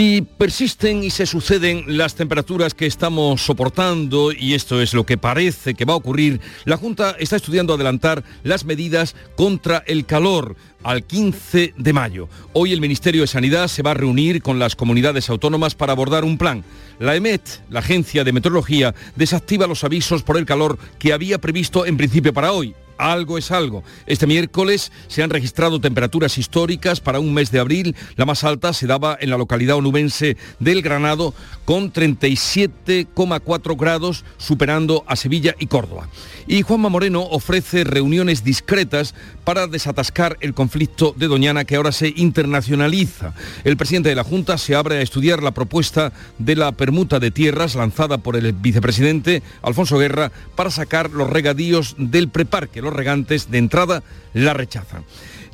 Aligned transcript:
Si 0.00 0.22
persisten 0.22 1.04
y 1.04 1.10
se 1.10 1.26
suceden 1.26 1.84
las 1.86 2.14
temperaturas 2.14 2.72
que 2.72 2.86
estamos 2.86 3.44
soportando, 3.44 4.32
y 4.32 4.54
esto 4.54 4.80
es 4.80 4.94
lo 4.94 5.04
que 5.04 5.18
parece 5.18 5.74
que 5.74 5.84
va 5.84 5.92
a 5.92 5.96
ocurrir, 5.96 6.40
la 6.64 6.78
Junta 6.78 7.14
está 7.18 7.36
estudiando 7.36 7.74
adelantar 7.74 8.24
las 8.42 8.64
medidas 8.64 9.14
contra 9.36 9.84
el 9.86 10.06
calor 10.06 10.56
al 10.84 11.04
15 11.04 11.74
de 11.76 11.92
mayo. 11.92 12.30
Hoy 12.54 12.72
el 12.72 12.80
Ministerio 12.80 13.20
de 13.20 13.26
Sanidad 13.26 13.68
se 13.68 13.82
va 13.82 13.90
a 13.90 13.94
reunir 13.94 14.40
con 14.40 14.58
las 14.58 14.74
comunidades 14.74 15.28
autónomas 15.28 15.74
para 15.74 15.92
abordar 15.92 16.24
un 16.24 16.38
plan. 16.38 16.64
La 16.98 17.14
EMET, 17.14 17.42
la 17.68 17.80
Agencia 17.80 18.24
de 18.24 18.32
Meteorología, 18.32 18.94
desactiva 19.16 19.66
los 19.66 19.84
avisos 19.84 20.22
por 20.22 20.38
el 20.38 20.46
calor 20.46 20.78
que 20.98 21.12
había 21.12 21.36
previsto 21.36 21.84
en 21.84 21.98
principio 21.98 22.32
para 22.32 22.52
hoy 22.52 22.74
algo 23.00 23.38
es 23.38 23.50
algo. 23.50 23.82
Este 24.06 24.26
miércoles 24.26 24.92
se 25.08 25.22
han 25.22 25.30
registrado 25.30 25.80
temperaturas 25.80 26.38
históricas 26.38 27.00
para 27.00 27.20
un 27.20 27.32
mes 27.32 27.50
de 27.50 27.60
abril. 27.60 27.96
La 28.16 28.26
más 28.26 28.44
alta 28.44 28.72
se 28.72 28.86
daba 28.86 29.16
en 29.20 29.30
la 29.30 29.38
localidad 29.38 29.76
onubense 29.76 30.36
del 30.58 30.82
Granado 30.82 31.34
con 31.64 31.92
37,4 31.92 33.76
grados, 33.76 34.24
superando 34.38 35.04
a 35.06 35.16
Sevilla 35.16 35.54
y 35.58 35.66
Córdoba. 35.66 36.08
Y 36.46 36.62
Juanma 36.62 36.88
Moreno 36.88 37.22
ofrece 37.22 37.84
reuniones 37.84 38.44
discretas 38.44 39.14
para 39.44 39.66
desatascar 39.66 40.36
el 40.40 40.54
conflicto 40.54 41.14
de 41.16 41.28
Doñana 41.28 41.64
que 41.64 41.76
ahora 41.76 41.92
se 41.92 42.12
internacionaliza. 42.16 43.34
El 43.64 43.76
presidente 43.76 44.08
de 44.08 44.14
la 44.14 44.24
Junta 44.24 44.58
se 44.58 44.74
abre 44.74 44.96
a 44.96 45.02
estudiar 45.02 45.42
la 45.42 45.52
propuesta 45.52 46.12
de 46.38 46.56
la 46.56 46.72
permuta 46.72 47.18
de 47.18 47.30
tierras 47.30 47.74
lanzada 47.74 48.18
por 48.18 48.36
el 48.36 48.52
vicepresidente 48.52 49.42
Alfonso 49.62 49.98
Guerra 49.98 50.32
para 50.56 50.70
sacar 50.70 51.10
los 51.10 51.30
regadíos 51.30 51.94
del 51.98 52.28
preparque 52.28 52.82
regantes 52.92 53.50
de 53.50 53.58
entrada 53.58 54.02
la 54.34 54.54
rechazan. 54.54 55.04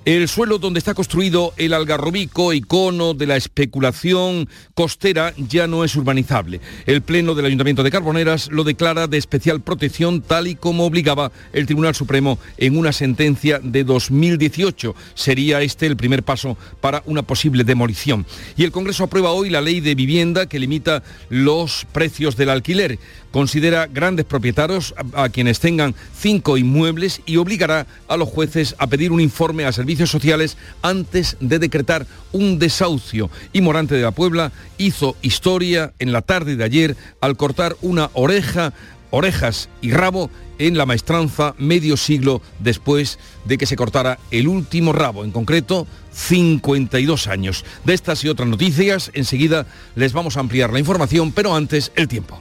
El 0.06 0.28
suelo 0.28 0.58
donde 0.58 0.78
está 0.78 0.94
construido 0.94 1.52
el 1.56 1.74
algarrobico, 1.74 2.52
icono 2.52 3.12
de 3.12 3.26
la 3.26 3.34
especulación 3.34 4.48
costera, 4.72 5.34
ya 5.36 5.66
no 5.66 5.82
es 5.82 5.96
urbanizable. 5.96 6.60
El 6.86 7.02
Pleno 7.02 7.34
del 7.34 7.46
Ayuntamiento 7.46 7.82
de 7.82 7.90
Carboneras 7.90 8.48
lo 8.52 8.62
declara 8.62 9.08
de 9.08 9.18
especial 9.18 9.62
protección 9.62 10.22
tal 10.22 10.46
y 10.46 10.54
como 10.54 10.86
obligaba 10.86 11.32
el 11.52 11.66
Tribunal 11.66 11.96
Supremo 11.96 12.38
en 12.56 12.78
una 12.78 12.92
sentencia 12.92 13.58
de 13.60 13.82
2018. 13.82 14.94
Sería 15.14 15.62
este 15.62 15.86
el 15.86 15.96
primer 15.96 16.22
paso 16.22 16.56
para 16.80 17.02
una 17.06 17.22
posible 17.22 17.64
demolición. 17.64 18.26
Y 18.56 18.62
el 18.62 18.70
Congreso 18.70 19.02
aprueba 19.02 19.32
hoy 19.32 19.50
la 19.50 19.60
ley 19.60 19.80
de 19.80 19.96
vivienda 19.96 20.46
que 20.46 20.60
limita 20.60 21.02
los 21.30 21.84
precios 21.90 22.36
del 22.36 22.50
alquiler. 22.50 23.00
Considera 23.36 23.86
grandes 23.86 24.24
propietarios 24.24 24.94
a, 25.12 25.28
quienes 25.28 25.60
tengan 25.60 25.94
cinco 26.18 26.56
inmuebles 26.56 27.20
y 27.26 27.36
obligará 27.36 27.86
a 28.08 28.16
los 28.16 28.30
jueces 28.30 28.74
a 28.78 28.86
pedir 28.86 29.12
un 29.12 29.20
informe 29.20 29.66
a 29.66 29.72
servicio 29.72 30.06
sociales 30.06 30.56
antes 30.80 31.36
de 31.40 31.58
decretar 31.58 32.06
un 32.32 32.58
desahucio. 32.58 33.28
Y 33.52 33.60
Morante 33.60 33.94
de 33.94 34.00
la 34.00 34.12
Puebla 34.12 34.52
hizo 34.78 35.18
historia 35.20 35.92
en 35.98 36.12
la 36.12 36.22
tarde 36.22 36.56
de 36.56 36.64
ayer 36.64 36.96
al 37.20 37.36
cortar 37.36 37.76
una 37.82 38.08
oreja, 38.14 38.72
orejas 39.10 39.68
y 39.82 39.90
rabo 39.90 40.30
en 40.58 40.78
la 40.78 40.86
maestranza 40.86 41.54
medio 41.58 41.98
siglo 41.98 42.40
después 42.60 43.18
de 43.44 43.58
que 43.58 43.66
se 43.66 43.76
cortara 43.76 44.18
el 44.30 44.48
último 44.48 44.94
rabo, 44.94 45.24
en 45.24 45.30
concreto 45.30 45.86
52 46.12 47.26
años. 47.26 47.66
De 47.84 47.92
estas 47.92 48.24
y 48.24 48.30
otras 48.30 48.48
noticias, 48.48 49.10
enseguida 49.12 49.66
les 49.94 50.14
vamos 50.14 50.38
a 50.38 50.40
ampliar 50.40 50.72
la 50.72 50.78
información, 50.78 51.32
pero 51.32 51.54
antes 51.54 51.92
el 51.96 52.08
tiempo. 52.08 52.41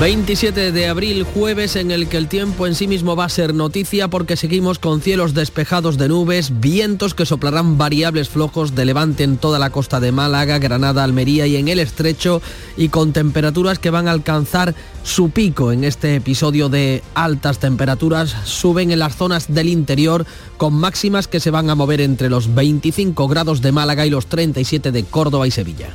27 0.00 0.72
de 0.72 0.88
abril, 0.88 1.22
jueves 1.22 1.76
en 1.76 1.90
el 1.90 2.08
que 2.08 2.16
el 2.16 2.26
tiempo 2.26 2.66
en 2.66 2.74
sí 2.74 2.88
mismo 2.88 3.16
va 3.16 3.26
a 3.26 3.28
ser 3.28 3.54
noticia 3.54 4.08
porque 4.08 4.36
seguimos 4.36 4.78
con 4.78 5.00
cielos 5.00 5.34
despejados 5.34 5.98
de 5.98 6.08
nubes, 6.08 6.58
vientos 6.58 7.14
que 7.14 7.26
soplarán 7.26 7.78
variables 7.78 8.28
flojos 8.28 8.74
de 8.74 8.86
levante 8.86 9.24
en 9.24 9.36
toda 9.36 9.58
la 9.58 9.70
costa 9.70 10.00
de 10.00 10.10
Málaga, 10.10 10.58
Granada, 10.58 11.04
Almería 11.04 11.46
y 11.46 11.56
en 11.56 11.68
el 11.68 11.78
estrecho 11.78 12.42
y 12.76 12.88
con 12.88 13.12
temperaturas 13.12 13.78
que 13.78 13.90
van 13.90 14.08
a 14.08 14.12
alcanzar 14.12 14.74
su 15.04 15.30
pico 15.30 15.70
en 15.70 15.84
este 15.84 16.16
episodio 16.16 16.68
de 16.68 17.02
altas 17.14 17.58
temperaturas. 17.58 18.34
Suben 18.44 18.90
en 18.90 18.98
las 18.98 19.16
zonas 19.16 19.52
del 19.54 19.68
interior 19.68 20.26
con 20.56 20.74
máximas 20.74 21.28
que 21.28 21.40
se 21.40 21.50
van 21.50 21.70
a 21.70 21.74
mover 21.74 22.00
entre 22.00 22.30
los 22.30 22.54
25 22.54 23.28
grados 23.28 23.62
de 23.62 23.72
Málaga 23.72 24.06
y 24.06 24.10
los 24.10 24.26
37 24.26 24.92
de 24.92 25.04
Córdoba 25.04 25.46
y 25.46 25.50
Sevilla. 25.50 25.94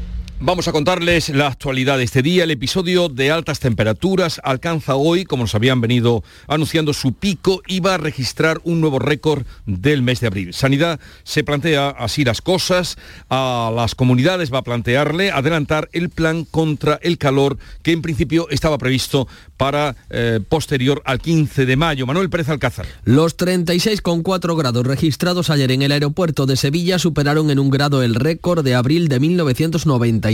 Vamos 0.43 0.67
a 0.67 0.71
contarles 0.71 1.29
la 1.29 1.45
actualidad 1.45 1.99
de 1.99 2.03
este 2.03 2.23
día. 2.23 2.45
El 2.45 2.49
episodio 2.49 3.09
de 3.09 3.29
altas 3.29 3.59
temperaturas 3.59 4.41
alcanza 4.43 4.95
hoy, 4.95 5.23
como 5.23 5.43
nos 5.43 5.53
habían 5.53 5.81
venido 5.81 6.23
anunciando, 6.47 6.93
su 6.93 7.13
pico 7.13 7.61
y 7.67 7.79
va 7.79 7.93
a 7.93 7.97
registrar 7.99 8.59
un 8.63 8.81
nuevo 8.81 8.97
récord 8.97 9.45
del 9.67 10.01
mes 10.01 10.19
de 10.19 10.25
abril. 10.25 10.55
Sanidad 10.55 10.99
se 11.23 11.43
plantea 11.43 11.89
así 11.89 12.23
las 12.23 12.41
cosas. 12.41 12.97
A 13.29 13.71
las 13.75 13.93
comunidades 13.93 14.51
va 14.51 14.57
a 14.57 14.63
plantearle 14.63 15.29
adelantar 15.29 15.89
el 15.91 16.09
plan 16.09 16.43
contra 16.45 16.99
el 17.03 17.19
calor 17.19 17.59
que 17.83 17.91
en 17.91 18.01
principio 18.01 18.49
estaba 18.49 18.79
previsto 18.79 19.27
para 19.61 19.95
eh, 20.09 20.39
posterior 20.49 21.03
al 21.05 21.19
15 21.19 21.67
de 21.67 21.75
mayo. 21.75 22.07
Manuel 22.07 22.31
Pérez 22.31 22.49
Alcázar. 22.49 22.87
Los 23.05 23.37
36,4 23.37 24.57
grados 24.57 24.87
registrados 24.87 25.51
ayer 25.51 25.71
en 25.71 25.83
el 25.83 25.91
aeropuerto 25.91 26.47
de 26.47 26.55
Sevilla 26.55 26.97
superaron 26.97 27.51
en 27.51 27.59
un 27.59 27.69
grado 27.69 28.01
el 28.01 28.15
récord 28.15 28.65
de 28.65 28.73
abril 28.73 29.07
de 29.07 29.19
1990 29.19 30.31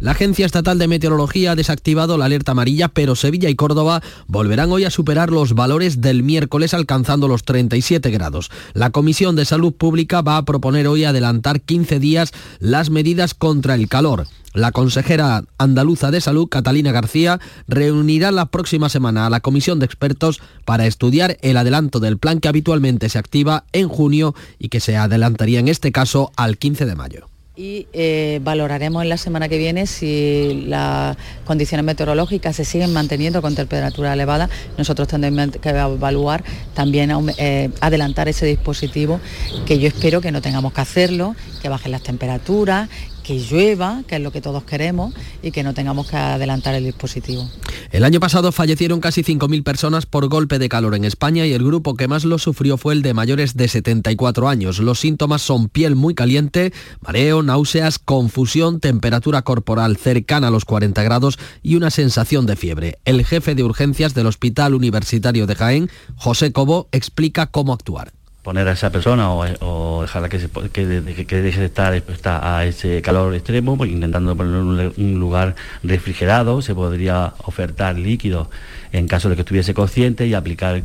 la 0.00 0.12
Agencia 0.12 0.46
Estatal 0.46 0.78
de 0.78 0.88
Meteorología 0.88 1.50
ha 1.50 1.54
desactivado 1.54 2.16
la 2.16 2.24
alerta 2.24 2.52
amarilla, 2.52 2.88
pero 2.88 3.14
Sevilla 3.14 3.50
y 3.50 3.56
Córdoba 3.56 4.02
volverán 4.26 4.72
hoy 4.72 4.84
a 4.84 4.90
superar 4.90 5.30
los 5.30 5.52
valores 5.52 6.00
del 6.00 6.22
miércoles 6.22 6.72
alcanzando 6.72 7.28
los 7.28 7.44
37 7.44 8.10
grados. 8.10 8.50
La 8.72 8.88
Comisión 8.88 9.36
de 9.36 9.44
Salud 9.44 9.74
Pública 9.74 10.22
va 10.22 10.38
a 10.38 10.44
proponer 10.46 10.86
hoy 10.88 11.04
adelantar 11.04 11.60
15 11.60 12.00
días 12.00 12.32
las 12.58 12.88
medidas 12.88 13.34
contra 13.34 13.74
el 13.74 13.88
calor. 13.88 14.26
La 14.56 14.72
consejera 14.72 15.44
andaluza 15.58 16.10
de 16.10 16.22
salud, 16.22 16.48
Catalina 16.48 16.90
García, 16.90 17.40
reunirá 17.68 18.30
la 18.30 18.46
próxima 18.46 18.88
semana 18.88 19.26
a 19.26 19.30
la 19.30 19.40
comisión 19.40 19.78
de 19.78 19.84
expertos 19.84 20.40
para 20.64 20.86
estudiar 20.86 21.36
el 21.42 21.58
adelanto 21.58 22.00
del 22.00 22.16
plan 22.16 22.40
que 22.40 22.48
habitualmente 22.48 23.10
se 23.10 23.18
activa 23.18 23.64
en 23.74 23.90
junio 23.90 24.34
y 24.58 24.70
que 24.70 24.80
se 24.80 24.96
adelantaría 24.96 25.60
en 25.60 25.68
este 25.68 25.92
caso 25.92 26.32
al 26.36 26.56
15 26.56 26.86
de 26.86 26.94
mayo 26.96 27.28
y 27.56 27.86
eh, 27.94 28.38
valoraremos 28.42 29.02
en 29.02 29.08
la 29.08 29.16
semana 29.16 29.48
que 29.48 29.56
viene 29.56 29.86
si 29.86 30.64
las 30.66 31.16
condiciones 31.46 31.84
meteorológicas 31.84 32.54
se 32.54 32.66
siguen 32.66 32.92
manteniendo 32.92 33.40
con 33.40 33.54
temperatura 33.54 34.12
elevada. 34.12 34.50
Nosotros 34.76 35.08
tendremos 35.08 35.56
que 35.56 35.70
evaluar 35.70 36.44
también 36.74 37.10
eh, 37.38 37.70
adelantar 37.80 38.28
ese 38.28 38.44
dispositivo, 38.44 39.20
que 39.64 39.78
yo 39.78 39.88
espero 39.88 40.20
que 40.20 40.32
no 40.32 40.42
tengamos 40.42 40.74
que 40.74 40.82
hacerlo, 40.82 41.34
que 41.62 41.70
bajen 41.70 41.92
las 41.92 42.02
temperaturas, 42.02 42.90
que 43.26 43.40
llueva, 43.40 44.04
que 44.06 44.16
es 44.16 44.22
lo 44.22 44.30
que 44.30 44.40
todos 44.40 44.62
queremos, 44.62 45.12
y 45.42 45.50
que 45.50 45.64
no 45.64 45.74
tengamos 45.74 46.08
que 46.08 46.16
adelantar 46.16 46.76
el 46.76 46.84
dispositivo. 46.84 47.50
El 47.90 48.04
año 48.04 48.20
pasado 48.20 48.52
fallecieron 48.52 49.00
casi 49.00 49.24
5.000 49.24 49.64
personas 49.64 50.06
por 50.06 50.28
golpe 50.28 50.60
de 50.60 50.68
calor 50.68 50.94
en 50.94 51.04
España 51.04 51.44
y 51.44 51.52
el 51.52 51.64
grupo 51.64 51.96
que 51.96 52.06
más 52.06 52.24
lo 52.24 52.38
sufrió 52.38 52.76
fue 52.76 52.94
el 52.94 53.02
de 53.02 53.14
mayores 53.14 53.56
de 53.56 53.66
74 53.66 54.48
años. 54.48 54.78
Los 54.78 55.00
síntomas 55.00 55.42
son 55.42 55.68
piel 55.68 55.96
muy 55.96 56.14
caliente, 56.14 56.72
mareo, 57.00 57.42
náuseas, 57.42 57.98
confusión, 57.98 58.78
temperatura 58.78 59.42
corporal 59.42 59.96
cercana 59.96 60.48
a 60.48 60.52
los 60.52 60.64
40 60.64 61.02
grados 61.02 61.38
y 61.64 61.74
una 61.74 61.90
sensación 61.90 62.46
de 62.46 62.54
fiebre. 62.54 62.98
El 63.04 63.24
jefe 63.24 63.56
de 63.56 63.64
urgencias 63.64 64.14
del 64.14 64.26
Hospital 64.26 64.74
Universitario 64.74 65.48
de 65.48 65.56
Jaén, 65.56 65.90
José 66.14 66.52
Cobo, 66.52 66.88
explica 66.92 67.46
cómo 67.46 67.72
actuar 67.72 68.15
poner 68.46 68.68
a 68.68 68.72
esa 68.74 68.90
persona 68.90 69.32
o, 69.34 70.02
dejarla 70.02 70.28
que, 70.28 70.38
se, 70.38 70.48
que, 70.72 70.86
deje 70.86 71.60
de 71.60 71.66
estar 71.66 71.92
expuesta 71.94 72.56
a 72.56 72.64
ese 72.64 73.02
calor 73.02 73.34
extremo, 73.34 73.76
pues 73.76 73.90
intentando 73.90 74.36
poner 74.36 74.92
un, 74.96 75.18
lugar 75.18 75.56
refrigerado, 75.82 76.62
se 76.62 76.72
podría 76.72 77.34
ofertar 77.38 77.98
líquido 77.98 78.48
en 78.92 79.08
caso 79.08 79.28
de 79.28 79.34
que 79.34 79.40
estuviese 79.40 79.74
consciente 79.74 80.28
y 80.28 80.34
aplicar 80.34 80.84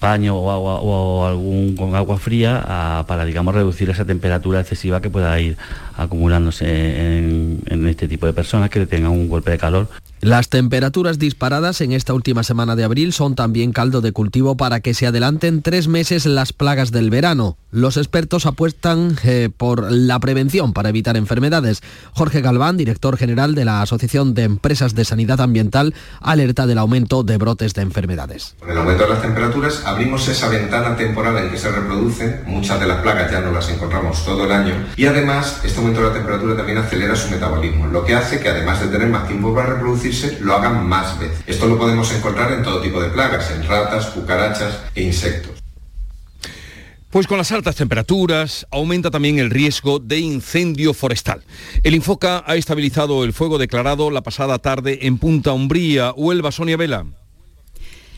paño 0.00 0.36
o 0.36 0.50
agua 0.50 0.80
o 0.82 1.24
algún 1.24 1.76
con 1.76 1.94
agua 1.94 2.18
fría 2.18 3.04
para 3.08 3.24
digamos 3.24 3.54
reducir 3.54 3.88
esa 3.88 4.04
temperatura 4.04 4.60
excesiva 4.60 5.00
que 5.00 5.08
pueda 5.08 5.40
ir 5.40 5.56
acumulándose 5.96 6.66
en, 7.16 7.62
en 7.70 7.88
este 7.88 8.06
tipo 8.06 8.26
de 8.26 8.34
personas 8.34 8.68
que 8.68 8.84
tengan 8.84 9.12
un 9.12 9.30
golpe 9.30 9.50
de 9.50 9.56
calor 9.56 9.88
las 10.22 10.48
temperaturas 10.48 11.18
disparadas 11.18 11.80
en 11.80 11.90
esta 11.90 12.14
última 12.14 12.44
semana 12.44 12.76
de 12.76 12.84
abril 12.84 13.12
son 13.12 13.34
también 13.34 13.72
caldo 13.72 14.00
de 14.00 14.12
cultivo 14.12 14.56
para 14.56 14.78
que 14.78 14.94
se 14.94 15.08
adelanten 15.08 15.62
tres 15.62 15.88
meses 15.88 16.26
las 16.26 16.52
plagas 16.52 16.92
del 16.92 17.10
verano. 17.10 17.56
Los 17.72 17.96
expertos 17.96 18.46
apuestan 18.46 19.16
eh, 19.24 19.48
por 19.56 19.90
la 19.90 20.20
prevención 20.20 20.74
para 20.74 20.90
evitar 20.90 21.16
enfermedades. 21.16 21.82
Jorge 22.12 22.40
Galván, 22.40 22.76
director 22.76 23.16
general 23.16 23.56
de 23.56 23.64
la 23.64 23.82
Asociación 23.82 24.32
de 24.34 24.44
Empresas 24.44 24.94
de 24.94 25.04
Sanidad 25.04 25.40
Ambiental, 25.40 25.92
alerta 26.20 26.68
del 26.68 26.78
aumento 26.78 27.24
de 27.24 27.38
brotes 27.38 27.74
de 27.74 27.82
enfermedades. 27.82 28.54
Con 28.60 28.70
el 28.70 28.78
aumento 28.78 29.02
de 29.02 29.08
las 29.08 29.22
temperaturas 29.22 29.82
abrimos 29.86 30.28
esa 30.28 30.48
ventana 30.48 30.96
temporal 30.96 31.36
en 31.38 31.50
que 31.50 31.58
se 31.58 31.72
reproducen, 31.72 32.42
muchas 32.46 32.78
de 32.78 32.86
las 32.86 33.00
plagas 33.00 33.32
ya 33.32 33.40
no 33.40 33.50
las 33.50 33.68
encontramos 33.70 34.24
todo 34.24 34.44
el 34.44 34.52
año 34.52 34.74
y 34.96 35.06
además 35.06 35.62
este 35.64 35.78
aumento 35.78 36.00
de 36.02 36.08
la 36.08 36.14
temperatura 36.14 36.56
también 36.56 36.78
acelera 36.78 37.16
su 37.16 37.28
metabolismo, 37.28 37.88
lo 37.88 38.04
que 38.04 38.14
hace 38.14 38.38
que 38.38 38.50
además 38.50 38.80
de 38.80 38.86
tener 38.86 39.08
más 39.08 39.26
tiempo 39.26 39.52
para 39.52 39.74
reproducir, 39.74 40.11
lo 40.40 40.54
hagan 40.54 40.86
más 40.86 41.18
veces. 41.18 41.42
Esto 41.46 41.66
lo 41.66 41.78
podemos 41.78 42.12
encontrar 42.12 42.52
en 42.52 42.62
todo 42.62 42.80
tipo 42.80 43.00
de 43.00 43.10
plagas, 43.10 43.50
en 43.50 43.66
ratas, 43.66 44.06
cucarachas 44.06 44.80
e 44.94 45.02
insectos. 45.02 45.62
Pues 47.10 47.26
con 47.26 47.36
las 47.36 47.52
altas 47.52 47.76
temperaturas 47.76 48.66
aumenta 48.70 49.10
también 49.10 49.38
el 49.38 49.50
riesgo 49.50 49.98
de 49.98 50.18
incendio 50.18 50.94
forestal. 50.94 51.44
El 51.82 51.94
Infoca 51.94 52.42
ha 52.46 52.56
estabilizado 52.56 53.24
el 53.24 53.34
fuego 53.34 53.58
declarado 53.58 54.10
la 54.10 54.22
pasada 54.22 54.58
tarde 54.58 55.00
en 55.02 55.18
Punta 55.18 55.52
Umbría, 55.52 56.12
Huelva, 56.12 56.52
Sonia 56.52 56.78
Vela. 56.78 57.04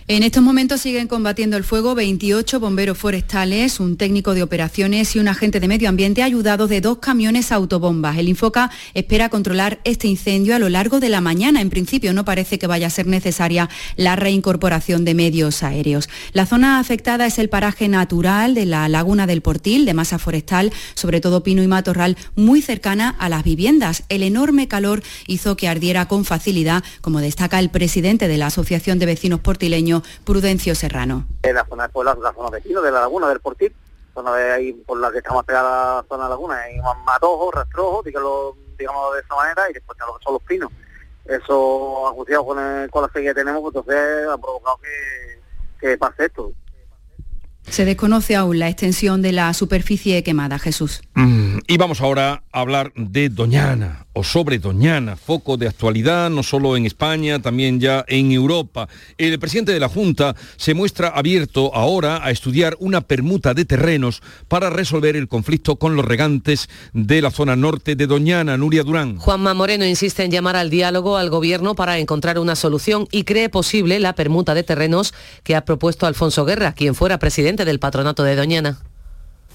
En 0.06 0.22
estos 0.22 0.42
momentos 0.42 0.82
siguen 0.82 1.08
combatiendo 1.08 1.56
el 1.56 1.64
fuego 1.64 1.94
28 1.94 2.60
bomberos 2.60 2.98
forestales, 2.98 3.80
un 3.80 3.96
técnico 3.96 4.34
de 4.34 4.42
operaciones 4.42 5.16
y 5.16 5.18
un 5.18 5.28
agente 5.28 5.60
de 5.60 5.66
medio 5.66 5.88
ambiente 5.88 6.22
ayudados 6.22 6.68
de 6.68 6.82
dos 6.82 6.98
camiones 6.98 7.50
autobombas. 7.50 8.18
El 8.18 8.28
Infoca 8.28 8.70
espera 8.92 9.30
controlar 9.30 9.80
este 9.84 10.06
incendio 10.06 10.54
a 10.54 10.58
lo 10.58 10.68
largo 10.68 11.00
de 11.00 11.08
la 11.08 11.22
mañana. 11.22 11.62
En 11.62 11.70
principio 11.70 12.12
no 12.12 12.26
parece 12.26 12.58
que 12.58 12.66
vaya 12.66 12.88
a 12.88 12.90
ser 12.90 13.06
necesaria 13.06 13.70
la 13.96 14.14
reincorporación 14.14 15.06
de 15.06 15.14
medios 15.14 15.62
aéreos. 15.62 16.10
La 16.34 16.44
zona 16.44 16.80
afectada 16.80 17.24
es 17.24 17.38
el 17.38 17.48
paraje 17.48 17.88
natural 17.88 18.52
de 18.52 18.66
la 18.66 18.86
laguna 18.90 19.26
del 19.26 19.40
Portil, 19.40 19.86
de 19.86 19.94
masa 19.94 20.18
forestal, 20.18 20.70
sobre 20.92 21.22
todo 21.22 21.42
pino 21.42 21.62
y 21.62 21.66
matorral, 21.66 22.18
muy 22.36 22.60
cercana 22.60 23.08
a 23.18 23.30
las 23.30 23.42
viviendas. 23.42 24.04
El 24.10 24.22
enorme 24.22 24.68
calor 24.68 25.02
hizo 25.26 25.56
que 25.56 25.66
ardiera 25.66 26.08
con 26.08 26.26
facilidad, 26.26 26.84
como 27.00 27.20
destaca 27.20 27.58
el 27.58 27.70
presidente 27.70 28.28
de 28.28 28.36
la 28.36 28.48
Asociación 28.48 28.98
de 28.98 29.06
Vecinos 29.06 29.40
Portileños, 29.40 29.93
Prudencio 30.24 30.74
Serrano. 30.74 31.26
En 31.42 31.54
la 31.54 31.64
zona, 31.66 31.88
pues, 31.88 32.06
la, 32.06 32.14
la 32.14 32.32
zona 32.32 32.50
vecino 32.50 32.82
de 32.82 32.90
la 32.90 33.00
laguna 33.00 33.28
del 33.28 33.40
Portil, 33.40 33.74
zona 34.14 34.34
de 34.34 34.52
ahí 34.52 34.72
por 34.72 34.98
la 34.98 35.10
que 35.10 35.18
estamos 35.18 35.44
pegada 35.44 35.98
a 35.98 36.02
la 36.02 36.08
zona 36.08 36.24
de 36.24 36.28
la 36.28 36.34
laguna, 36.34 36.60
hay 36.60 36.76
matojos, 37.04 37.54
rastrojos, 37.54 38.04
digamos, 38.04 38.54
digamos 38.78 39.14
de 39.14 39.20
esa 39.20 39.34
manera, 39.34 39.70
y 39.70 39.72
después 39.74 39.98
son 40.22 40.34
los 40.34 40.42
pinos. 40.42 40.70
Eso, 41.24 42.08
asociado 42.08 42.44
con, 42.44 42.58
con 42.90 43.02
la 43.02 43.08
sequía 43.08 43.30
que 43.30 43.40
tenemos, 43.40 43.62
pues 43.62 43.74
entonces 43.74 44.28
ha 44.28 44.38
provocado 44.38 44.78
que, 44.78 45.40
que 45.80 45.98
pase 45.98 46.26
esto. 46.26 46.52
Se 47.68 47.86
desconoce 47.86 48.36
aún 48.36 48.58
la 48.58 48.68
extensión 48.68 49.22
de 49.22 49.32
la 49.32 49.54
superficie 49.54 50.22
quemada, 50.22 50.58
Jesús. 50.58 51.02
Mm, 51.14 51.60
y 51.66 51.78
vamos 51.78 52.02
ahora 52.02 52.44
a 52.52 52.60
hablar 52.60 52.92
de 52.94 53.30
Doñana 53.30 54.03
o 54.14 54.24
sobre 54.24 54.58
Doñana, 54.58 55.16
foco 55.16 55.56
de 55.56 55.68
actualidad 55.68 56.30
no 56.30 56.42
solo 56.42 56.76
en 56.76 56.86
España, 56.86 57.42
también 57.42 57.80
ya 57.80 58.04
en 58.08 58.32
Europa. 58.32 58.88
El 59.18 59.38
presidente 59.38 59.72
de 59.72 59.80
la 59.80 59.88
Junta 59.88 60.34
se 60.56 60.72
muestra 60.72 61.08
abierto 61.08 61.74
ahora 61.74 62.24
a 62.24 62.30
estudiar 62.30 62.76
una 62.78 63.02
permuta 63.02 63.54
de 63.54 63.64
terrenos 63.64 64.22
para 64.48 64.70
resolver 64.70 65.16
el 65.16 65.28
conflicto 65.28 65.76
con 65.76 65.96
los 65.96 66.04
regantes 66.04 66.68
de 66.92 67.20
la 67.20 67.30
zona 67.30 67.56
norte 67.56 67.96
de 67.96 68.06
Doñana, 68.06 68.56
Nuria 68.56 68.84
Durán. 68.84 69.18
Juanma 69.18 69.52
Moreno 69.52 69.84
insiste 69.84 70.24
en 70.24 70.30
llamar 70.30 70.56
al 70.56 70.70
diálogo 70.70 71.16
al 71.16 71.28
gobierno 71.28 71.74
para 71.74 71.98
encontrar 71.98 72.38
una 72.38 72.56
solución 72.56 73.08
y 73.10 73.24
cree 73.24 73.48
posible 73.48 73.98
la 73.98 74.14
permuta 74.14 74.54
de 74.54 74.62
terrenos 74.62 75.12
que 75.42 75.56
ha 75.56 75.64
propuesto 75.64 76.06
Alfonso 76.06 76.44
Guerra, 76.44 76.72
quien 76.72 76.94
fuera 76.94 77.18
presidente 77.18 77.64
del 77.64 77.80
patronato 77.80 78.22
de 78.22 78.36
Doñana. 78.36 78.78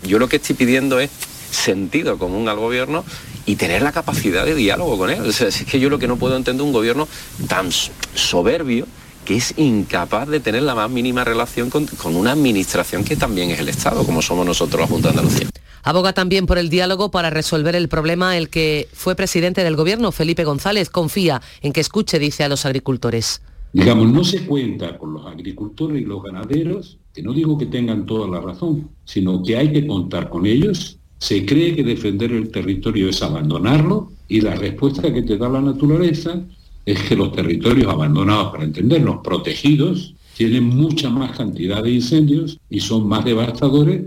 Yo 0.03 0.19
lo 0.19 0.27
que 0.27 0.37
estoy 0.37 0.55
pidiendo 0.55 0.99
es 0.99 1.09
sentido 1.51 2.17
común 2.17 2.47
al 2.49 2.57
gobierno 2.57 3.03
y 3.45 3.55
tener 3.55 3.81
la 3.81 3.91
capacidad 3.91 4.45
de 4.45 4.55
diálogo 4.55 4.97
con 4.97 5.09
él. 5.09 5.25
es 5.25 5.65
que 5.65 5.79
yo 5.79 5.89
lo 5.89 5.99
que 5.99 6.07
no 6.07 6.17
puedo 6.17 6.35
entender 6.35 6.65
un 6.65 6.73
gobierno 6.73 7.07
tan 7.47 7.69
soberbio 8.13 8.85
que 9.25 9.35
es 9.35 9.53
incapaz 9.57 10.27
de 10.27 10.39
tener 10.39 10.63
la 10.63 10.75
más 10.75 10.89
mínima 10.89 11.23
relación 11.23 11.69
con, 11.69 11.85
con, 11.85 12.15
una 12.15 12.31
administración 12.31 13.03
que 13.03 13.15
también 13.15 13.51
es 13.51 13.59
el 13.59 13.69
Estado, 13.69 14.03
como 14.03 14.21
somos 14.21 14.45
nosotros 14.45 14.81
la 14.81 14.87
Junta 14.87 15.09
de 15.09 15.19
Andalucía. 15.19 15.47
Aboga 15.83 16.13
también 16.13 16.45
por 16.45 16.57
el 16.57 16.69
diálogo 16.69 17.11
para 17.11 17.29
resolver 17.29 17.75
el 17.75 17.89
problema 17.89 18.37
el 18.37 18.49
que 18.49 18.87
fue 18.93 19.15
presidente 19.15 19.63
del 19.63 19.75
gobierno, 19.75 20.11
Felipe 20.11 20.43
González, 20.43 20.89
confía 20.89 21.41
en 21.61 21.73
que 21.73 21.81
escuche, 21.81 22.19
dice 22.19 22.43
a 22.43 22.49
los 22.49 22.65
agricultores. 22.65 23.41
Digamos, 23.71 24.11
no 24.11 24.23
se 24.23 24.45
cuenta 24.45 24.97
con 24.97 25.13
los 25.13 25.25
agricultores 25.27 26.01
y 26.01 26.05
los 26.05 26.23
ganaderos, 26.23 26.97
que 27.13 27.21
no 27.21 27.33
digo 27.33 27.57
que 27.57 27.67
tengan 27.67 28.05
toda 28.05 28.27
la 28.27 28.41
razón, 28.41 28.89
sino 29.05 29.43
que 29.43 29.57
hay 29.57 29.71
que 29.71 29.85
contar 29.85 30.29
con 30.29 30.45
ellos 30.45 30.98
se 31.19 31.45
cree 31.45 31.75
que 31.75 31.83
defender 31.83 32.31
el 32.31 32.49
territorio 32.49 33.09
es 33.09 33.21
abandonarlo 33.21 34.11
y 34.27 34.41
la 34.41 34.55
respuesta 34.55 35.13
que 35.13 35.21
te 35.21 35.37
da 35.37 35.49
la 35.49 35.61
naturaleza 35.61 36.41
es 36.85 37.01
que 37.03 37.15
los 37.15 37.33
territorios 37.33 37.91
abandonados, 37.91 38.51
para 38.51 38.63
entenderlos, 38.63 39.17
protegidos, 39.23 40.15
tienen 40.35 40.63
mucha 40.63 41.09
más 41.09 41.37
cantidad 41.37 41.83
de 41.83 41.91
incendios 41.91 42.57
y 42.69 42.79
son 42.79 43.07
más 43.07 43.25
devastadores. 43.25 44.03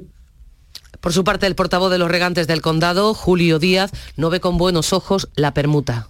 Por 1.00 1.12
su 1.12 1.24
parte, 1.24 1.46
el 1.46 1.54
portavoz 1.54 1.90
de 1.90 1.98
los 1.98 2.10
regantes 2.10 2.46
del 2.46 2.62
condado, 2.62 3.12
Julio 3.12 3.58
Díaz, 3.58 3.92
no 4.16 4.30
ve 4.30 4.40
con 4.40 4.56
buenos 4.56 4.92
ojos 4.92 5.28
la 5.34 5.52
permuta 5.52 6.08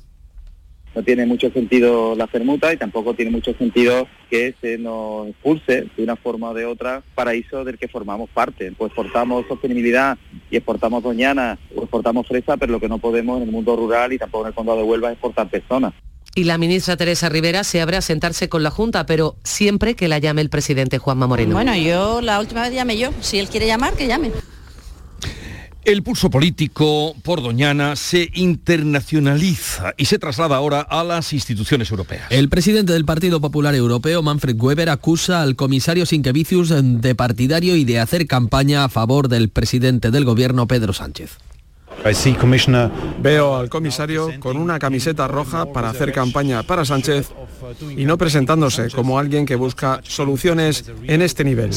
no 0.95 1.03
tiene 1.03 1.27
mucho 1.27 1.51
sentido 1.51 2.15
la 2.17 2.27
permuta 2.27 2.73
y 2.73 2.77
tampoco 2.77 3.15
tiene 3.15 3.31
mucho 3.31 3.55
sentido 3.55 4.07
que 4.31 4.55
se 4.61 4.79
nos 4.79 5.29
expulse 5.29 5.87
de 5.97 6.03
una 6.03 6.17
forma 6.17 6.51
o 6.51 6.55
de 6.55 6.67
otra 6.67 7.03
paraíso 7.15 7.65
del 7.65 7.79
que 7.79 7.89
formamos 7.89 8.29
parte. 8.31 8.73
Pues 8.77 8.91
exportamos 8.91 9.47
sostenibilidad 9.49 10.19
y 10.51 10.57
exportamos 10.57 11.03
doñana 11.03 11.59
o 11.75 11.83
exportamos 11.83 12.27
fresa, 12.27 12.57
pero 12.57 12.73
lo 12.73 12.81
que 12.81 12.89
no 12.89 12.99
podemos 12.99 13.39
en 13.39 13.49
el 13.49 13.53
mundo 13.53 13.77
rural 13.77 14.13
y 14.13 14.19
tampoco 14.19 14.45
en 14.45 14.49
el 14.49 14.55
condado 14.55 14.79
de 14.79 14.85
Huelva 14.85 15.09
es 15.09 15.15
exportar 15.15 15.49
personas. 15.49 15.93
Y 16.35 16.45
la 16.45 16.57
ministra 16.57 16.97
Teresa 16.97 17.29
Rivera 17.29 17.63
se 17.63 17.83
abre 17.83 17.99
a 17.99 18.01
sentarse 18.01 18.49
con 18.49 18.63
la 18.63 18.71
Junta, 18.71 19.05
pero 19.05 19.37
siempre 19.45 19.95
que 19.95 20.09
la 20.09 20.19
llame 20.19 20.41
el 20.41 20.49
presidente 20.49 20.97
Juanma 20.97 21.27
Moreno. 21.27 21.55
Bueno, 21.55 21.77
yo 21.77 22.23
la 22.23 22.41
última 22.41 22.63
vez 22.63 22.73
llamé 22.73 22.97
yo. 22.97 23.11
Si 23.21 23.39
él 23.39 23.49
quiere 23.49 23.67
llamar, 23.67 23.95
que 23.95 24.07
llame. 24.07 24.31
El 25.85 26.05
pulso 26.05 26.31
político 26.31 27.17
por 27.25 27.43
Doñana 27.43 27.97
se 27.97 28.31
internacionaliza 28.35 29.95
y 29.97 30.05
se 30.05 30.21
traslada 30.21 30.55
ahora 30.55 30.81
a 30.81 31.03
las 31.03 31.33
instituciones 31.33 31.91
europeas. 31.91 32.31
El 32.31 32.49
presidente 32.49 32.93
del 32.93 33.05
Partido 33.05 33.41
Popular 33.41 33.75
Europeo, 33.75 34.23
Manfred 34.23 34.61
Weber, 34.61 34.91
acusa 34.91 35.43
al 35.43 35.57
comisario 35.57 36.07
Sinkevicius 36.07 36.73
de 36.73 37.15
partidario 37.17 37.75
y 37.75 37.85
de 37.85 37.99
hacer 37.99 38.29
campaña 38.29 38.85
a 38.85 38.89
favor 38.89 39.27
del 39.27 39.49
presidente 39.49 40.13
del 40.13 40.25
gobierno, 40.25 40.69
Pedro 40.69 40.93
Sánchez. 40.93 41.39
Veo 43.21 43.57
al 43.57 43.69
comisario 43.69 44.29
con 44.41 44.57
una 44.57 44.79
camiseta 44.79 45.29
roja 45.29 45.73
para 45.73 45.91
hacer 45.91 46.13
campaña 46.13 46.63
para 46.63 46.85
Sánchez 46.85 47.31
y 47.97 48.05
no 48.05 48.19
presentándose 48.19 48.91
como 48.91 49.19
alguien 49.19 49.47
que 49.47 49.55
busca 49.55 50.01
soluciones 50.03 50.85
en 51.05 51.23
este 51.23 51.45
nivel. 51.45 51.71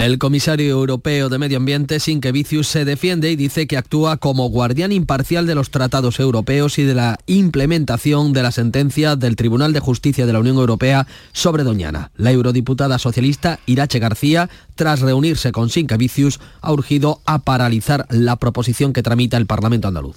El 0.00 0.18
comisario 0.18 0.70
europeo 0.70 1.28
de 1.28 1.38
Medio 1.38 1.56
Ambiente, 1.56 2.00
Sinkevicius, 2.00 2.68
se 2.68 2.84
defiende 2.84 3.30
y 3.30 3.36
dice 3.36 3.66
que 3.66 3.76
actúa 3.76 4.18
como 4.18 4.48
guardián 4.48 4.92
imparcial 4.92 5.46
de 5.46 5.54
los 5.54 5.70
tratados 5.70 6.20
europeos 6.20 6.78
y 6.78 6.84
de 6.84 6.94
la 6.94 7.18
implementación 7.26 8.32
de 8.32 8.42
la 8.42 8.52
sentencia 8.52 9.16
del 9.16 9.36
Tribunal 9.36 9.72
de 9.72 9.80
Justicia 9.80 10.26
de 10.26 10.32
la 10.32 10.40
Unión 10.40 10.56
Europea 10.56 11.06
sobre 11.32 11.64
Doñana. 11.64 12.10
La 12.16 12.32
eurodiputada 12.32 12.98
socialista 12.98 13.60
Irache 13.66 13.98
García, 13.98 14.50
tras 14.74 15.00
reunirse 15.00 15.52
con 15.52 15.70
Sinkevicius, 15.70 16.40
ha 16.60 16.72
urgido 16.72 17.20
a 17.24 17.38
paralizar 17.40 18.06
la 18.10 18.25
proposición 18.34 18.92
que 18.92 19.04
tramita 19.04 19.36
el 19.36 19.46
Parlamento 19.46 19.86
andaluz. 19.86 20.16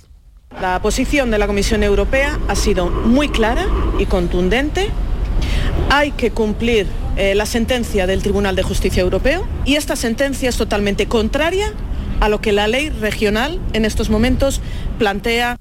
La 0.60 0.82
posición 0.82 1.30
de 1.30 1.38
la 1.38 1.46
Comisión 1.46 1.84
Europea 1.84 2.40
ha 2.48 2.56
sido 2.56 2.90
muy 2.90 3.30
clara 3.30 3.68
y 4.00 4.08
contundente. 4.08 4.90
Hay 5.92 6.12
que 6.12 6.32
cumplir 6.32 6.88
eh, 7.18 7.36
la 7.36 7.46
sentencia 7.46 8.08
del 8.08 8.24
Tribunal 8.24 8.56
de 8.56 8.64
Justicia 8.64 9.02
Europeo 9.02 9.46
y 9.66 9.76
esta 9.76 9.96
sentencia 9.96 10.50
es 10.50 10.58
totalmente 10.58 11.06
contraria 11.06 11.72
a 12.20 12.30
lo 12.30 12.42
que 12.42 12.52
la 12.52 12.68
ley 12.68 12.90
regional 12.90 13.60
en 13.74 13.86
estos 13.86 14.10
momentos 14.10 14.62
plantea 14.98 15.58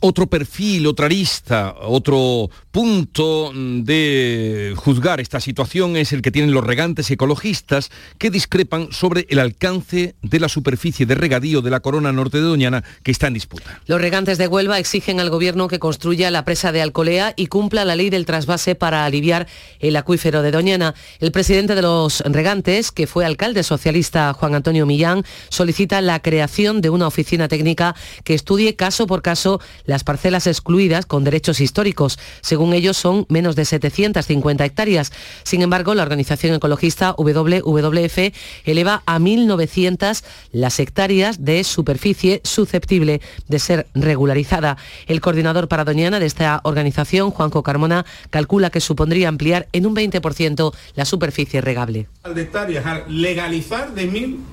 otro 0.00 0.26
perfil, 0.26 0.86
otra 0.86 1.06
arista, 1.06 1.74
otro 1.80 2.50
punto 2.70 3.52
de 3.54 4.74
juzgar 4.76 5.20
esta 5.20 5.40
situación 5.40 5.96
es 5.96 6.12
el 6.12 6.22
que 6.22 6.30
tienen 6.30 6.52
los 6.52 6.64
regantes 6.64 7.10
ecologistas 7.10 7.90
que 8.18 8.30
discrepan 8.30 8.88
sobre 8.92 9.26
el 9.30 9.38
alcance 9.38 10.14
de 10.22 10.40
la 10.40 10.48
superficie 10.48 11.06
de 11.06 11.14
regadío 11.14 11.62
de 11.62 11.70
la 11.70 11.80
corona 11.80 12.12
norte 12.12 12.38
de 12.38 12.44
Doñana 12.44 12.84
que 13.02 13.10
está 13.10 13.26
en 13.26 13.34
disputa. 13.34 13.80
Los 13.86 14.00
regantes 14.00 14.38
de 14.38 14.46
Huelva 14.46 14.78
exigen 14.78 15.18
al 15.20 15.30
gobierno 15.30 15.68
que 15.68 15.78
construya 15.78 16.30
la 16.30 16.44
presa 16.44 16.72
de 16.72 16.82
Alcolea 16.82 17.34
y 17.36 17.46
cumpla 17.46 17.84
la 17.84 17.96
ley 17.96 18.10
del 18.10 18.26
trasvase 18.26 18.74
para 18.74 19.04
aliviar 19.04 19.48
el 19.80 19.96
acuífero 19.96 20.42
de 20.42 20.50
Doñana. 20.50 20.94
El 21.18 21.32
presidente 21.32 21.74
de 21.74 21.82
los 21.82 22.20
regantes, 22.20 22.92
que 22.92 23.06
fue 23.06 23.24
alcalde 23.24 23.62
socialista 23.62 24.32
Juan 24.34 24.54
Antonio 24.54 24.86
Millán, 24.86 25.24
solicita 25.48 26.00
la 26.00 26.20
creación 26.20 26.80
de 26.80 26.90
una 26.90 27.06
oficina 27.06 27.48
técnica 27.48 27.94
que 28.24 28.34
estudie 28.34 28.76
caso 28.76 29.06
por 29.06 29.22
caso 29.22 29.60
las 29.88 30.04
parcelas 30.04 30.46
excluidas 30.46 31.06
con 31.06 31.24
derechos 31.24 31.60
históricos. 31.60 32.18
Según 32.42 32.74
ellos 32.74 32.98
son 32.98 33.24
menos 33.30 33.56
de 33.56 33.64
750 33.64 34.64
hectáreas. 34.64 35.12
Sin 35.42 35.62
embargo, 35.62 35.94
la 35.94 36.02
organización 36.02 36.54
ecologista 36.54 37.14
WWF 37.16 38.18
eleva 38.64 39.02
a 39.06 39.18
1.900 39.18 40.22
las 40.52 40.78
hectáreas 40.78 41.44
de 41.44 41.64
superficie 41.64 42.42
susceptible 42.44 43.20
de 43.48 43.58
ser 43.58 43.88
regularizada. 43.94 44.76
El 45.06 45.22
coordinador 45.22 45.68
para 45.68 45.84
Doñana 45.84 46.20
de 46.20 46.26
esta 46.26 46.60
organización, 46.64 47.30
Juanco 47.30 47.62
Carmona, 47.62 48.04
calcula 48.28 48.68
que 48.68 48.80
supondría 48.80 49.30
ampliar 49.30 49.68
en 49.72 49.86
un 49.86 49.96
20% 49.96 50.74
la 50.96 51.06
superficie 51.06 51.62
regable. 51.62 52.08
De 52.34 52.42
hectáreas 52.42 52.84
al 52.84 53.04
legalizar 53.08 53.94
de 53.94 54.12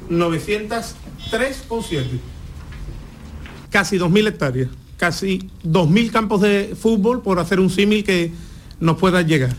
1.903,7. 0.10 2.06
Casi 3.70 3.98
2.000 3.98 4.28
hectáreas 4.30 4.70
casi 4.98 5.50
2.000 5.64 6.12
campos 6.12 6.42
de 6.42 6.76
fútbol, 6.80 7.22
por 7.22 7.40
hacer 7.40 7.60
un 7.60 7.70
símil 7.70 8.04
que 8.04 8.32
nos 8.80 8.98
pueda 8.98 9.22
llegar. 9.22 9.56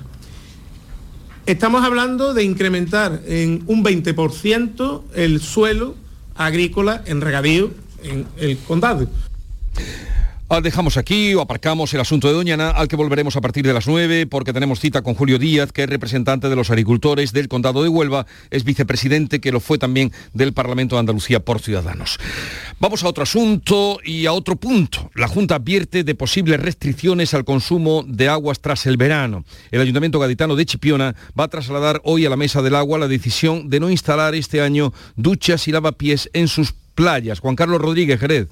Estamos 1.47 1.85
hablando 1.85 2.35
de 2.35 2.43
incrementar 2.43 3.23
en 3.27 3.63
un 3.67 3.85
20% 3.85 5.03
el 5.15 5.41
suelo 5.41 5.95
agrícola 6.35 7.03
en 7.07 7.21
regadío 7.21 7.71
en 8.03 8.27
el 8.37 8.59
condado. 8.59 9.09
Ah, 10.49 10.61
dejamos 10.61 10.97
aquí 10.97 11.35
o 11.35 11.41
aparcamos 11.41 11.93
el 11.93 12.01
asunto 12.01 12.29
de 12.29 12.35
Doñana, 12.35 12.71
al 12.71 12.87
que 12.87 12.95
volveremos 12.95 13.35
a 13.35 13.41
partir 13.41 13.67
de 13.67 13.73
las 13.73 13.89
9, 13.89 14.29
porque 14.29 14.53
tenemos 14.53 14.79
cita 14.79 15.03
con 15.03 15.17
Julio 15.17 15.41
Díaz, 15.41 15.73
que 15.73 15.83
es 15.83 15.89
representante 15.89 16.49
de 16.49 16.55
los 16.55 16.71
agricultores 16.71 17.33
del 17.33 17.49
Condado 17.49 17.83
de 17.83 17.89
Huelva, 17.89 18.27
es 18.51 18.63
vicepresidente, 18.63 19.41
que 19.41 19.51
lo 19.51 19.59
fue 19.59 19.77
también 19.77 20.13
del 20.35 20.53
Parlamento 20.53 20.95
de 20.95 21.01
Andalucía 21.01 21.41
por 21.41 21.61
Ciudadanos. 21.61 22.21
Vamos 22.79 23.03
a 23.03 23.09
otro 23.09 23.25
asunto 23.25 23.99
y 24.05 24.27
a 24.27 24.33
otro 24.33 24.55
punto. 24.55 25.11
La 25.17 25.27
Junta 25.27 25.57
advierte 25.57 26.05
de 26.05 26.15
posibles 26.15 26.61
restricciones 26.61 27.35
al 27.35 27.45
consumo 27.45 28.05
de 28.07 28.29
aguas 28.29 28.61
tras 28.61 28.87
el 28.87 28.97
verano. 28.97 29.45
El 29.73 29.81
Ayuntamiento 29.81 30.21
Gaditano 30.21 30.55
de 30.55 30.65
Chipiona 30.65 31.17
va 31.39 31.45
a 31.45 31.49
trasladar 31.49 32.01
hoy 32.05 32.25
a 32.25 32.31
la 32.31 32.37
Mesa 32.37 32.63
del 32.63 32.77
Agua 32.77 33.01
la 33.01 33.09
decisión 33.09 33.69
de 33.69 33.81
no 33.81 33.91
instalar 33.91 34.37
este 34.37 34.61
año 34.61 34.93
duchas 35.17 35.67
y 35.67 35.73
lavapiés 35.73 36.31
en 36.35 36.47
sus 36.47 36.73
playas. 36.95 37.41
Juan 37.41 37.57
Carlos 37.57 37.81
Rodríguez 37.81 38.21
Jerez. 38.21 38.47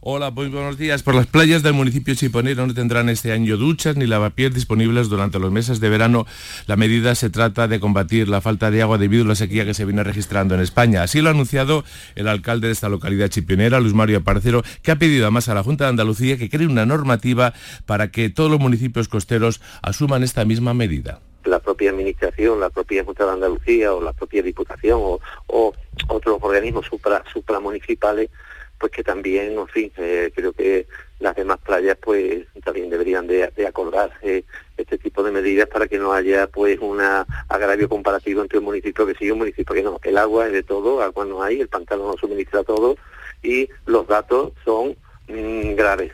Hola, 0.00 0.30
muy 0.30 0.48
buenos 0.48 0.78
días. 0.78 1.02
Por 1.02 1.16
las 1.16 1.26
playas 1.26 1.64
del 1.64 1.72
municipio 1.72 2.14
chiponero 2.14 2.64
no 2.64 2.72
tendrán 2.72 3.08
este 3.08 3.32
año 3.32 3.56
duchas 3.56 3.96
ni 3.96 4.06
lavapiés 4.06 4.54
disponibles 4.54 5.08
durante 5.08 5.40
los 5.40 5.50
meses 5.50 5.80
de 5.80 5.88
verano. 5.88 6.24
La 6.68 6.76
medida 6.76 7.16
se 7.16 7.30
trata 7.30 7.66
de 7.66 7.80
combatir 7.80 8.28
la 8.28 8.40
falta 8.40 8.70
de 8.70 8.80
agua 8.80 8.96
debido 8.96 9.24
a 9.24 9.28
la 9.28 9.34
sequía 9.34 9.64
que 9.64 9.74
se 9.74 9.84
viene 9.84 10.04
registrando 10.04 10.54
en 10.54 10.60
España. 10.60 11.02
Así 11.02 11.20
lo 11.20 11.30
ha 11.30 11.32
anunciado 11.32 11.82
el 12.14 12.28
alcalde 12.28 12.68
de 12.68 12.74
esta 12.74 12.88
localidad 12.88 13.28
chipionera, 13.28 13.80
Luis 13.80 13.92
Mario 13.92 14.18
Aparcero, 14.18 14.62
que 14.82 14.92
ha 14.92 14.96
pedido 14.96 15.24
además 15.24 15.48
a 15.48 15.54
la 15.54 15.64
Junta 15.64 15.84
de 15.84 15.90
Andalucía 15.90 16.38
que 16.38 16.48
cree 16.48 16.68
una 16.68 16.86
normativa 16.86 17.52
para 17.84 18.12
que 18.12 18.30
todos 18.30 18.52
los 18.52 18.60
municipios 18.60 19.08
costeros 19.08 19.60
asuman 19.82 20.22
esta 20.22 20.44
misma 20.44 20.74
medida 20.74 21.20
la 21.44 21.60
propia 21.60 21.90
administración, 21.90 22.60
la 22.60 22.68
propia 22.70 23.04
Junta 23.04 23.24
de 23.24 23.32
Andalucía 23.32 23.94
o 23.94 24.02
la 24.02 24.12
propia 24.12 24.42
Diputación 24.42 25.00
o, 25.00 25.72
otros 26.08 26.38
organismos 26.40 26.86
supra, 26.86 27.24
supramunicipales 27.32 28.30
pues 28.78 28.92
que 28.92 29.02
también, 29.02 29.58
en 29.58 29.68
fin, 29.68 29.92
eh, 29.96 30.30
creo 30.34 30.52
que 30.52 30.86
las 31.18 31.34
demás 31.34 31.58
playas 31.58 31.96
pues 32.00 32.46
también 32.64 32.90
deberían 32.90 33.26
de, 33.26 33.50
acordarse 33.66 34.44
este 34.76 34.98
tipo 34.98 35.22
de 35.22 35.32
medidas 35.32 35.68
para 35.68 35.88
que 35.88 35.98
no 35.98 36.12
haya 36.12 36.46
pues 36.46 36.78
un 36.80 37.00
agravio 37.00 37.88
comparativo 37.88 38.42
entre 38.42 38.58
un 38.58 38.66
municipio 38.66 39.06
que 39.06 39.14
sí 39.14 39.24
y 39.24 39.30
un 39.30 39.38
municipio 39.38 39.74
que 39.74 39.82
no. 39.82 39.98
El 40.02 40.16
agua 40.16 40.46
es 40.46 40.52
de 40.52 40.62
todo, 40.62 41.02
agua 41.02 41.24
no 41.24 41.42
hay, 41.42 41.60
el 41.60 41.68
pantano 41.68 42.06
no 42.06 42.16
suministra 42.16 42.62
todo 42.62 42.96
y 43.42 43.68
los 43.86 44.06
datos 44.06 44.52
son 44.64 44.96
mm, 45.28 45.74
graves. 45.74 46.12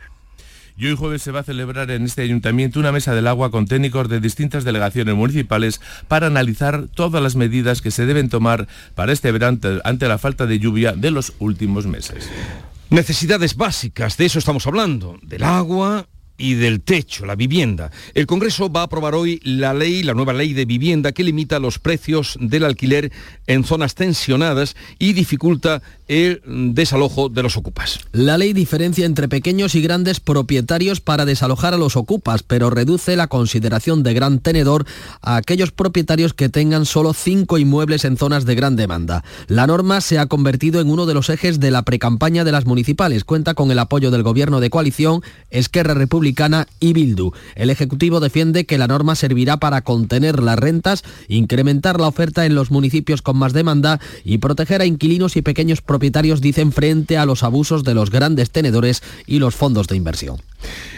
Y 0.77 0.87
hoy 0.87 0.95
jueves 0.95 1.21
se 1.21 1.31
va 1.31 1.39
a 1.39 1.43
celebrar 1.43 1.89
en 1.91 2.03
este 2.03 2.21
ayuntamiento 2.21 2.81
una 2.81 2.91
mesa 2.91 3.15
del 3.15 3.27
agua 3.27 3.49
con 3.49 3.65
técnicos 3.65 4.09
de 4.09 4.19
distintas 4.19 4.65
delegaciones 4.65 5.15
municipales 5.15 5.79
para 6.09 6.27
analizar 6.27 6.87
todas 6.93 7.23
las 7.23 7.37
medidas 7.37 7.81
que 7.81 7.91
se 7.91 8.05
deben 8.05 8.27
tomar 8.27 8.67
para 8.93 9.13
este 9.13 9.31
verano 9.31 9.59
ante 9.85 10.07
la 10.07 10.17
falta 10.17 10.45
de 10.45 10.59
lluvia 10.59 10.91
de 10.91 11.11
los 11.11 11.33
últimos 11.39 11.87
meses. 11.87 12.29
Necesidades 12.89 13.55
básicas, 13.55 14.17
de 14.17 14.25
eso 14.25 14.37
estamos 14.37 14.67
hablando, 14.67 15.17
del 15.21 15.43
agua, 15.43 16.07
y 16.37 16.55
del 16.55 16.81
techo, 16.81 17.25
la 17.25 17.35
vivienda. 17.35 17.91
El 18.13 18.27
Congreso 18.27 18.71
va 18.71 18.81
a 18.81 18.83
aprobar 18.83 19.15
hoy 19.15 19.39
la 19.43 19.73
ley, 19.73 20.03
la 20.03 20.13
nueva 20.13 20.33
ley 20.33 20.53
de 20.53 20.65
vivienda 20.65 21.11
que 21.11 21.23
limita 21.23 21.59
los 21.59 21.79
precios 21.79 22.37
del 22.39 22.65
alquiler 22.65 23.11
en 23.47 23.63
zonas 23.63 23.95
tensionadas 23.95 24.75
y 24.99 25.13
dificulta 25.13 25.81
el 26.07 26.41
desalojo 26.45 27.29
de 27.29 27.41
los 27.43 27.57
ocupas. 27.57 27.99
La 28.11 28.37
ley 28.37 28.53
diferencia 28.53 29.05
entre 29.05 29.27
pequeños 29.27 29.75
y 29.75 29.81
grandes 29.81 30.19
propietarios 30.19 31.01
para 31.01 31.25
desalojar 31.25 31.73
a 31.73 31.77
los 31.77 31.95
ocupas, 31.95 32.43
pero 32.43 32.69
reduce 32.69 33.15
la 33.15 33.27
consideración 33.27 34.03
de 34.03 34.13
gran 34.13 34.39
tenedor 34.39 34.85
a 35.21 35.37
aquellos 35.37 35.71
propietarios 35.71 36.33
que 36.33 36.49
tengan 36.49 36.85
solo 36.85 37.13
cinco 37.13 37.57
inmuebles 37.57 38.05
en 38.05 38.17
zonas 38.17 38.45
de 38.45 38.55
gran 38.55 38.75
demanda. 38.75 39.23
La 39.47 39.67
norma 39.67 40.01
se 40.01 40.19
ha 40.19 40.27
convertido 40.27 40.79
en 40.79 40.89
uno 40.89 41.05
de 41.05 41.13
los 41.13 41.29
ejes 41.29 41.59
de 41.59 41.71
la 41.71 41.83
precampaña 41.83 42.43
de 42.43 42.51
las 42.51 42.65
municipales. 42.65 43.23
Cuenta 43.23 43.53
con 43.53 43.71
el 43.71 43.79
apoyo 43.79 44.11
del 44.11 44.23
Gobierno 44.23 44.59
de 44.59 44.69
coalición, 44.69 45.21
Esquerra 45.49 45.93
Y 46.79 46.93
Bildu. 46.93 47.31
El 47.55 47.69
Ejecutivo 47.69 48.19
defiende 48.19 48.65
que 48.65 48.77
la 48.77 48.87
norma 48.87 49.15
servirá 49.15 49.57
para 49.57 49.81
contener 49.81 50.41
las 50.41 50.57
rentas, 50.57 51.03
incrementar 51.27 51.99
la 51.99 52.07
oferta 52.07 52.45
en 52.45 52.55
los 52.55 52.71
municipios 52.71 53.21
con 53.21 53.37
más 53.37 53.53
demanda 53.53 53.99
y 54.23 54.37
proteger 54.37 54.81
a 54.81 54.85
inquilinos 54.85 55.35
y 55.35 55.41
pequeños 55.41 55.81
propietarios 55.81 56.05
propietarios 56.05 56.41
dicen 56.41 56.71
frente 56.71 57.17
a 57.17 57.25
los 57.25 57.41
abusos 57.41 57.85
de 57.85 57.93
los 57.93 58.11
grandes 58.11 58.51
tenedores 58.51 59.01
y 59.25 59.39
los 59.39 59.55
fondos 59.55 59.87
de 59.87 59.95
inversión. 59.95 60.41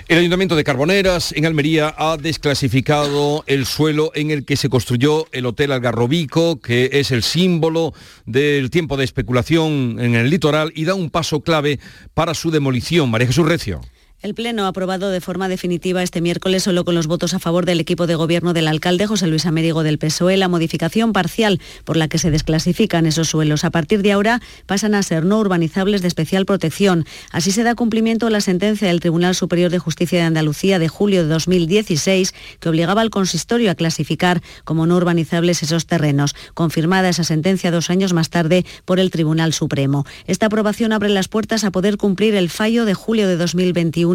El 0.08 0.18
Ayuntamiento 0.18 0.56
de 0.56 0.64
Carboneras, 0.64 1.34
en 1.34 1.46
Almería, 1.46 1.94
ha 1.98 2.18
desclasificado 2.18 3.44
el 3.46 3.66
suelo 3.66 4.12
en 4.16 4.32
el 4.32 4.44
que 4.44 4.58
se 4.58 4.70
construyó 4.70 5.28
el 5.32 5.46
Hotel 5.46 5.72
Algarrobico, 5.72 6.60
que 6.60 6.90
es 6.94 7.12
el 7.12 7.22
símbolo 7.22 7.94
del 8.26 8.72
tiempo 8.72 8.98
de 8.98 9.04
especulación 9.06 9.98
en 10.00 10.16
el 10.16 10.30
litoral 10.30 10.74
y 10.76 10.86
da 10.86 10.96
un 10.96 11.10
paso 11.10 11.42
clave 11.42 11.80
para 12.14 12.34
su 12.34 12.50
demolición. 12.50 13.12
María 13.12 13.28
Jesús 13.28 13.48
Recio. 13.48 13.82
El 14.24 14.34
Pleno 14.34 14.66
ha 14.66 14.70
aprobado 14.70 15.12
de 15.12 15.22
forma 15.22 15.48
definitiva 15.48 16.02
este 16.02 16.22
miércoles, 16.22 16.64
solo 16.64 16.84
con 16.86 16.96
los 16.96 17.06
votos 17.06 17.36
a 17.36 17.40
favor 17.40 17.68
del 17.68 17.80
equipo 17.80 18.08
de 18.08 18.16
gobierno 18.16 18.54
del 18.54 18.68
alcalde 18.68 19.06
José 19.06 19.28
Luis 19.28 19.46
Amérigo 19.46 19.84
del 19.84 20.00
PSOE, 20.00 20.38
la 20.38 20.48
modificación 20.48 21.14
parcial 21.14 21.62
por 21.86 21.98
la 21.98 22.08
que 22.08 22.18
se 22.18 22.32
desclasifican 22.32 23.06
esos 23.06 23.30
suelos. 23.30 23.64
A 23.64 23.70
partir 23.70 24.02
de 24.02 24.12
ahora 24.12 24.42
pasan 24.66 24.96
a 24.96 25.04
ser 25.04 25.24
no 25.24 25.38
urbanizables 25.38 26.02
de 26.02 26.08
especial 26.08 26.48
protección. 26.48 27.06
Así 27.32 27.52
se 27.52 27.62
da 27.62 27.76
cumplimiento 27.76 28.26
a 28.26 28.32
la 28.32 28.42
sentencia 28.42 28.88
del 28.88 29.02
Tribunal 29.02 29.36
Superior 29.36 29.70
de 29.70 29.78
Justicia 29.78 30.18
de 30.18 30.26
Andalucía 30.26 30.80
de 30.80 30.88
julio 30.88 31.22
de 31.22 31.30
2016 31.30 32.34
que 32.60 32.70
obligaba 32.70 33.02
al 33.02 33.12
consistorio 33.12 33.70
a 33.70 33.76
clasificar 33.76 34.42
como 34.64 34.88
no 34.88 34.96
urbanizables 34.96 35.62
esos 35.62 35.86
terrenos, 35.86 36.36
confirmada 36.56 37.10
esa 37.10 37.24
sentencia 37.24 37.70
dos 37.70 37.92
años 37.92 38.14
más 38.14 38.32
tarde 38.32 38.66
por 38.84 39.00
el 39.00 39.12
Tribunal 39.12 39.54
Supremo. 39.54 40.08
Esta 40.26 40.48
aprobación 40.48 40.92
abre 40.92 41.10
las 41.10 41.28
puertas 41.28 41.64
a 41.64 41.70
poder 41.70 41.98
cumplir 41.98 42.34
el 42.34 42.50
fallo 42.50 42.86
de 42.86 42.96
julio 42.96 43.28
de 43.28 43.38
2021 43.38 44.07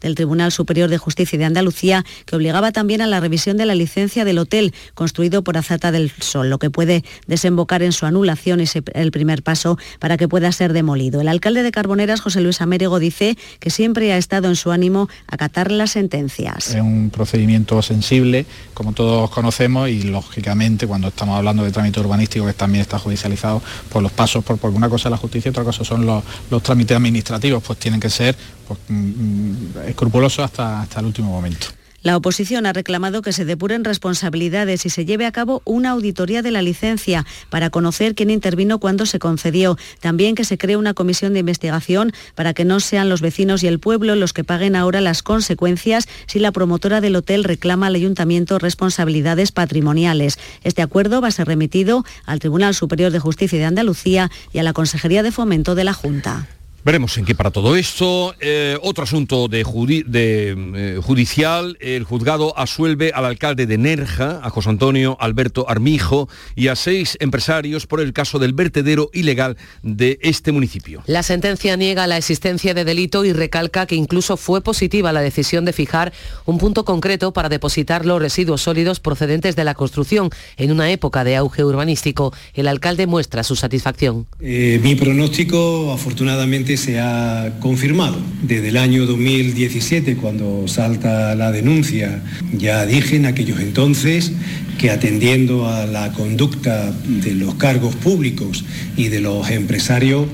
del 0.00 0.14
Tribunal 0.14 0.52
Superior 0.52 0.88
de 0.90 0.98
Justicia 0.98 1.38
de 1.38 1.44
Andalucía, 1.44 2.04
que 2.26 2.36
obligaba 2.36 2.72
también 2.72 3.02
a 3.02 3.06
la 3.06 3.20
revisión 3.20 3.56
de 3.56 3.66
la 3.66 3.74
licencia 3.74 4.24
del 4.24 4.38
hotel 4.38 4.72
construido 4.94 5.42
por 5.42 5.56
Azata 5.56 5.90
del 5.92 6.10
Sol, 6.20 6.50
lo 6.50 6.58
que 6.58 6.70
puede 6.70 7.04
desembocar 7.26 7.82
en 7.82 7.92
su 7.92 8.06
anulación 8.06 8.60
es 8.60 8.74
el 8.76 9.10
primer 9.10 9.42
paso 9.42 9.78
para 9.98 10.16
que 10.16 10.28
pueda 10.28 10.52
ser 10.52 10.72
demolido. 10.72 11.20
El 11.20 11.28
alcalde 11.28 11.62
de 11.62 11.72
Carboneras, 11.72 12.20
José 12.20 12.40
Luis 12.40 12.60
Américo, 12.60 12.98
dice 12.98 13.36
que 13.58 13.70
siempre 13.70 14.12
ha 14.12 14.16
estado 14.16 14.48
en 14.48 14.56
su 14.56 14.70
ánimo 14.70 15.08
acatar 15.26 15.70
las 15.70 15.92
sentencias. 15.92 16.68
Es 16.74 16.80
un 16.80 17.10
procedimiento 17.10 17.82
sensible, 17.82 18.46
como 18.74 18.92
todos 18.92 19.30
conocemos, 19.30 19.88
y 19.88 20.02
lógicamente 20.02 20.86
cuando 20.86 21.08
estamos 21.08 21.36
hablando 21.36 21.64
de 21.64 21.72
trámite 21.72 22.00
urbanístico 22.00 22.46
que 22.46 22.52
también 22.52 22.82
está 22.82 22.98
judicializado, 22.98 23.62
pues 23.88 24.02
los 24.02 24.12
pasos, 24.12 24.44
por, 24.44 24.58
porque 24.58 24.76
una 24.76 24.88
cosa 24.88 25.08
es 25.08 25.10
la 25.10 25.16
justicia 25.16 25.48
y 25.48 25.50
otra 25.50 25.64
cosa 25.64 25.84
son 25.84 26.06
los 26.06 26.62
trámites 26.62 26.96
administrativos, 26.96 27.62
pues 27.62 27.78
tienen 27.78 28.00
que 28.00 28.10
ser 28.10 28.36
pues, 28.70 28.80
mm, 28.88 28.94
mm, 28.94 29.88
escrupuloso 29.88 30.44
hasta, 30.44 30.82
hasta 30.82 31.00
el 31.00 31.06
último 31.06 31.30
momento. 31.30 31.66
La 32.02 32.16
oposición 32.16 32.64
ha 32.64 32.72
reclamado 32.72 33.20
que 33.20 33.34
se 33.34 33.44
depuren 33.44 33.84
responsabilidades 33.84 34.86
y 34.86 34.90
se 34.90 35.04
lleve 35.04 35.26
a 35.26 35.32
cabo 35.32 35.60
una 35.66 35.90
auditoría 35.90 36.40
de 36.40 36.50
la 36.50 36.62
licencia 36.62 37.26
para 37.50 37.68
conocer 37.68 38.14
quién 38.14 38.30
intervino 38.30 38.78
cuando 38.78 39.04
se 39.04 39.18
concedió. 39.18 39.76
También 40.00 40.34
que 40.34 40.44
se 40.44 40.56
cree 40.56 40.78
una 40.78 40.94
comisión 40.94 41.34
de 41.34 41.40
investigación 41.40 42.12
para 42.34 42.54
que 42.54 42.64
no 42.64 42.80
sean 42.80 43.10
los 43.10 43.20
vecinos 43.20 43.62
y 43.62 43.66
el 43.66 43.80
pueblo 43.80 44.14
los 44.14 44.32
que 44.32 44.44
paguen 44.44 44.76
ahora 44.76 45.02
las 45.02 45.22
consecuencias 45.22 46.08
si 46.26 46.38
la 46.38 46.52
promotora 46.52 47.02
del 47.02 47.16
hotel 47.16 47.44
reclama 47.44 47.88
al 47.88 47.96
ayuntamiento 47.96 48.58
responsabilidades 48.58 49.52
patrimoniales. 49.52 50.38
Este 50.64 50.80
acuerdo 50.80 51.20
va 51.20 51.28
a 51.28 51.32
ser 51.32 51.48
remitido 51.48 52.06
al 52.24 52.38
Tribunal 52.38 52.74
Superior 52.74 53.12
de 53.12 53.18
Justicia 53.18 53.58
de 53.58 53.66
Andalucía 53.66 54.30
y 54.54 54.58
a 54.58 54.62
la 54.62 54.72
Consejería 54.72 55.22
de 55.22 55.32
Fomento 55.32 55.74
de 55.74 55.84
la 55.84 55.92
Junta. 55.92 56.48
Veremos 56.82 57.18
en 57.18 57.26
qué 57.26 57.34
para 57.34 57.50
todo 57.50 57.76
esto. 57.76 58.34
Eh, 58.40 58.78
otro 58.80 59.04
asunto 59.04 59.48
de, 59.48 59.64
de 60.06 60.56
eh, 60.76 61.00
judicial. 61.02 61.76
El 61.78 62.04
juzgado 62.04 62.58
asuelve 62.58 63.12
al 63.14 63.26
alcalde 63.26 63.66
de 63.66 63.76
Nerja, 63.76 64.40
a 64.42 64.48
José 64.48 64.70
Antonio 64.70 65.14
Alberto 65.20 65.68
Armijo, 65.68 66.30
y 66.56 66.68
a 66.68 66.76
seis 66.76 67.18
empresarios 67.20 67.86
por 67.86 68.00
el 68.00 68.14
caso 68.14 68.38
del 68.38 68.54
vertedero 68.54 69.10
ilegal 69.12 69.58
de 69.82 70.18
este 70.22 70.52
municipio. 70.52 71.02
La 71.04 71.22
sentencia 71.22 71.76
niega 71.76 72.06
la 72.06 72.16
existencia 72.16 72.72
de 72.72 72.86
delito 72.86 73.26
y 73.26 73.34
recalca 73.34 73.84
que 73.84 73.94
incluso 73.94 74.38
fue 74.38 74.62
positiva 74.62 75.12
la 75.12 75.20
decisión 75.20 75.66
de 75.66 75.74
fijar 75.74 76.14
un 76.46 76.56
punto 76.56 76.86
concreto 76.86 77.34
para 77.34 77.50
depositar 77.50 78.06
los 78.06 78.22
residuos 78.22 78.62
sólidos 78.62 79.00
procedentes 79.00 79.54
de 79.54 79.64
la 79.64 79.74
construcción 79.74 80.30
en 80.56 80.72
una 80.72 80.90
época 80.90 81.24
de 81.24 81.36
auge 81.36 81.62
urbanístico. 81.62 82.32
El 82.54 82.68
alcalde 82.68 83.06
muestra 83.06 83.42
su 83.42 83.54
satisfacción. 83.54 84.26
Eh, 84.40 84.80
mi 84.82 84.94
pronóstico, 84.94 85.92
afortunadamente, 85.92 86.69
se 86.76 87.00
ha 87.00 87.56
confirmado. 87.60 88.16
Desde 88.42 88.68
el 88.68 88.76
año 88.76 89.06
2017, 89.06 90.16
cuando 90.16 90.66
salta 90.68 91.34
la 91.34 91.52
denuncia, 91.52 92.22
ya 92.52 92.86
dije 92.86 93.16
en 93.16 93.26
aquellos 93.26 93.60
entonces 93.60 94.32
que 94.78 94.90
atendiendo 94.90 95.68
a 95.68 95.86
la 95.86 96.12
conducta 96.12 96.92
de 97.06 97.34
los 97.34 97.54
cargos 97.56 97.94
públicos 97.96 98.64
y 98.96 99.08
de 99.08 99.20
los 99.20 99.50
empresarios, 99.50 100.26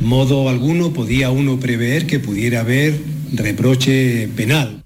modo 0.00 0.48
alguno 0.48 0.92
podía 0.92 1.30
uno 1.30 1.60
prever 1.60 2.06
que 2.06 2.18
pudiera 2.18 2.60
haber 2.60 2.98
reproche 3.32 4.28
penal. 4.28 4.82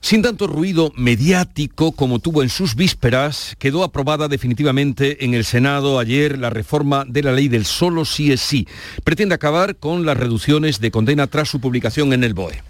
Sin 0.00 0.22
tanto 0.22 0.46
ruido 0.46 0.92
mediático 0.96 1.92
como 1.92 2.18
tuvo 2.18 2.42
en 2.42 2.48
sus 2.48 2.74
vísperas, 2.76 3.56
quedó 3.58 3.82
aprobada 3.82 4.28
definitivamente 4.28 5.24
en 5.24 5.34
el 5.34 5.44
Senado 5.44 5.98
ayer 5.98 6.38
la 6.38 6.50
reforma 6.50 7.04
de 7.06 7.22
la 7.22 7.32
ley 7.32 7.48
del 7.48 7.64
solo 7.64 8.04
sí 8.04 8.32
es 8.32 8.40
sí. 8.40 8.66
Pretende 9.04 9.34
acabar 9.34 9.76
con 9.76 10.06
las 10.06 10.16
reducciones 10.16 10.80
de 10.80 10.90
condena 10.90 11.26
tras 11.26 11.48
su 11.48 11.60
publicación 11.60 12.12
en 12.12 12.24
el 12.24 12.34
BOE. 12.34 12.62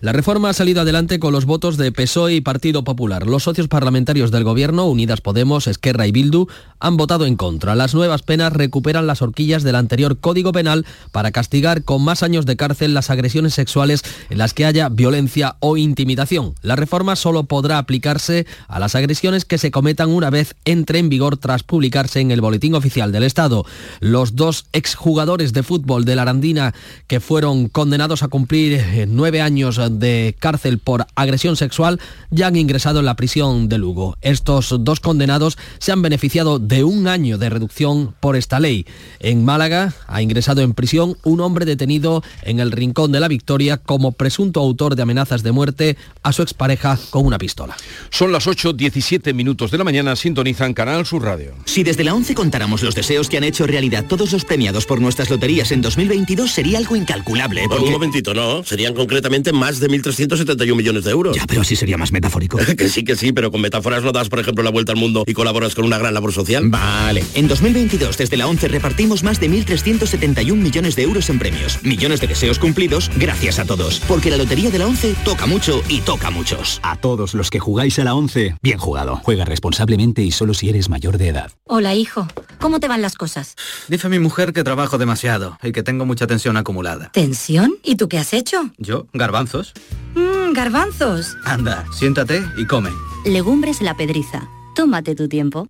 La 0.00 0.12
reforma 0.12 0.50
ha 0.50 0.52
salido 0.52 0.82
adelante 0.82 1.18
con 1.18 1.32
los 1.32 1.44
votos 1.44 1.76
de 1.76 1.92
PSOE 1.92 2.34
y 2.34 2.40
Partido 2.40 2.84
Popular. 2.84 3.26
Los 3.26 3.44
socios 3.44 3.68
parlamentarios 3.68 4.30
del 4.30 4.44
Gobierno, 4.44 4.86
Unidas 4.86 5.20
Podemos, 5.20 5.66
Esquerra 5.66 6.06
y 6.06 6.12
Bildu, 6.12 6.46
han 6.78 6.96
votado 6.96 7.26
en 7.26 7.36
contra. 7.36 7.74
Las 7.74 7.94
nuevas 7.94 8.22
penas 8.22 8.52
recuperan 8.52 9.06
las 9.06 9.22
horquillas 9.22 9.62
del 9.62 9.76
anterior 9.76 10.18
Código 10.18 10.52
Penal 10.52 10.86
para 11.12 11.32
castigar 11.32 11.82
con 11.82 12.02
más 12.02 12.22
años 12.22 12.46
de 12.46 12.56
cárcel 12.56 12.94
las 12.94 13.10
agresiones 13.10 13.54
sexuales 13.54 14.02
en 14.30 14.38
las 14.38 14.54
que 14.54 14.66
haya 14.66 14.88
violencia 14.88 15.56
o 15.60 15.76
intimidación. 15.76 16.54
La 16.62 16.76
reforma 16.76 17.16
solo 17.16 17.44
podrá 17.44 17.78
aplicarse 17.78 18.46
a 18.68 18.78
las 18.78 18.94
agresiones 18.94 19.44
que 19.44 19.58
se 19.58 19.70
cometan 19.70 20.10
una 20.10 20.30
vez 20.30 20.54
entre 20.64 20.98
en 20.98 21.08
vigor 21.08 21.36
tras 21.36 21.62
publicarse 21.62 22.20
en 22.20 22.30
el 22.30 22.40
Boletín 22.40 22.74
Oficial 22.74 23.12
del 23.12 23.24
Estado. 23.24 23.64
Los 24.00 24.36
dos 24.36 24.66
exjugadores 24.72 25.52
de 25.52 25.62
fútbol 25.62 26.04
de 26.04 26.16
la 26.16 26.22
Arandina 26.22 26.74
que 27.06 27.20
fueron 27.20 27.68
condenados 27.68 28.22
a 28.22 28.28
cumplir 28.28 28.74
eh, 28.74 29.06
nueve 29.08 29.40
años 29.40 29.65
de 29.74 30.36
cárcel 30.38 30.78
por 30.78 31.06
agresión 31.16 31.56
sexual 31.56 32.00
ya 32.30 32.46
han 32.46 32.56
ingresado 32.56 33.00
en 33.00 33.06
la 33.06 33.16
prisión 33.16 33.68
de 33.68 33.78
Lugo. 33.78 34.16
Estos 34.20 34.72
dos 34.80 35.00
condenados 35.00 35.58
se 35.78 35.90
han 35.90 36.02
beneficiado 36.02 36.60
de 36.60 36.84
un 36.84 37.08
año 37.08 37.36
de 37.36 37.50
reducción 37.50 38.14
por 38.20 38.36
esta 38.36 38.60
ley. 38.60 38.86
En 39.18 39.44
Málaga 39.44 39.92
ha 40.06 40.22
ingresado 40.22 40.62
en 40.62 40.74
prisión 40.74 41.16
un 41.24 41.40
hombre 41.40 41.64
detenido 41.64 42.22
en 42.42 42.60
el 42.60 42.70
Rincón 42.70 43.10
de 43.10 43.18
la 43.18 43.28
Victoria 43.28 43.78
como 43.78 44.12
presunto 44.12 44.60
autor 44.60 44.94
de 44.94 45.02
amenazas 45.02 45.42
de 45.42 45.50
muerte 45.50 45.96
a 46.22 46.32
su 46.32 46.42
expareja 46.42 46.98
con 47.10 47.26
una 47.26 47.38
pistola. 47.38 47.76
Son 48.10 48.30
las 48.30 48.46
8.17 48.46 49.34
minutos 49.34 49.72
de 49.72 49.78
la 49.78 49.84
mañana, 49.84 50.14
sintonizan 50.14 50.74
Canal 50.74 51.04
Sur 51.06 51.24
Radio. 51.24 51.54
Si 51.64 51.82
desde 51.82 52.04
la 52.04 52.14
11 52.14 52.34
contáramos 52.34 52.82
los 52.82 52.94
deseos 52.94 53.28
que 53.28 53.38
han 53.38 53.44
hecho 53.44 53.66
realidad 53.66 54.04
todos 54.06 54.32
los 54.32 54.44
premiados 54.44 54.86
por 54.86 55.00
nuestras 55.00 55.28
loterías 55.30 55.72
en 55.72 55.82
2022 55.82 56.50
sería 56.50 56.78
algo 56.78 56.96
incalculable. 56.96 57.64
Un 57.66 57.92
momentito, 57.92 58.34
no. 58.34 58.62
Serían 58.64 58.94
concretamente 58.94 59.52
más 59.56 59.80
de 59.80 59.88
1.371 59.88 60.76
millones 60.76 61.04
de 61.04 61.10
euros. 61.10 61.36
Ya, 61.36 61.46
pero 61.46 61.62
así 61.62 61.76
sería 61.76 61.96
más 61.96 62.12
metafórico. 62.12 62.58
que 62.78 62.88
sí, 62.88 63.04
que 63.04 63.16
sí, 63.16 63.32
pero 63.32 63.50
con 63.50 63.60
metáforas 63.60 64.02
no 64.02 64.12
das, 64.12 64.28
por 64.28 64.38
ejemplo, 64.38 64.62
la 64.62 64.70
vuelta 64.70 64.92
al 64.92 64.98
mundo 64.98 65.24
y 65.26 65.32
colaboras 65.34 65.74
con 65.74 65.84
una 65.84 65.98
gran 65.98 66.14
labor 66.14 66.32
social. 66.32 66.64
Vale. 66.68 67.24
En 67.34 67.48
2022, 67.48 68.16
desde 68.16 68.36
la 68.36 68.46
11, 68.46 68.68
repartimos 68.68 69.22
más 69.22 69.40
de 69.40 69.50
1.371 69.50 70.54
millones 70.54 70.96
de 70.96 71.02
euros 71.02 71.30
en 71.30 71.38
premios. 71.38 71.78
Millones 71.82 72.20
de 72.20 72.26
deseos 72.26 72.58
cumplidos, 72.58 73.10
gracias 73.16 73.58
a 73.58 73.64
todos. 73.64 74.00
Porque 74.06 74.30
la 74.30 74.36
Lotería 74.36 74.70
de 74.70 74.78
la 74.78 74.86
11 74.86 75.16
toca 75.24 75.46
mucho 75.46 75.82
y 75.88 76.00
toca 76.00 76.30
muchos. 76.30 76.80
A 76.82 76.96
todos 76.96 77.34
los 77.34 77.50
que 77.50 77.58
jugáis 77.58 77.98
a 77.98 78.04
la 78.04 78.14
11, 78.14 78.56
bien 78.62 78.78
jugado. 78.78 79.20
Juega 79.24 79.44
responsablemente 79.44 80.22
y 80.22 80.30
solo 80.30 80.54
si 80.54 80.68
eres 80.68 80.88
mayor 80.88 81.18
de 81.18 81.28
edad. 81.28 81.52
Hola, 81.64 81.94
hijo. 81.94 82.28
¿Cómo 82.60 82.80
te 82.80 82.88
van 82.88 83.02
las 83.02 83.14
cosas? 83.14 83.54
Dice 83.88 84.08
mi 84.08 84.18
mujer 84.18 84.52
que 84.52 84.64
trabajo 84.64 84.98
demasiado 84.98 85.58
y 85.62 85.72
que 85.72 85.82
tengo 85.82 86.06
mucha 86.06 86.26
tensión 86.26 86.56
acumulada. 86.56 87.10
¿Tensión? 87.12 87.74
¿Y 87.82 87.96
tú 87.96 88.08
qué 88.08 88.18
has 88.18 88.32
hecho? 88.32 88.70
Yo, 88.78 89.06
garbanzos. 89.36 89.74
Mmm, 90.14 90.54
garbanzos. 90.54 91.36
Anda, 91.44 91.84
siéntate 91.92 92.42
y 92.56 92.64
come. 92.64 92.90
Legumbres 93.26 93.82
la 93.82 93.94
pedriza. 93.94 94.48
Tómate 94.74 95.14
tu 95.14 95.28
tiempo. 95.28 95.68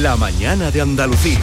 La 0.00 0.16
mañana 0.16 0.72
de 0.72 0.80
Andalucía. 0.80 1.38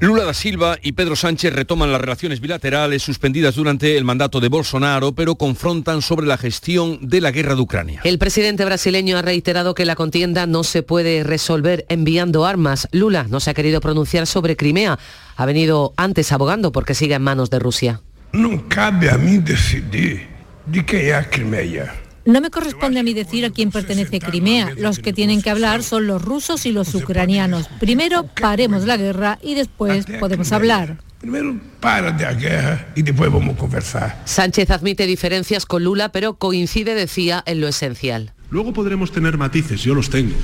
Lula 0.00 0.24
da 0.24 0.34
Silva 0.34 0.78
y 0.82 0.92
Pedro 0.92 1.14
Sánchez 1.14 1.52
retoman 1.52 1.92
las 1.92 2.00
relaciones 2.00 2.40
bilaterales 2.40 3.02
suspendidas 3.02 3.54
durante 3.54 3.96
el 3.98 4.04
mandato 4.04 4.40
de 4.40 4.48
Bolsonaro, 4.48 5.12
pero 5.12 5.36
confrontan 5.36 6.00
sobre 6.00 6.26
la 6.26 6.38
gestión 6.38 6.98
de 7.02 7.20
la 7.20 7.30
guerra 7.30 7.54
de 7.54 7.60
Ucrania. 7.60 8.00
El 8.02 8.18
presidente 8.18 8.64
brasileño 8.64 9.18
ha 9.18 9.22
reiterado 9.22 9.74
que 9.74 9.84
la 9.84 9.94
contienda 9.94 10.46
no 10.46 10.64
se 10.64 10.82
puede 10.82 11.22
resolver 11.22 11.84
enviando 11.90 12.46
armas. 12.46 12.88
Lula 12.92 13.26
no 13.28 13.40
se 13.40 13.50
ha 13.50 13.54
querido 13.54 13.80
pronunciar 13.80 14.26
sobre 14.26 14.56
Crimea. 14.56 14.98
Ha 15.36 15.46
venido 15.46 15.92
antes 15.96 16.32
abogando 16.32 16.72
porque 16.72 16.94
sigue 16.94 17.14
en 17.14 17.22
manos 17.22 17.50
de 17.50 17.58
Rusia. 17.58 18.00
No 18.32 18.68
cabe 18.68 19.10
a 19.10 19.18
mí 19.18 19.38
decidir 19.38 20.28
de 20.66 20.86
qué 20.86 21.10
es 21.10 21.26
Crimea. 21.28 21.94
No 22.24 22.40
me 22.40 22.50
corresponde 22.50 23.00
a 23.00 23.02
mí 23.02 23.12
decir 23.12 23.44
a 23.44 23.50
quién 23.50 23.70
pertenece 23.70 24.20
Crimea. 24.20 24.74
Los 24.76 25.00
que 25.00 25.12
tienen 25.12 25.42
que 25.42 25.50
hablar 25.50 25.82
son 25.82 26.06
los 26.06 26.22
rusos 26.22 26.64
y 26.64 26.70
los 26.70 26.94
ucranianos. 26.94 27.68
Primero 27.80 28.28
paremos 28.40 28.84
la 28.84 28.96
guerra 28.96 29.38
y 29.42 29.54
después 29.54 30.06
podemos 30.20 30.52
hablar. 30.52 30.98
Primero 31.20 31.58
para 31.80 32.12
de 32.12 32.24
la 32.24 32.34
guerra 32.34 32.86
y 32.94 33.02
después 33.02 33.32
vamos 33.32 33.56
a 33.56 33.58
conversar. 33.58 34.22
Sánchez 34.26 34.70
admite 34.70 35.06
diferencias 35.06 35.66
con 35.66 35.82
Lula, 35.82 36.12
pero 36.12 36.34
coincide, 36.34 36.94
decía, 36.94 37.42
en 37.46 37.60
lo 37.60 37.68
esencial. 37.68 38.32
Luego 38.50 38.72
podremos 38.72 39.12
tener 39.12 39.36
matices, 39.36 39.82
yo 39.82 39.94
los 39.94 40.08
tengo, 40.08 40.34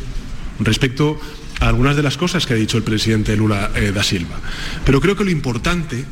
respecto 0.60 1.18
a 1.60 1.68
algunas 1.68 1.96
de 1.96 2.02
las 2.02 2.16
cosas 2.16 2.46
que 2.46 2.54
ha 2.54 2.56
dicho 2.56 2.76
el 2.76 2.82
presidente 2.82 3.36
Lula 3.36 3.70
eh, 3.74 3.92
da 3.92 4.02
Silva. 4.02 4.36
Pero 4.84 5.00
creo 5.00 5.16
que 5.16 5.24
lo 5.24 5.30
importante, 5.30 6.04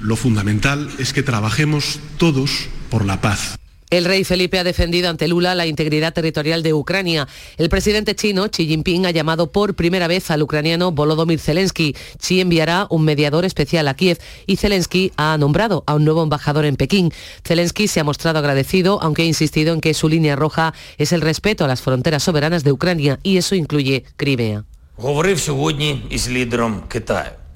lo 0.00 0.16
fundamental, 0.16 0.88
es 0.98 1.12
que 1.12 1.22
trabajemos 1.22 2.00
todos 2.18 2.68
por 2.90 3.04
la 3.04 3.20
paz. 3.20 3.56
El 3.88 4.04
rey 4.04 4.24
Felipe 4.24 4.58
ha 4.58 4.64
defendido 4.64 5.08
ante 5.08 5.28
Lula 5.28 5.54
la 5.54 5.64
integridad 5.64 6.12
territorial 6.12 6.64
de 6.64 6.74
Ucrania. 6.74 7.28
El 7.56 7.68
presidente 7.68 8.16
chino, 8.16 8.48
Xi 8.50 8.66
Jinping, 8.66 9.06
ha 9.06 9.12
llamado 9.12 9.52
por 9.52 9.74
primera 9.74 10.08
vez 10.08 10.28
al 10.32 10.42
ucraniano 10.42 10.90
Volodymyr 10.90 11.38
Zelensky. 11.38 11.94
Xi 12.20 12.40
enviará 12.40 12.88
un 12.90 13.04
mediador 13.04 13.44
especial 13.44 13.86
a 13.86 13.94
Kiev 13.94 14.18
y 14.46 14.56
Zelensky 14.56 15.12
ha 15.16 15.38
nombrado 15.38 15.84
a 15.86 15.94
un 15.94 16.04
nuevo 16.04 16.24
embajador 16.24 16.64
en 16.64 16.74
Pekín. 16.74 17.12
Zelensky 17.46 17.86
se 17.86 18.00
ha 18.00 18.04
mostrado 18.04 18.40
agradecido, 18.40 19.00
aunque 19.02 19.22
ha 19.22 19.26
insistido 19.26 19.72
en 19.72 19.80
que 19.80 19.94
su 19.94 20.08
línea 20.08 20.34
roja 20.34 20.74
es 20.98 21.12
el 21.12 21.20
respeto 21.20 21.64
a 21.64 21.68
las 21.68 21.80
fronteras 21.80 22.24
soberanas 22.24 22.64
de 22.64 22.72
Ucrania 22.72 23.20
y 23.22 23.36
eso 23.36 23.54
incluye 23.54 24.04
Crimea. 24.16 24.64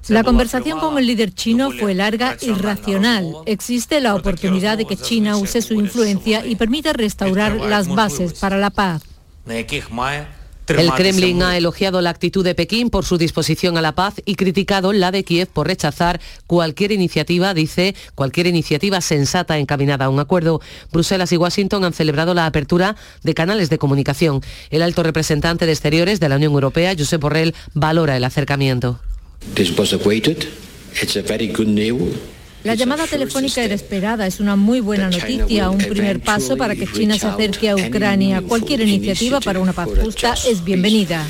La 0.07 0.23
conversación 0.23 0.79
con 0.79 0.97
el 0.97 1.07
líder 1.07 1.33
chino 1.33 1.71
fue 1.71 1.93
larga 1.93 2.35
y 2.41 2.51
racional. 2.51 3.33
Existe 3.45 4.01
la 4.01 4.15
oportunidad 4.15 4.77
de 4.77 4.85
que 4.85 4.97
China 4.97 5.37
use 5.37 5.61
su 5.61 5.75
influencia 5.75 6.45
y 6.45 6.55
permita 6.55 6.93
restaurar 6.93 7.55
las 7.55 7.87
bases 7.87 8.33
para 8.33 8.57
la 8.57 8.69
paz. 8.71 9.03
El 10.67 10.91
Kremlin 10.91 11.43
ha 11.43 11.57
elogiado 11.57 12.01
la 12.01 12.11
actitud 12.11 12.45
de 12.45 12.55
Pekín 12.55 12.89
por 12.89 13.03
su 13.03 13.17
disposición 13.17 13.77
a 13.77 13.81
la 13.81 13.93
paz 13.93 14.21
y 14.25 14.35
criticado 14.35 14.93
la 14.93 15.11
de 15.11 15.23
Kiev 15.23 15.47
por 15.47 15.67
rechazar 15.67 16.21
cualquier 16.47 16.91
iniciativa, 16.91 17.53
dice, 17.53 17.95
cualquier 18.15 18.47
iniciativa 18.47 19.01
sensata 19.01 19.57
encaminada 19.57 20.05
a 20.05 20.09
un 20.09 20.19
acuerdo. 20.19 20.61
Bruselas 20.91 21.31
y 21.33 21.37
Washington 21.37 21.83
han 21.83 21.93
celebrado 21.93 22.33
la 22.33 22.45
apertura 22.45 22.95
de 23.23 23.33
canales 23.33 23.69
de 23.69 23.77
comunicación. 23.77 24.41
El 24.69 24.81
alto 24.81 25.03
representante 25.03 25.65
de 25.65 25.73
Exteriores 25.73 26.19
de 26.19 26.29
la 26.29 26.37
Unión 26.37 26.53
Europea, 26.53 26.95
Josep 26.97 27.21
Borrell, 27.21 27.55
valora 27.73 28.15
el 28.15 28.23
acercamiento. 28.23 28.99
La 32.63 32.75
llamada 32.75 33.07
telefónica 33.07 33.63
era 33.63 33.73
esperada, 33.73 34.27
es 34.27 34.39
una 34.39 34.55
muy 34.55 34.81
buena 34.81 35.09
noticia, 35.09 35.69
un 35.71 35.79
primer 35.79 36.19
paso 36.19 36.57
para 36.57 36.75
que 36.75 36.85
China 36.85 37.17
se 37.17 37.25
acerque 37.25 37.69
a 37.69 37.75
Ucrania. 37.75 38.41
Cualquier 38.41 38.81
iniciativa 38.81 39.39
para 39.39 39.59
una 39.59 39.73
paz 39.73 39.89
justa 39.99 40.35
es 40.47 40.63
bienvenida. 40.63 41.25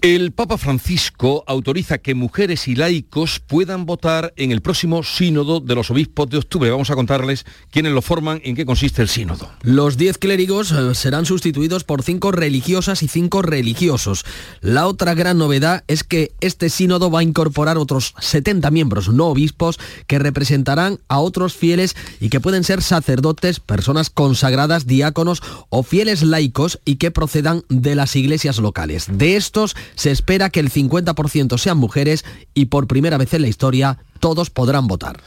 El 0.00 0.30
Papa 0.30 0.58
Francisco 0.58 1.42
autoriza 1.48 1.98
que 1.98 2.14
mujeres 2.14 2.68
y 2.68 2.76
laicos 2.76 3.40
puedan 3.40 3.84
votar 3.84 4.32
en 4.36 4.52
el 4.52 4.62
próximo 4.62 5.02
sínodo 5.02 5.58
de 5.58 5.74
los 5.74 5.90
obispos 5.90 6.30
de 6.30 6.38
octubre. 6.38 6.70
Vamos 6.70 6.90
a 6.90 6.94
contarles 6.94 7.44
quiénes 7.72 7.92
lo 7.92 8.00
forman, 8.00 8.40
en 8.44 8.54
qué 8.54 8.64
consiste 8.64 9.02
el 9.02 9.08
sínodo. 9.08 9.50
Los 9.62 9.96
diez 9.96 10.16
clérigos 10.16 10.70
eh, 10.70 10.94
serán 10.94 11.26
sustituidos 11.26 11.82
por 11.82 12.04
cinco 12.04 12.30
religiosas 12.30 13.02
y 13.02 13.08
cinco 13.08 13.42
religiosos. 13.42 14.24
La 14.60 14.86
otra 14.86 15.14
gran 15.14 15.36
novedad 15.36 15.82
es 15.88 16.04
que 16.04 16.30
este 16.40 16.70
sínodo 16.70 17.10
va 17.10 17.18
a 17.18 17.24
incorporar 17.24 17.76
otros 17.76 18.14
70 18.20 18.70
miembros 18.70 19.08
no 19.08 19.26
obispos 19.26 19.80
que 20.06 20.20
representarán 20.20 21.00
a 21.08 21.18
otros 21.18 21.56
fieles 21.56 21.96
y 22.20 22.28
que 22.28 22.38
pueden 22.38 22.62
ser 22.62 22.82
sacerdotes, 22.82 23.58
personas 23.58 24.10
consagradas, 24.10 24.86
diáconos 24.86 25.42
o 25.70 25.82
fieles 25.82 26.22
laicos 26.22 26.78
y 26.84 26.96
que 26.96 27.10
procedan 27.10 27.64
de 27.68 27.96
las 27.96 28.14
iglesias 28.14 28.58
locales. 28.58 29.06
De 29.10 29.34
estos 29.34 29.74
se 29.94 30.10
espera 30.10 30.50
que 30.50 30.60
el 30.60 30.70
50% 30.70 31.58
sean 31.58 31.78
mujeres 31.78 32.24
y 32.54 32.66
por 32.66 32.86
primera 32.86 33.18
vez 33.18 33.34
en 33.34 33.42
la 33.42 33.48
historia 33.48 33.98
todos 34.20 34.50
podrán 34.50 34.86
votar. 34.86 35.20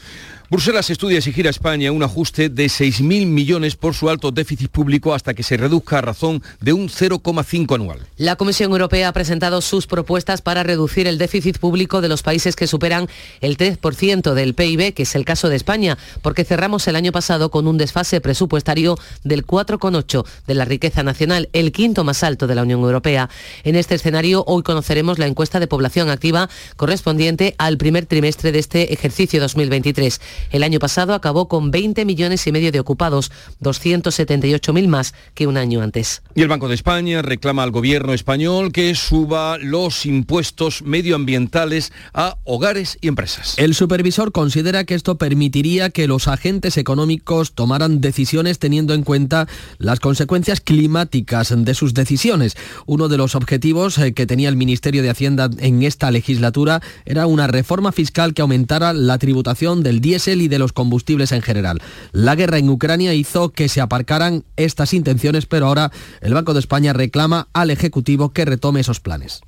Bruselas 0.52 0.90
estudia 0.90 1.16
exigir 1.16 1.46
a 1.46 1.50
España 1.50 1.92
un 1.92 2.02
ajuste 2.02 2.50
de 2.50 2.66
6.000 2.66 3.24
millones 3.24 3.74
por 3.74 3.94
su 3.94 4.10
alto 4.10 4.32
déficit 4.32 4.70
público 4.70 5.14
hasta 5.14 5.32
que 5.32 5.42
se 5.42 5.56
reduzca 5.56 5.96
a 5.96 6.02
razón 6.02 6.42
de 6.60 6.74
un 6.74 6.90
0,5 6.90 7.74
anual. 7.74 8.00
La 8.18 8.36
Comisión 8.36 8.70
Europea 8.70 9.08
ha 9.08 9.12
presentado 9.14 9.62
sus 9.62 9.86
propuestas 9.86 10.42
para 10.42 10.62
reducir 10.62 11.06
el 11.06 11.16
déficit 11.16 11.56
público 11.56 12.02
de 12.02 12.10
los 12.10 12.22
países 12.22 12.54
que 12.54 12.66
superan 12.66 13.08
el 13.40 13.56
3% 13.56 14.34
del 14.34 14.52
PIB, 14.52 14.92
que 14.92 15.04
es 15.04 15.14
el 15.14 15.24
caso 15.24 15.48
de 15.48 15.56
España, 15.56 15.96
porque 16.20 16.44
cerramos 16.44 16.86
el 16.86 16.96
año 16.96 17.12
pasado 17.12 17.50
con 17.50 17.66
un 17.66 17.78
desfase 17.78 18.20
presupuestario 18.20 18.98
del 19.24 19.46
4,8 19.46 20.26
de 20.46 20.54
la 20.54 20.66
riqueza 20.66 21.02
nacional, 21.02 21.48
el 21.54 21.72
quinto 21.72 22.04
más 22.04 22.22
alto 22.22 22.46
de 22.46 22.56
la 22.56 22.64
Unión 22.64 22.80
Europea. 22.80 23.30
En 23.64 23.74
este 23.74 23.94
escenario, 23.94 24.44
hoy 24.46 24.62
conoceremos 24.62 25.18
la 25.18 25.28
encuesta 25.28 25.60
de 25.60 25.66
población 25.66 26.10
activa 26.10 26.50
correspondiente 26.76 27.54
al 27.56 27.78
primer 27.78 28.04
trimestre 28.04 28.52
de 28.52 28.58
este 28.58 28.92
ejercicio 28.92 29.40
2023. 29.40 30.20
El 30.50 30.62
año 30.62 30.78
pasado 30.78 31.14
acabó 31.14 31.48
con 31.48 31.70
20 31.70 32.04
millones 32.04 32.46
y 32.46 32.52
medio 32.52 32.72
de 32.72 32.80
ocupados, 32.80 33.30
278.000 33.62 34.88
más 34.88 35.14
que 35.34 35.46
un 35.46 35.56
año 35.56 35.82
antes. 35.82 36.22
Y 36.34 36.42
el 36.42 36.48
Banco 36.48 36.68
de 36.68 36.74
España 36.74 37.22
reclama 37.22 37.62
al 37.62 37.70
gobierno 37.70 38.12
español 38.12 38.72
que 38.72 38.94
suba 38.94 39.58
los 39.58 40.06
impuestos 40.06 40.82
medioambientales 40.82 41.92
a 42.14 42.36
hogares 42.44 42.98
y 43.00 43.08
empresas. 43.08 43.54
El 43.58 43.74
supervisor 43.74 44.32
considera 44.32 44.84
que 44.84 44.94
esto 44.94 45.16
permitiría 45.16 45.90
que 45.90 46.06
los 46.06 46.28
agentes 46.28 46.76
económicos 46.76 47.52
tomaran 47.52 48.00
decisiones 48.00 48.58
teniendo 48.58 48.94
en 48.94 49.02
cuenta 49.02 49.48
las 49.78 50.00
consecuencias 50.00 50.60
climáticas 50.60 51.52
de 51.56 51.74
sus 51.74 51.94
decisiones. 51.94 52.56
Uno 52.86 53.08
de 53.08 53.16
los 53.16 53.34
objetivos 53.34 53.98
eh, 53.98 54.12
que 54.12 54.26
tenía 54.26 54.48
el 54.48 54.56
Ministerio 54.56 55.02
de 55.02 55.10
Hacienda 55.10 55.50
en 55.58 55.82
esta 55.82 56.10
legislatura 56.10 56.80
era 57.04 57.26
una 57.26 57.46
reforma 57.46 57.92
fiscal 57.92 58.34
que 58.34 58.42
aumentara 58.42 58.92
la 58.92 59.18
tributación 59.18 59.82
del 59.82 60.00
y 60.28 60.48
de 60.48 60.58
los 60.58 60.72
combustibles 60.72 61.32
en 61.32 61.42
general. 61.42 61.80
La 62.12 62.34
guerra 62.34 62.58
en 62.58 62.68
Ucrania 62.68 63.14
hizo 63.14 63.50
que 63.50 63.68
se 63.68 63.80
aparcaran 63.80 64.44
estas 64.56 64.94
intenciones, 64.94 65.46
pero 65.46 65.66
ahora 65.66 65.90
el 66.20 66.34
Banco 66.34 66.54
de 66.54 66.60
España 66.60 66.92
reclama 66.92 67.48
al 67.52 67.70
Ejecutivo 67.70 68.32
que 68.32 68.44
retome 68.44 68.80
esos 68.80 69.00
planes. 69.00 69.40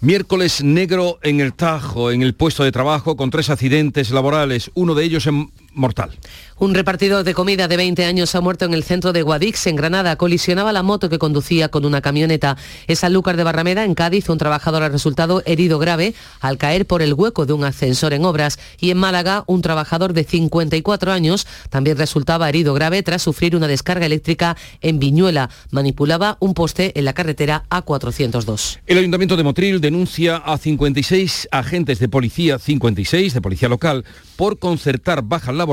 Miércoles 0.00 0.62
negro 0.62 1.18
en 1.22 1.40
el 1.40 1.54
Tajo, 1.54 2.10
en 2.10 2.22
el 2.22 2.34
puesto 2.34 2.64
de 2.64 2.72
trabajo, 2.72 3.16
con 3.16 3.30
tres 3.30 3.48
accidentes 3.48 4.10
laborales, 4.10 4.70
uno 4.74 4.94
de 4.94 5.04
ellos 5.04 5.26
en 5.26 5.50
mortal. 5.74 6.10
Un 6.56 6.72
repartidor 6.72 7.24
de 7.24 7.34
comida 7.34 7.66
de 7.66 7.76
20 7.76 8.04
años 8.04 8.32
ha 8.36 8.40
muerto 8.40 8.64
en 8.64 8.74
el 8.74 8.84
centro 8.84 9.12
de 9.12 9.22
Guadix, 9.22 9.66
en 9.66 9.74
Granada. 9.74 10.14
Colisionaba 10.14 10.72
la 10.72 10.84
moto 10.84 11.10
que 11.10 11.18
conducía 11.18 11.68
con 11.68 11.84
una 11.84 12.00
camioneta. 12.00 12.56
En 12.86 12.94
Sanlúcar 12.94 13.36
de 13.36 13.42
Barrameda, 13.42 13.84
en 13.84 13.96
Cádiz, 13.96 14.28
un 14.28 14.38
trabajador 14.38 14.84
ha 14.84 14.88
resultado 14.88 15.42
herido 15.46 15.80
grave 15.80 16.14
al 16.40 16.56
caer 16.56 16.86
por 16.86 17.02
el 17.02 17.12
hueco 17.12 17.44
de 17.44 17.54
un 17.54 17.64
ascensor 17.64 18.12
en 18.12 18.24
obras. 18.24 18.60
Y 18.78 18.90
en 18.90 18.98
Málaga, 18.98 19.42
un 19.48 19.62
trabajador 19.62 20.12
de 20.12 20.22
54 20.22 21.10
años 21.10 21.44
también 21.70 21.98
resultaba 21.98 22.48
herido 22.48 22.72
grave 22.72 23.02
tras 23.02 23.22
sufrir 23.22 23.56
una 23.56 23.66
descarga 23.66 24.06
eléctrica 24.06 24.56
en 24.80 25.00
Viñuela. 25.00 25.50
Manipulaba 25.72 26.36
un 26.38 26.54
poste 26.54 26.96
en 26.96 27.04
la 27.04 27.14
carretera 27.14 27.64
A402. 27.68 28.78
El 28.86 28.98
Ayuntamiento 28.98 29.36
de 29.36 29.42
Motril 29.42 29.80
denuncia 29.80 30.36
a 30.36 30.56
56 30.56 31.48
agentes 31.50 31.98
de 31.98 32.08
policía, 32.08 32.60
56 32.60 33.34
de 33.34 33.40
policía 33.40 33.68
local, 33.68 34.04
por 34.36 34.60
concertar 34.60 35.22
bajas 35.22 35.54
laborales 35.54 35.63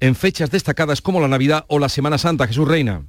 en 0.00 0.14
fechas 0.14 0.50
destacadas 0.50 1.00
como 1.00 1.20
la 1.20 1.28
Navidad 1.28 1.64
o 1.68 1.78
la 1.78 1.88
Semana 1.88 2.18
Santa. 2.18 2.46
Jesús 2.46 2.68
Reina 2.68 3.02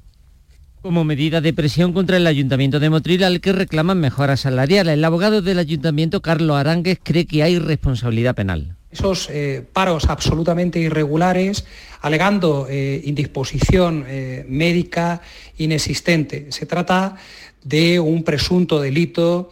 como 0.85 1.03
medida 1.03 1.41
de 1.41 1.51
presión 1.51 1.93
contra 1.93 2.17
el 2.17 2.27
Ayuntamiento 2.27 2.79
de 2.79 2.91
Motril 2.91 3.23
al 3.23 3.41
que 3.41 3.53
reclaman 3.53 3.99
mejoras 3.99 4.41
salariales. 4.41 4.93
El 4.93 5.03
abogado 5.03 5.41
del 5.41 5.57
Ayuntamiento, 5.57 6.21
Carlos 6.21 6.55
Aránguez, 6.55 6.99
cree 7.01 7.25
que 7.25 7.41
hay 7.41 7.57
responsabilidad 7.57 8.35
penal. 8.35 8.75
Esos 8.91 9.27
eh, 9.31 9.65
paros 9.73 10.05
absolutamente 10.05 10.77
irregulares, 10.77 11.65
alegando 12.01 12.67
eh, 12.69 13.01
indisposición 13.03 14.05
eh, 14.07 14.45
médica 14.47 15.23
inexistente. 15.57 16.51
Se 16.51 16.67
trata 16.67 17.15
de 17.63 17.99
un 17.99 18.23
presunto 18.23 18.79
delito 18.79 19.49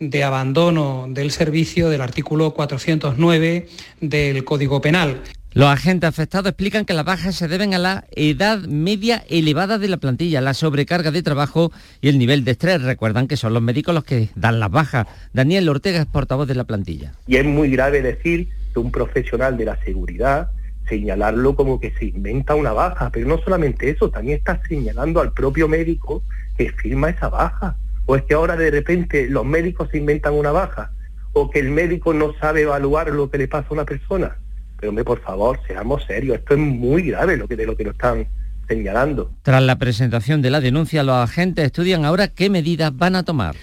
de 0.00 0.24
abandono 0.24 1.06
del 1.08 1.30
servicio 1.30 1.90
del 1.90 2.00
artículo 2.00 2.54
409 2.54 3.68
del 4.00 4.42
Código 4.42 4.80
Penal. 4.80 5.22
Los 5.54 5.68
agentes 5.68 6.08
afectados 6.08 6.48
explican 6.48 6.86
que 6.86 6.94
las 6.94 7.04
bajas 7.04 7.34
se 7.34 7.46
deben 7.46 7.74
a 7.74 7.78
la 7.78 8.06
edad 8.12 8.60
media 8.60 9.22
elevada 9.28 9.76
de 9.76 9.86
la 9.86 9.98
plantilla, 9.98 10.40
la 10.40 10.54
sobrecarga 10.54 11.10
de 11.10 11.22
trabajo 11.22 11.70
y 12.00 12.08
el 12.08 12.18
nivel 12.18 12.42
de 12.44 12.52
estrés. 12.52 12.80
Recuerdan 12.80 13.28
que 13.28 13.36
son 13.36 13.52
los 13.52 13.62
médicos 13.62 13.94
los 13.94 14.04
que 14.04 14.30
dan 14.34 14.60
las 14.60 14.70
bajas. 14.70 15.06
Daniel 15.34 15.68
Ortega 15.68 16.00
es 16.00 16.06
portavoz 16.06 16.48
de 16.48 16.54
la 16.54 16.64
plantilla. 16.64 17.12
Y 17.26 17.36
es 17.36 17.44
muy 17.44 17.70
grave 17.70 18.00
decir 18.00 18.48
que 18.72 18.78
un 18.78 18.90
profesional 18.90 19.58
de 19.58 19.66
la 19.66 19.76
seguridad 19.84 20.48
señalarlo 20.88 21.54
como 21.54 21.78
que 21.78 21.92
se 21.98 22.06
inventa 22.06 22.54
una 22.54 22.72
baja, 22.72 23.10
pero 23.12 23.28
no 23.28 23.36
solamente 23.36 23.90
eso, 23.90 24.08
también 24.08 24.38
está 24.38 24.58
señalando 24.66 25.20
al 25.20 25.32
propio 25.32 25.68
médico 25.68 26.22
que 26.56 26.72
firma 26.72 27.10
esa 27.10 27.28
baja. 27.28 27.76
O 28.06 28.16
es 28.16 28.22
que 28.22 28.32
ahora 28.32 28.56
de 28.56 28.70
repente 28.70 29.28
los 29.28 29.44
médicos 29.44 29.90
se 29.90 29.98
inventan 29.98 30.32
una 30.32 30.50
baja, 30.50 30.92
o 31.34 31.50
que 31.50 31.58
el 31.58 31.70
médico 31.70 32.14
no 32.14 32.32
sabe 32.40 32.62
evaluar 32.62 33.10
lo 33.10 33.30
que 33.30 33.36
le 33.36 33.48
pasa 33.48 33.68
a 33.68 33.74
una 33.74 33.84
persona 33.84 34.38
pero 34.82 34.90
hombre, 34.90 35.04
por 35.04 35.22
favor, 35.22 35.60
seamos 35.64 36.02
serios, 36.08 36.38
esto 36.38 36.54
es 36.54 36.58
muy 36.58 37.02
grave 37.02 37.36
lo 37.36 37.46
que, 37.46 37.54
de 37.54 37.66
lo 37.66 37.76
que 37.76 37.84
lo 37.84 37.92
están 37.92 38.26
señalando. 38.66 39.30
Tras 39.42 39.62
la 39.62 39.78
presentación 39.78 40.42
de 40.42 40.50
la 40.50 40.60
denuncia, 40.60 41.04
los 41.04 41.14
agentes 41.14 41.66
estudian 41.66 42.04
ahora 42.04 42.26
qué 42.26 42.50
medidas 42.50 42.90
van 42.96 43.14
a 43.14 43.22
tomar. 43.22 43.54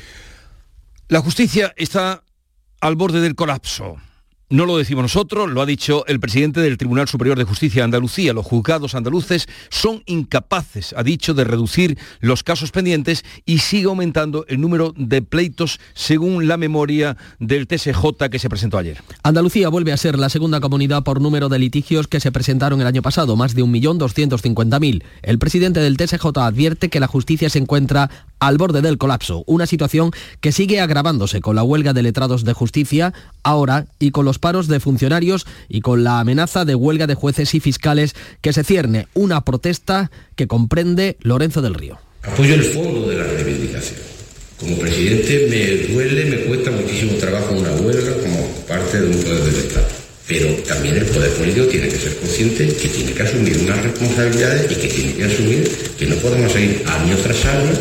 La 1.09 1.19
justicia 1.19 1.73
está 1.75 2.23
al 2.79 2.95
borde 2.95 3.19
del 3.19 3.35
colapso. 3.35 3.97
No 4.51 4.65
lo 4.65 4.79
decimos 4.79 5.03
nosotros, 5.03 5.47
lo 5.47 5.61
ha 5.61 5.67
dicho 5.67 6.07
el 6.07 6.19
presidente 6.19 6.59
del 6.59 6.79
Tribunal 6.79 7.07
Superior 7.07 7.37
de 7.37 7.43
Justicia 7.43 7.81
de 7.81 7.85
Andalucía. 7.85 8.33
Los 8.33 8.47
juzgados 8.47 8.95
andaluces 8.95 9.47
son 9.69 10.01
incapaces, 10.07 10.95
ha 10.97 11.03
dicho, 11.03 11.35
de 11.35 11.43
reducir 11.43 11.99
los 12.19 12.41
casos 12.41 12.71
pendientes 12.71 13.23
y 13.45 13.59
sigue 13.59 13.85
aumentando 13.85 14.45
el 14.47 14.59
número 14.59 14.91
de 14.97 15.21
pleitos 15.21 15.79
según 15.93 16.47
la 16.47 16.57
memoria 16.57 17.15
del 17.37 17.67
TSJ 17.67 18.29
que 18.31 18.39
se 18.39 18.49
presentó 18.49 18.79
ayer. 18.79 19.03
Andalucía 19.21 19.69
vuelve 19.69 19.91
a 19.91 19.97
ser 19.97 20.17
la 20.17 20.29
segunda 20.29 20.59
comunidad 20.59 21.03
por 21.03 21.21
número 21.21 21.47
de 21.47 21.59
litigios 21.59 22.07
que 22.07 22.19
se 22.19 22.31
presentaron 22.31 22.81
el 22.81 22.87
año 22.87 23.03
pasado, 23.03 23.35
más 23.35 23.53
de 23.53 23.63
1.250.000. 23.63 25.03
El 25.21 25.37
presidente 25.37 25.79
del 25.79 25.95
TSJ 25.95 26.25
advierte 26.39 26.89
que 26.89 26.99
la 26.99 27.05
justicia 27.05 27.51
se 27.51 27.59
encuentra 27.59 28.09
al 28.39 28.57
borde 28.57 28.81
del 28.81 28.97
colapso, 28.97 29.43
una 29.45 29.65
situación 29.65 30.11
que 30.41 30.51
sigue 30.51 30.79
agravándose 30.79 31.41
con 31.41 31.55
la 31.55 31.63
huelga 31.63 31.93
de 31.93 32.03
letrados 32.03 32.43
de 32.43 32.53
justicia 32.53 33.13
ahora 33.43 33.85
y 33.99 34.11
con 34.11 34.25
los 34.25 34.39
paros 34.39 34.67
de 34.67 34.79
funcionarios 34.79 35.45
y 35.67 35.81
con 35.81 36.03
la 36.03 36.19
amenaza 36.19 36.65
de 36.65 36.75
huelga 36.75 37.07
de 37.07 37.15
jueces 37.15 37.53
y 37.53 37.59
fiscales 37.59 38.15
que 38.41 38.53
se 38.53 38.63
cierne 38.63 39.07
una 39.13 39.41
protesta 39.41 40.11
que 40.35 40.47
comprende 40.47 41.17
Lorenzo 41.21 41.61
del 41.61 41.73
Río. 41.73 41.99
Apoyo 42.23 42.55
el 42.55 42.63
fondo 42.63 43.09
de 43.09 43.17
la 43.17 43.23
reivindicación. 43.23 43.99
Como 44.59 44.77
presidente 44.77 45.47
me 45.49 45.93
duele, 45.93 46.25
me 46.25 46.37
cuesta 46.43 46.71
muchísimo 46.71 47.13
trabajo 47.13 47.55
una 47.55 47.71
huelga 47.71 48.13
como 48.21 48.45
parte 48.67 48.99
de 48.99 49.07
un 49.07 49.23
poder 49.23 49.43
del 49.43 49.55
Estado. 49.55 49.87
Pero 50.27 50.53
también 50.67 50.97
el 50.97 51.05
poder 51.05 51.31
político 51.33 51.65
tiene 51.67 51.87
que 51.87 51.97
ser 51.97 52.15
consciente 52.17 52.67
que 52.67 52.87
tiene 52.89 53.13
que 53.13 53.23
asumir 53.23 53.57
unas 53.63 53.81
responsabilidades 53.81 54.71
y 54.71 54.75
que 54.75 54.87
tiene 54.87 55.13
que 55.13 55.23
asumir 55.23 55.63
que 55.97 56.05
no 56.05 56.15
podemos 56.17 56.51
seguir 56.51 56.83
año 56.85 57.15
tras 57.23 57.45
año 57.45 57.71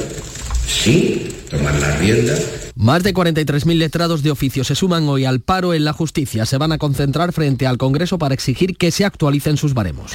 sin 0.68 1.33
tomar 1.50 1.74
la 1.81 1.96
rienda 1.96 2.35
Más 2.76 3.02
de 3.02 3.14
43.000 3.14 3.74
letrados 3.78 4.22
de 4.22 4.31
oficio 4.31 4.64
se 4.64 4.74
suman 4.74 5.09
hoy 5.09 5.24
al 5.24 5.40
paro 5.40 5.72
en 5.72 5.85
la 5.85 5.94
justicia. 5.94 6.44
Se 6.44 6.59
van 6.59 6.72
a 6.72 6.78
concentrar 6.78 7.33
frente 7.33 7.66
al 7.66 7.78
Congreso 7.78 8.18
para 8.18 8.35
exigir 8.35 8.76
que 8.76 8.90
se 8.90 9.04
actualicen 9.04 9.57
sus 9.57 9.72
baremos. 9.72 10.12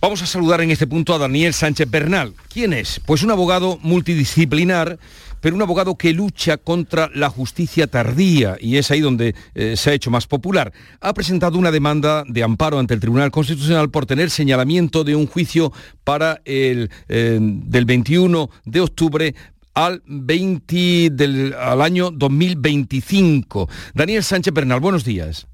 Vamos 0.00 0.20
a 0.22 0.26
saludar 0.26 0.60
en 0.60 0.70
este 0.70 0.86
punto 0.86 1.14
a 1.14 1.18
Daniel 1.18 1.54
Sánchez 1.54 1.90
Bernal. 1.90 2.34
¿Quién 2.52 2.74
es? 2.74 3.00
Pues 3.06 3.22
un 3.22 3.30
abogado 3.30 3.78
multidisciplinar 3.82 4.98
pero 5.44 5.56
un 5.56 5.60
abogado 5.62 5.96
que 5.96 6.14
lucha 6.14 6.56
contra 6.56 7.10
la 7.14 7.28
justicia 7.28 7.86
tardía, 7.86 8.56
y 8.58 8.78
es 8.78 8.90
ahí 8.90 9.02
donde 9.02 9.34
eh, 9.54 9.76
se 9.76 9.90
ha 9.90 9.92
hecho 9.92 10.10
más 10.10 10.26
popular. 10.26 10.72
Ha 11.02 11.12
presentado 11.12 11.58
una 11.58 11.70
demanda 11.70 12.24
de 12.26 12.42
amparo 12.42 12.78
ante 12.78 12.94
el 12.94 13.00
Tribunal 13.00 13.30
Constitucional 13.30 13.90
por 13.90 14.06
tener 14.06 14.30
señalamiento 14.30 15.04
de 15.04 15.14
un 15.14 15.26
juicio 15.26 15.70
para 16.02 16.40
el 16.46 16.90
eh, 17.10 17.38
del 17.40 17.84
21 17.84 18.48
de 18.64 18.80
octubre 18.80 19.34
al 19.74 20.02
20 20.06 21.10
del 21.12 21.54
al 21.54 21.82
año 21.82 22.10
2025. 22.10 23.68
Daniel 23.94 24.22
Sánchez 24.22 24.54
Bernal, 24.54 24.80
buenos 24.80 25.04
días. 25.04 25.46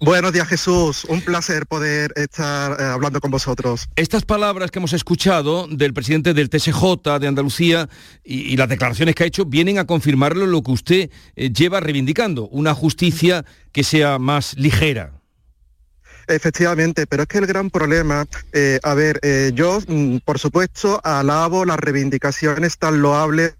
Buenos 0.00 0.32
días 0.32 0.46
Jesús, 0.46 1.04
un 1.06 1.20
placer 1.22 1.66
poder 1.66 2.12
estar 2.14 2.80
eh, 2.80 2.84
hablando 2.84 3.20
con 3.20 3.32
vosotros. 3.32 3.88
Estas 3.96 4.24
palabras 4.24 4.70
que 4.70 4.78
hemos 4.78 4.92
escuchado 4.92 5.66
del 5.66 5.92
presidente 5.92 6.34
del 6.34 6.50
TSJ 6.50 7.18
de 7.18 7.26
Andalucía 7.26 7.88
y, 8.22 8.56
las 8.56 8.68
declaraciones 8.68 9.16
que 9.16 9.24
ha 9.24 9.26
hecho 9.26 9.44
vienen 9.44 9.76
a 9.76 9.86
confirmarlo 9.86 10.46
lo 10.46 10.62
que 10.62 10.70
usted 10.70 11.10
eh, 11.34 11.50
lleva 11.50 11.80
reivindicando, 11.80 12.46
una 12.46 12.74
justicia 12.74 13.44
que 13.72 13.82
sea 13.82 14.20
más 14.20 14.56
ligera. 14.56 15.17
Efectivamente, 16.28 17.06
pero 17.06 17.22
es 17.22 17.28
que 17.28 17.38
el 17.38 17.46
gran 17.46 17.70
problema, 17.70 18.26
eh, 18.52 18.78
a 18.82 18.94
ver, 18.94 19.20
yo 19.54 19.80
mm, 19.86 20.18
por 20.18 20.38
supuesto 20.38 21.00
alabo 21.02 21.64
las 21.64 21.78
reivindicaciones 21.78 22.78
tan 22.78 23.00
loables 23.00 23.54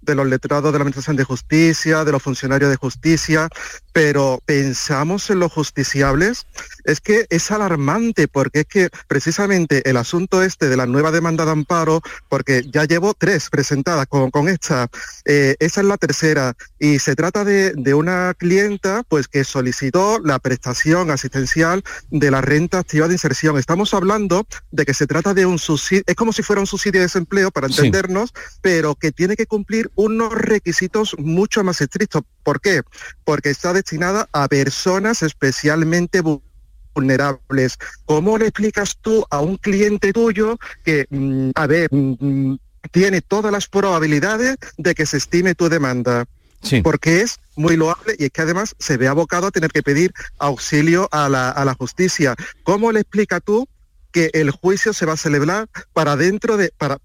de 0.00 0.14
los 0.14 0.26
letrados 0.26 0.72
de 0.72 0.78
la 0.78 0.82
Administración 0.82 1.16
de 1.16 1.24
Justicia, 1.24 2.04
de 2.04 2.12
los 2.12 2.22
funcionarios 2.22 2.70
de 2.70 2.76
justicia, 2.76 3.48
pero 3.92 4.42
pensamos 4.44 5.28
en 5.30 5.40
los 5.40 5.52
justiciables, 5.52 6.46
es 6.84 7.00
que 7.00 7.26
es 7.30 7.50
alarmante 7.50 8.28
porque 8.28 8.60
es 8.60 8.66
que 8.66 8.88
precisamente 9.06 9.88
el 9.88 9.96
asunto 9.96 10.42
este 10.42 10.68
de 10.68 10.76
la 10.76 10.86
nueva 10.86 11.10
demanda 11.10 11.44
de 11.44 11.52
amparo, 11.52 12.02
porque 12.28 12.62
ya 12.72 12.84
llevo 12.84 13.14
tres 13.14 13.50
presentadas 13.50 14.06
con, 14.06 14.30
con 14.30 14.48
esta, 14.48 14.88
eh, 15.24 15.56
esa 15.58 15.80
es 15.80 15.86
la 15.86 15.98
tercera 15.98 16.54
y 16.78 16.98
se 16.98 17.14
trata 17.14 17.44
de, 17.44 17.72
de, 17.74 17.94
una 17.94 18.34
clienta 18.34 19.02
pues 19.08 19.28
que 19.28 19.44
solicitó 19.44 20.18
la 20.18 20.38
prestación 20.38 21.10
asistencial 21.10 21.84
de 22.10 22.30
la 22.30 22.40
renta 22.40 22.78
activa 22.78 23.08
de 23.08 23.14
inserción. 23.14 23.58
Estamos 23.58 23.94
hablando 23.94 24.46
de 24.70 24.84
que 24.84 24.94
se 24.94 25.06
trata 25.06 25.34
de 25.34 25.46
un 25.46 25.58
subsidio, 25.58 26.02
es 26.06 26.14
como 26.14 26.32
si 26.32 26.42
fuera 26.42 26.60
un 26.60 26.66
subsidio 26.66 27.00
de 27.00 27.06
desempleo 27.06 27.50
para 27.50 27.66
entendernos, 27.66 28.32
pero 28.60 28.94
que 28.94 29.12
tiene 29.12 29.36
que 29.36 29.46
cumplir 29.46 29.90
unos 29.94 30.32
requisitos 30.32 31.14
mucho 31.18 31.62
más 31.62 31.80
estrictos. 31.80 32.22
¿Por 32.42 32.60
qué? 32.60 32.82
Porque 33.24 33.50
está 33.50 33.72
destinada 33.82 34.28
a 34.32 34.48
personas 34.48 35.22
especialmente 35.22 36.22
vulnerables. 36.94 37.78
¿Cómo 38.04 38.38
le 38.38 38.46
explicas 38.46 38.96
tú 39.00 39.24
a 39.30 39.40
un 39.40 39.56
cliente 39.56 40.12
tuyo 40.12 40.58
que, 40.84 41.06
mm, 41.10 41.50
a 41.54 41.66
ver, 41.66 41.88
mm, 41.92 42.14
mm, 42.20 42.58
tiene 42.90 43.20
todas 43.20 43.52
las 43.52 43.66
probabilidades 43.66 44.56
de 44.76 44.94
que 44.94 45.06
se 45.06 45.16
estime 45.16 45.54
tu 45.54 45.68
demanda? 45.68 46.26
Sí. 46.62 46.80
Porque 46.80 47.22
es 47.22 47.40
muy 47.56 47.76
loable 47.76 48.14
y 48.18 48.26
es 48.26 48.30
que 48.30 48.42
además 48.42 48.76
se 48.78 48.96
ve 48.96 49.08
abocado 49.08 49.48
a 49.48 49.50
tener 49.50 49.72
que 49.72 49.82
pedir 49.82 50.12
auxilio 50.38 51.08
a 51.10 51.28
la, 51.28 51.50
a 51.50 51.64
la 51.64 51.74
justicia. 51.74 52.36
¿Cómo 52.62 52.92
le 52.92 53.00
explica 53.00 53.40
tú 53.40 53.66
que 54.12 54.30
el 54.34 54.52
juicio 54.52 54.92
se 54.92 55.06
va 55.06 55.14
a 55.14 55.16
celebrar 55.16 55.68
para 55.92 56.16
dentro 56.16 56.56
de, 56.56 56.72
para, 56.78 56.98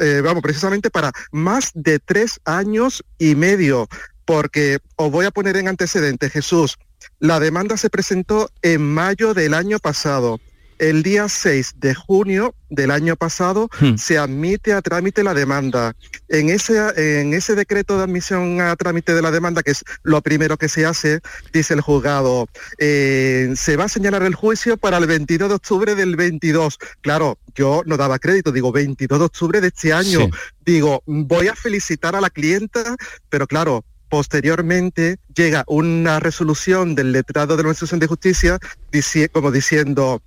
eh, 0.00 0.20
vamos, 0.24 0.42
precisamente 0.42 0.90
para 0.90 1.12
más 1.30 1.70
de 1.74 1.98
tres 1.98 2.40
años 2.44 3.04
y 3.18 3.34
medio, 3.34 3.88
porque 4.24 4.78
os 4.96 5.10
voy 5.10 5.26
a 5.26 5.30
poner 5.30 5.56
en 5.56 5.68
antecedente, 5.68 6.30
Jesús, 6.30 6.76
la 7.18 7.40
demanda 7.40 7.76
se 7.76 7.90
presentó 7.90 8.50
en 8.62 8.82
mayo 8.82 9.34
del 9.34 9.54
año 9.54 9.78
pasado 9.78 10.40
el 10.78 11.02
día 11.02 11.28
6 11.28 11.74
de 11.76 11.94
junio 11.94 12.54
del 12.68 12.90
año 12.90 13.16
pasado 13.16 13.68
hmm. 13.80 13.94
se 13.96 14.18
admite 14.18 14.72
a 14.72 14.82
trámite 14.82 15.22
la 15.22 15.34
demanda. 15.34 15.94
En 16.28 16.50
ese, 16.50 17.20
en 17.20 17.32
ese 17.32 17.54
decreto 17.54 17.96
de 17.96 18.04
admisión 18.04 18.60
a 18.60 18.74
trámite 18.76 19.14
de 19.14 19.22
la 19.22 19.30
demanda, 19.30 19.62
que 19.62 19.70
es 19.70 19.84
lo 20.02 20.20
primero 20.22 20.56
que 20.56 20.68
se 20.68 20.84
hace, 20.84 21.20
dice 21.52 21.74
el 21.74 21.80
juzgado, 21.80 22.48
eh, 22.78 23.52
se 23.56 23.76
va 23.76 23.84
a 23.84 23.88
señalar 23.88 24.22
el 24.24 24.34
juicio 24.34 24.76
para 24.76 24.98
el 24.98 25.06
22 25.06 25.48
de 25.48 25.54
octubre 25.54 25.94
del 25.94 26.16
22. 26.16 26.78
Claro, 27.00 27.38
yo 27.54 27.82
no 27.86 27.96
daba 27.96 28.18
crédito, 28.18 28.50
digo 28.50 28.72
22 28.72 29.18
de 29.18 29.24
octubre 29.24 29.60
de 29.60 29.68
este 29.68 29.92
año. 29.92 30.28
Digo, 30.64 31.02
voy 31.06 31.48
a 31.48 31.54
felicitar 31.54 32.16
a 32.16 32.20
la 32.20 32.30
clienta, 32.30 32.96
pero 33.28 33.46
claro, 33.46 33.84
Posteriormente 34.14 35.16
llega 35.34 35.64
una 35.66 36.20
resolución 36.20 36.94
del 36.94 37.10
letrado 37.10 37.56
de 37.56 37.64
la 37.64 37.66
Administración 37.66 37.98
de 37.98 38.06
Justicia 38.06 38.60
como 39.32 39.50
diciendo, 39.50 40.22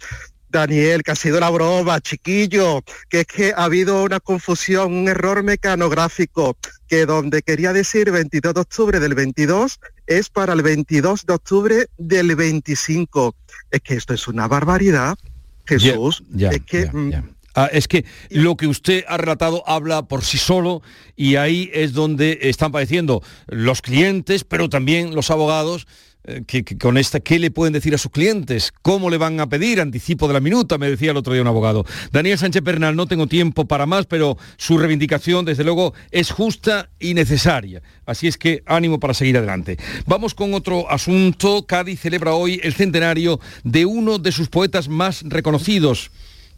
Daniel, 0.50 1.04
que 1.04 1.12
ha 1.12 1.16
sido 1.16 1.40
la 1.40 1.50
broma, 1.50 2.02
chiquillo, 2.02 2.84
que 3.08 3.22
es 3.22 3.28
que 3.28 3.54
ha 3.56 3.64
habido 3.64 4.04
una 4.04 4.20
confusión, 4.20 4.94
un 4.94 5.08
error 5.08 5.42
mecanográfico, 5.42 6.58
que 6.90 7.06
donde 7.06 7.42
quería 7.44 7.72
decir 7.72 8.12
22 8.12 8.56
de 8.56 8.60
octubre 8.60 9.00
del 9.00 9.16
22 9.16 9.80
es 10.06 10.28
para 10.28 10.52
el 10.52 10.64
22 10.64 11.26
de 11.26 11.34
octubre 11.34 11.88
del 11.98 12.36
25. 12.36 13.36
Es 13.72 13.80
que 13.80 13.94
esto 13.94 14.14
es 14.14 14.28
una 14.28 14.50
barbaridad, 14.50 15.18
Jesús. 15.66 16.26
es 16.38 16.62
que... 16.64 16.90
Mm, 16.92 17.37
ah, 17.58 17.70
es 17.72 17.88
que 17.88 18.06
lo 18.30 18.56
que 18.56 18.68
usted 18.68 19.04
ha 19.08 19.18
relatado 19.18 19.64
habla 19.68 20.08
por 20.08 20.24
sí 20.24 20.38
solo 20.38 20.82
y 21.16 21.36
ahí 21.36 21.70
es 21.74 21.94
donde 21.94 22.40
están 22.44 22.72
padeciendo 22.72 23.22
los 23.48 23.82
clientes, 23.82 24.44
pero 24.44 24.70
también 24.70 25.16
los 25.16 25.32
abogados 25.32 25.88
eh, 26.28 26.44
que, 26.46 26.64
con 26.78 26.98
esta, 26.98 27.22
¿qué 27.22 27.40
le 27.40 27.52
pueden 27.52 27.72
decir 27.72 27.96
a 27.96 27.98
sus 27.98 28.12
clientes? 28.12 28.74
¿Cómo 28.82 29.10
le 29.10 29.18
van 29.18 29.40
a 29.40 29.48
pedir? 29.48 29.80
Anticipo 29.80 30.28
de 30.28 30.34
la 30.34 30.42
minuta, 30.42 30.78
me 30.78 30.90
decía 30.90 31.12
el 31.12 31.18
otro 31.18 31.32
día 31.32 31.42
un 31.42 31.48
abogado. 31.48 31.86
Daniel 32.12 32.38
Sánchez 32.38 32.64
Bernal, 32.64 32.98
no 32.98 33.08
tengo 33.08 33.28
tiempo 33.28 33.66
para 33.66 33.86
más, 33.86 34.06
pero 34.06 34.38
su 34.58 34.78
reivindicación, 34.78 35.46
desde 35.46 35.64
luego, 35.64 35.94
es 36.12 36.32
justa 36.32 36.90
y 37.00 37.14
necesaria. 37.14 37.82
Así 38.06 38.28
es 38.28 38.38
que 38.38 38.62
ánimo 38.66 39.00
para 39.00 39.14
seguir 39.14 39.38
adelante. 39.38 39.78
Vamos 40.06 40.34
con 40.36 40.54
otro 40.54 40.92
asunto. 40.92 41.66
Cádiz 41.66 42.02
celebra 42.02 42.34
hoy 42.34 42.60
el 42.62 42.74
centenario 42.74 43.40
de 43.64 43.86
uno 43.86 44.20
de 44.20 44.34
sus 44.34 44.50
poetas 44.50 44.90
más 44.90 45.24
reconocidos. 45.24 46.12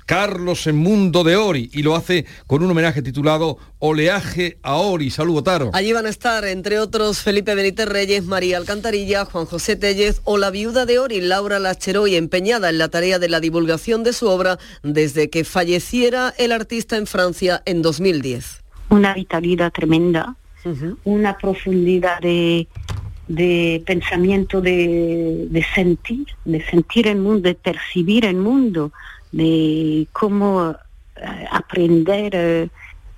Carlos 0.09 0.65
en 0.65 0.75
Mundo 0.75 1.23
de 1.23 1.35
Ori 1.35 1.69
y 1.71 1.83
lo 1.83 1.95
hace 1.95 2.25
con 2.47 2.63
un 2.63 2.71
homenaje 2.71 3.03
titulado 3.03 3.59
Oleaje 3.77 4.57
a 4.63 4.77
Ori. 4.77 5.11
Saludo, 5.11 5.43
Taro. 5.43 5.69
Allí 5.71 5.93
van 5.93 6.07
a 6.07 6.09
estar, 6.09 6.45
entre 6.45 6.79
otros, 6.79 7.21
Felipe 7.21 7.53
Benítez 7.53 7.87
Reyes, 7.87 8.25
María 8.25 8.57
Alcantarilla, 8.57 9.25
Juan 9.25 9.45
José 9.45 9.75
Tellez 9.75 10.21
o 10.23 10.39
la 10.39 10.49
viuda 10.49 10.87
de 10.87 10.97
Ori, 10.97 11.21
Laura 11.21 11.59
Lacheroy, 11.59 12.15
empeñada 12.15 12.71
en 12.71 12.79
la 12.79 12.87
tarea 12.87 13.19
de 13.19 13.29
la 13.29 13.39
divulgación 13.39 14.03
de 14.03 14.13
su 14.13 14.27
obra 14.27 14.57
desde 14.81 15.29
que 15.29 15.43
falleciera 15.43 16.33
el 16.39 16.53
artista 16.53 16.97
en 16.97 17.05
Francia 17.05 17.61
en 17.65 17.83
2010. 17.83 18.63
Una 18.89 19.13
vitalidad 19.13 19.71
tremenda, 19.71 20.35
una 21.03 21.37
profundidad 21.37 22.19
de, 22.19 23.83
pensamiento, 23.85 24.59
de, 24.59 25.45
de 25.51 25.65
sentir, 25.75 26.25
de 26.45 26.65
sentir 26.65 27.05
el 27.05 27.19
mundo, 27.19 27.41
de 27.41 27.53
percibir 27.53 28.25
el 28.25 28.37
mundo 28.37 28.91
de 29.31 30.07
cómo 30.11 30.75
eh, 31.15 31.45
aprender, 31.51 32.31
eh, 32.33 32.69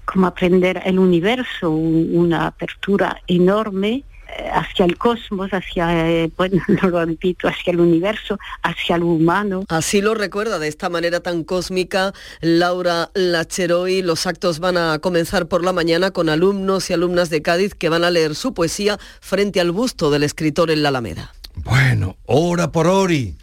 cómo 0.05 0.27
aprender 0.27 0.81
el 0.85 0.99
universo, 0.99 1.69
una 1.69 2.47
apertura 2.47 3.21
enorme 3.27 4.03
eh, 4.27 4.49
hacia 4.53 4.85
el 4.85 4.97
cosmos, 4.97 5.51
hacia, 5.51 6.27
bueno, 6.37 6.61
no 6.67 6.89
lo 6.89 7.05
repito, 7.05 7.47
hacia 7.47 7.71
el 7.71 7.79
universo, 7.79 8.37
hacia 8.63 8.97
lo 8.97 9.07
humano. 9.07 9.65
Así 9.69 10.01
lo 10.01 10.13
recuerda 10.13 10.59
de 10.59 10.67
esta 10.67 10.89
manera 10.89 11.19
tan 11.19 11.43
cósmica 11.43 12.13
Laura 12.41 13.09
Lacheroy. 13.13 14.01
Los 14.01 14.27
actos 14.27 14.59
van 14.59 14.77
a 14.77 14.99
comenzar 14.99 15.47
por 15.47 15.63
la 15.63 15.73
mañana 15.73 16.11
con 16.11 16.29
alumnos 16.29 16.89
y 16.89 16.93
alumnas 16.93 17.29
de 17.29 17.41
Cádiz 17.41 17.75
que 17.75 17.89
van 17.89 18.03
a 18.03 18.11
leer 18.11 18.35
su 18.35 18.53
poesía 18.53 18.97
frente 19.21 19.61
al 19.61 19.71
busto 19.71 20.11
del 20.11 20.23
escritor 20.23 20.71
en 20.71 20.83
la 20.83 20.89
Alameda. 20.89 21.33
Bueno, 21.55 22.17
hora 22.25 22.71
por 22.71 22.87
ori 22.87 23.35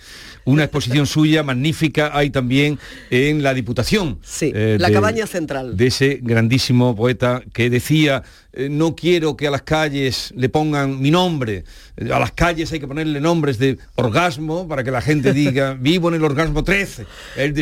una 0.49 0.65
exposición 0.65 1.07
suya 1.07 1.43
magnífica 1.43 2.11
hay 2.13 2.31
también 2.31 2.79
en 3.11 3.43
la 3.43 3.55
Diputación. 3.55 4.19
Sí, 4.23 4.53
eh, 4.55 4.77
la 4.81 4.91
cabaña 4.91 5.27
central. 5.27 5.77
De 5.77 5.89
ese 5.89 6.21
grandísimo 6.23 6.97
poeta 6.97 7.43
que 7.53 7.71
decía, 7.71 8.23
eh, 8.59 8.69
no 8.69 8.97
quiero 8.97 9.37
que 9.37 9.47
a 9.47 9.53
las 9.53 9.63
calles 9.63 10.35
le 10.35 10.49
pongan 10.49 11.01
mi 11.01 11.13
nombre, 11.13 11.63
eh, 11.97 12.13
a 12.13 12.19
las 12.19 12.33
calles 12.33 12.73
hay 12.73 12.81
que 12.81 12.89
ponerle 12.89 13.21
nombres 13.21 13.61
de 13.61 13.79
orgasmo 13.95 14.67
para 14.67 14.83
que 14.83 14.91
la 14.91 15.01
gente 15.01 15.33
diga, 15.33 15.75
vivo 15.81 16.09
en 16.09 16.17
el 16.17 16.25
orgasmo 16.25 16.65
13. 16.65 17.07
Él 17.37 17.55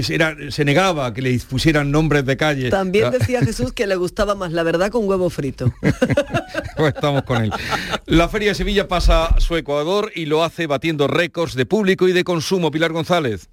se 0.50 0.64
negaba 0.64 1.04
a 1.04 1.12
que 1.12 1.20
le 1.20 1.38
pusieran 1.40 1.90
nombres 1.90 2.24
de 2.24 2.38
calles. 2.38 2.70
También 2.70 3.10
decía 3.10 3.42
Jesús 3.42 3.74
que 3.74 3.86
le 3.86 3.96
gustaba 3.96 4.34
más 4.34 4.52
la 4.52 4.62
verdad 4.62 4.90
con 4.90 5.06
huevo 5.06 5.28
frito. 5.28 5.70
pues 6.78 6.94
estamos 6.94 7.24
con 7.24 7.44
él. 7.44 7.52
La 8.06 8.30
Feria 8.30 8.48
de 8.48 8.54
Sevilla 8.54 8.88
pasa 8.88 9.26
a 9.26 9.40
su 9.40 9.54
Ecuador 9.54 10.10
y 10.14 10.24
lo 10.24 10.44
hace 10.44 10.66
batiendo 10.66 11.08
récords 11.08 11.56
de 11.56 11.66
público 11.66 12.08
y 12.08 12.12
de 12.12 12.24
consumo. 12.24 12.70
Pilar 12.70 12.92
González. 12.92 13.50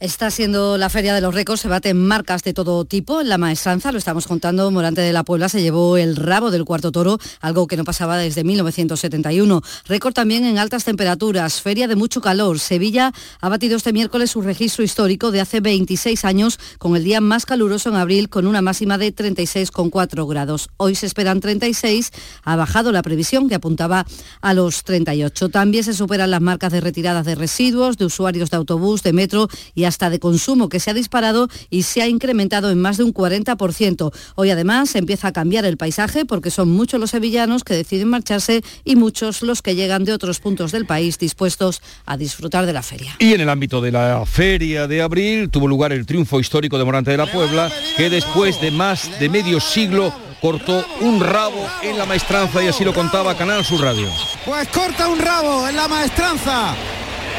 Está 0.00 0.30
siendo 0.30 0.78
la 0.78 0.90
Feria 0.90 1.12
de 1.12 1.20
los 1.20 1.34
Récords, 1.34 1.60
se 1.60 1.66
baten 1.66 2.06
marcas 2.06 2.44
de 2.44 2.54
todo 2.54 2.84
tipo. 2.84 3.20
En 3.20 3.28
la 3.28 3.36
maestranza, 3.36 3.90
lo 3.90 3.98
estamos 3.98 4.28
contando, 4.28 4.70
Morante 4.70 5.00
de 5.00 5.12
la 5.12 5.24
Puebla 5.24 5.48
se 5.48 5.60
llevó 5.60 5.96
el 5.96 6.14
rabo 6.14 6.52
del 6.52 6.64
cuarto 6.64 6.92
toro, 6.92 7.18
algo 7.40 7.66
que 7.66 7.76
no 7.76 7.82
pasaba 7.82 8.16
desde 8.16 8.44
1971. 8.44 9.60
Récord 9.86 10.14
también 10.14 10.44
en 10.44 10.56
altas 10.56 10.84
temperaturas, 10.84 11.60
feria 11.60 11.88
de 11.88 11.96
mucho 11.96 12.20
calor. 12.20 12.60
Sevilla 12.60 13.12
ha 13.40 13.48
batido 13.48 13.76
este 13.76 13.92
miércoles 13.92 14.30
su 14.30 14.40
registro 14.40 14.84
histórico 14.84 15.32
de 15.32 15.40
hace 15.40 15.58
26 15.58 16.24
años, 16.24 16.60
con 16.78 16.94
el 16.94 17.02
día 17.02 17.20
más 17.20 17.44
caluroso 17.44 17.88
en 17.88 17.96
abril, 17.96 18.28
con 18.28 18.46
una 18.46 18.62
máxima 18.62 18.98
de 18.98 19.12
36,4 19.12 20.28
grados. 20.28 20.68
Hoy 20.76 20.94
se 20.94 21.06
esperan 21.06 21.40
36, 21.40 22.12
ha 22.44 22.54
bajado 22.54 22.92
la 22.92 23.02
previsión 23.02 23.48
que 23.48 23.56
apuntaba 23.56 24.06
a 24.42 24.54
los 24.54 24.84
38. 24.84 25.48
También 25.48 25.82
se 25.82 25.92
superan 25.92 26.30
las 26.30 26.40
marcas 26.40 26.70
de 26.70 26.80
retiradas 26.80 27.26
de 27.26 27.34
residuos, 27.34 27.98
de 27.98 28.04
usuarios 28.04 28.48
de 28.50 28.58
autobús, 28.58 29.02
de 29.02 29.12
metro 29.12 29.48
y 29.74 29.87
hasta 29.88 30.10
de 30.10 30.20
consumo 30.20 30.68
que 30.68 30.78
se 30.78 30.90
ha 30.90 30.94
disparado 30.94 31.48
y 31.70 31.82
se 31.82 32.02
ha 32.02 32.06
incrementado 32.06 32.70
en 32.70 32.80
más 32.80 32.96
de 32.98 33.04
un 33.04 33.12
40%. 33.12 34.12
Hoy 34.36 34.50
además 34.50 34.94
empieza 34.94 35.28
a 35.28 35.32
cambiar 35.32 35.64
el 35.64 35.76
paisaje 35.76 36.24
porque 36.24 36.50
son 36.50 36.68
muchos 36.68 37.00
los 37.00 37.10
sevillanos 37.10 37.64
que 37.64 37.74
deciden 37.74 38.08
marcharse 38.08 38.62
y 38.84 38.96
muchos 38.96 39.42
los 39.42 39.62
que 39.62 39.74
llegan 39.74 40.04
de 40.04 40.12
otros 40.12 40.38
puntos 40.40 40.70
del 40.70 40.86
país 40.86 41.18
dispuestos 41.18 41.82
a 42.06 42.16
disfrutar 42.16 42.66
de 42.66 42.72
la 42.72 42.82
feria. 42.82 43.16
Y 43.18 43.32
en 43.32 43.40
el 43.40 43.48
ámbito 43.48 43.80
de 43.80 43.90
la 43.90 44.24
feria 44.26 44.86
de 44.86 45.02
abril 45.02 45.50
tuvo 45.50 45.66
lugar 45.66 45.92
el 45.92 46.06
triunfo 46.06 46.38
histórico 46.38 46.78
de 46.78 46.84
Morante 46.84 47.10
de 47.10 47.16
la 47.16 47.26
Puebla, 47.26 47.72
que 47.96 48.10
después 48.10 48.60
de 48.60 48.70
más 48.70 49.18
de 49.18 49.28
medio 49.28 49.60
siglo 49.60 50.12
cortó 50.40 50.84
un 51.00 51.20
rabo 51.20 51.66
en 51.82 51.98
la 51.98 52.06
maestranza 52.06 52.62
y 52.62 52.68
así 52.68 52.84
lo 52.84 52.94
contaba 52.94 53.36
Canal 53.36 53.64
Sur 53.64 53.80
Radio. 53.80 54.08
Pues 54.44 54.68
corta 54.68 55.08
un 55.08 55.18
rabo 55.18 55.68
en 55.68 55.76
la 55.76 55.88
maestranza. 55.88 56.76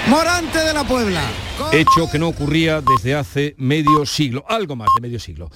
Morante 0.08 0.60
de 0.60 0.74
la 0.74 0.84
Puebla. 0.84 1.22
Hecho 1.72 2.10
que 2.12 2.20
no 2.20 2.30
ocurría 2.30 2.82
desde 2.82 3.16
hace 3.16 3.56
medio 3.58 4.06
siglo, 4.06 4.44
algo 4.48 4.76
más 4.76 4.88
de 4.96 5.02
medio 5.02 5.20
siglo. 5.20 5.50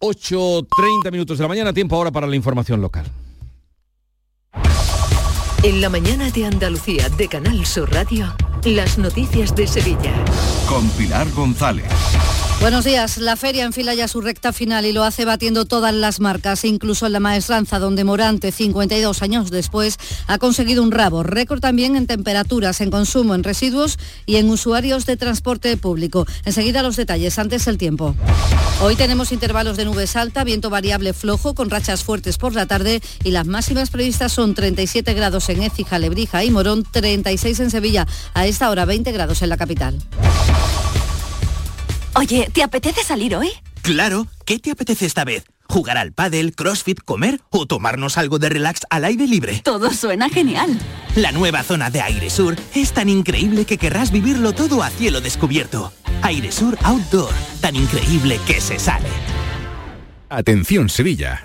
8.30 0.00 1.10
minutos 1.10 1.38
de 1.38 1.42
la 1.42 1.48
mañana, 1.48 1.72
tiempo 1.72 1.96
ahora 1.96 2.10
para 2.10 2.26
la 2.26 2.36
información 2.36 2.80
local. 2.80 3.06
En 5.62 5.80
la 5.80 5.88
mañana 5.88 6.30
de 6.30 6.44
Andalucía 6.44 7.08
de 7.08 7.26
Canal 7.26 7.64
Sur 7.64 7.90
Radio, 7.90 8.34
las 8.64 8.98
noticias 8.98 9.56
de 9.56 9.66
Sevilla. 9.66 10.12
Con 10.68 10.88
Pilar 10.90 11.30
González. 11.30 11.90
Buenos 12.60 12.84
días. 12.84 13.18
La 13.18 13.36
feria 13.36 13.64
enfila 13.64 13.94
ya 13.94 14.08
su 14.08 14.22
recta 14.22 14.52
final 14.52 14.86
y 14.86 14.92
lo 14.92 15.04
hace 15.04 15.26
batiendo 15.26 15.66
todas 15.66 15.92
las 15.92 16.20
marcas, 16.20 16.64
incluso 16.64 17.06
en 17.06 17.12
la 17.12 17.20
maestranza, 17.20 17.78
donde 17.78 18.04
Morante, 18.04 18.52
52 18.52 19.22
años 19.22 19.50
después, 19.50 19.98
ha 20.28 20.38
conseguido 20.38 20.82
un 20.82 20.90
rabo. 20.90 21.22
Récord 21.22 21.60
también 21.60 21.94
en 21.94 22.06
temperaturas, 22.06 22.80
en 22.80 22.90
consumo, 22.90 23.34
en 23.34 23.44
residuos 23.44 23.98
y 24.24 24.36
en 24.36 24.48
usuarios 24.48 25.04
de 25.04 25.18
transporte 25.18 25.76
público. 25.76 26.26
Enseguida 26.46 26.82
los 26.82 26.96
detalles, 26.96 27.38
antes 27.38 27.66
el 27.66 27.76
tiempo. 27.76 28.14
Hoy 28.80 28.96
tenemos 28.96 29.30
intervalos 29.32 29.76
de 29.76 29.84
nubes 29.84 30.16
alta, 30.16 30.42
viento 30.42 30.70
variable 30.70 31.12
flojo, 31.12 31.54
con 31.54 31.68
rachas 31.68 32.02
fuertes 32.02 32.38
por 32.38 32.54
la 32.54 32.66
tarde 32.66 33.02
y 33.24 33.30
las 33.30 33.46
máximas 33.46 33.90
previstas 33.90 34.32
son 34.32 34.54
37 34.54 35.12
grados 35.12 35.48
en 35.50 35.62
Écija, 35.62 35.98
Lebrija 35.98 36.44
y 36.44 36.50
Morón, 36.50 36.84
36 36.90 37.60
en 37.60 37.70
Sevilla. 37.70 38.06
A 38.32 38.46
esta 38.46 38.70
hora 38.70 38.84
20 38.84 39.12
grados 39.12 39.42
en 39.42 39.50
la 39.50 39.56
capital. 39.56 39.98
Oye, 42.16 42.48
¿te 42.52 42.62
apetece 42.62 43.02
salir 43.02 43.34
hoy? 43.34 43.50
Claro, 43.82 44.28
¿qué 44.44 44.60
te 44.60 44.70
apetece 44.70 45.04
esta 45.04 45.24
vez? 45.24 45.44
¿Jugar 45.68 45.98
al 45.98 46.12
pádel, 46.12 46.54
crossfit, 46.54 47.00
comer 47.00 47.40
o 47.50 47.66
tomarnos 47.66 48.18
algo 48.18 48.38
de 48.38 48.50
relax 48.50 48.82
al 48.88 49.04
aire 49.04 49.26
libre? 49.26 49.60
Todo 49.64 49.92
suena 49.92 50.28
genial. 50.28 50.78
La 51.16 51.32
nueva 51.32 51.64
zona 51.64 51.90
de 51.90 52.00
Aire 52.00 52.30
Sur 52.30 52.54
es 52.74 52.92
tan 52.92 53.08
increíble 53.08 53.64
que 53.64 53.78
querrás 53.78 54.12
vivirlo 54.12 54.52
todo 54.52 54.82
a 54.84 54.90
cielo 54.90 55.20
descubierto. 55.20 55.92
Aire 56.22 56.52
Sur 56.52 56.78
Outdoor, 56.82 57.32
tan 57.60 57.74
increíble 57.74 58.38
que 58.46 58.60
se 58.60 58.78
sale. 58.78 59.08
Atención 60.28 60.88
Sevilla. 60.88 61.44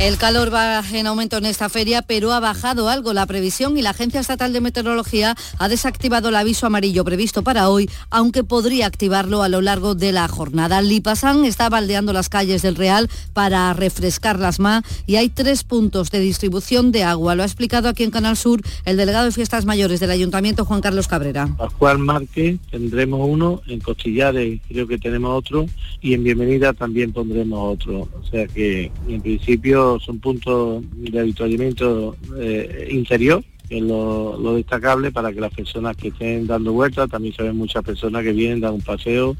El 0.00 0.18
calor 0.18 0.52
va 0.52 0.82
en 0.92 1.06
aumento 1.06 1.36
en 1.36 1.46
esta 1.46 1.68
feria, 1.68 2.02
pero 2.02 2.32
ha 2.32 2.40
bajado 2.40 2.88
algo 2.88 3.12
la 3.12 3.26
previsión 3.26 3.78
y 3.78 3.82
la 3.82 3.90
Agencia 3.90 4.20
Estatal 4.20 4.52
de 4.52 4.60
Meteorología 4.60 5.36
ha 5.58 5.68
desactivado 5.68 6.30
el 6.30 6.36
aviso 6.36 6.66
amarillo 6.66 7.04
previsto 7.04 7.44
para 7.44 7.68
hoy, 7.68 7.88
aunque 8.10 8.42
podría 8.42 8.86
activarlo 8.86 9.44
a 9.44 9.48
lo 9.48 9.60
largo 9.60 9.94
de 9.94 10.10
la 10.10 10.26
jornada. 10.26 10.82
Lipasan 10.82 11.44
está 11.44 11.68
baldeando 11.68 12.12
las 12.12 12.28
calles 12.28 12.60
del 12.60 12.74
Real 12.74 13.08
para 13.34 13.72
refrescarlas 13.72 14.58
más 14.58 14.82
y 15.06 15.14
hay 15.14 15.28
tres 15.28 15.62
puntos 15.62 16.10
de 16.10 16.18
distribución 16.18 16.90
de 16.90 17.04
agua. 17.04 17.36
Lo 17.36 17.44
ha 17.44 17.46
explicado 17.46 17.88
aquí 17.88 18.02
en 18.02 18.10
Canal 18.10 18.36
Sur 18.36 18.62
el 18.84 18.96
delegado 18.96 19.26
de 19.26 19.32
Fiestas 19.32 19.64
Mayores 19.64 20.00
del 20.00 20.10
Ayuntamiento, 20.10 20.64
Juan 20.64 20.80
Carlos 20.80 21.06
Cabrera. 21.06 21.48
Pascual 21.56 21.98
Márquez 21.98 22.58
tendremos 22.68 23.20
uno, 23.30 23.62
en 23.68 23.78
Costillares 23.78 24.60
creo 24.68 24.88
que 24.88 24.98
tenemos 24.98 25.38
otro 25.38 25.66
y 26.02 26.14
en 26.14 26.24
Bienvenida 26.24 26.72
también 26.72 27.12
pondremos 27.12 27.74
otro. 27.74 28.08
O 28.20 28.26
sea 28.28 28.48
que 28.48 28.90
en 29.08 29.22
principio 29.22 29.83
son 30.00 30.18
puntos 30.18 30.82
de 30.92 31.20
avituallamiento 31.20 32.16
eh, 32.38 32.88
interior 32.90 33.42
que 33.68 33.78
es 33.78 33.82
lo, 33.82 34.36
lo, 34.38 34.56
destacable 34.56 35.10
para 35.10 35.32
que 35.32 35.40
las 35.40 35.52
personas 35.52 35.96
que 35.96 36.08
estén 36.08 36.46
dando 36.46 36.74
vueltas, 36.74 37.08
también 37.08 37.34
se 37.34 37.42
ven 37.42 37.56
muchas 37.56 37.82
personas 37.82 38.22
que 38.22 38.32
vienen, 38.32 38.60
dan 38.60 38.74
un 38.74 38.82
paseo 38.82 39.36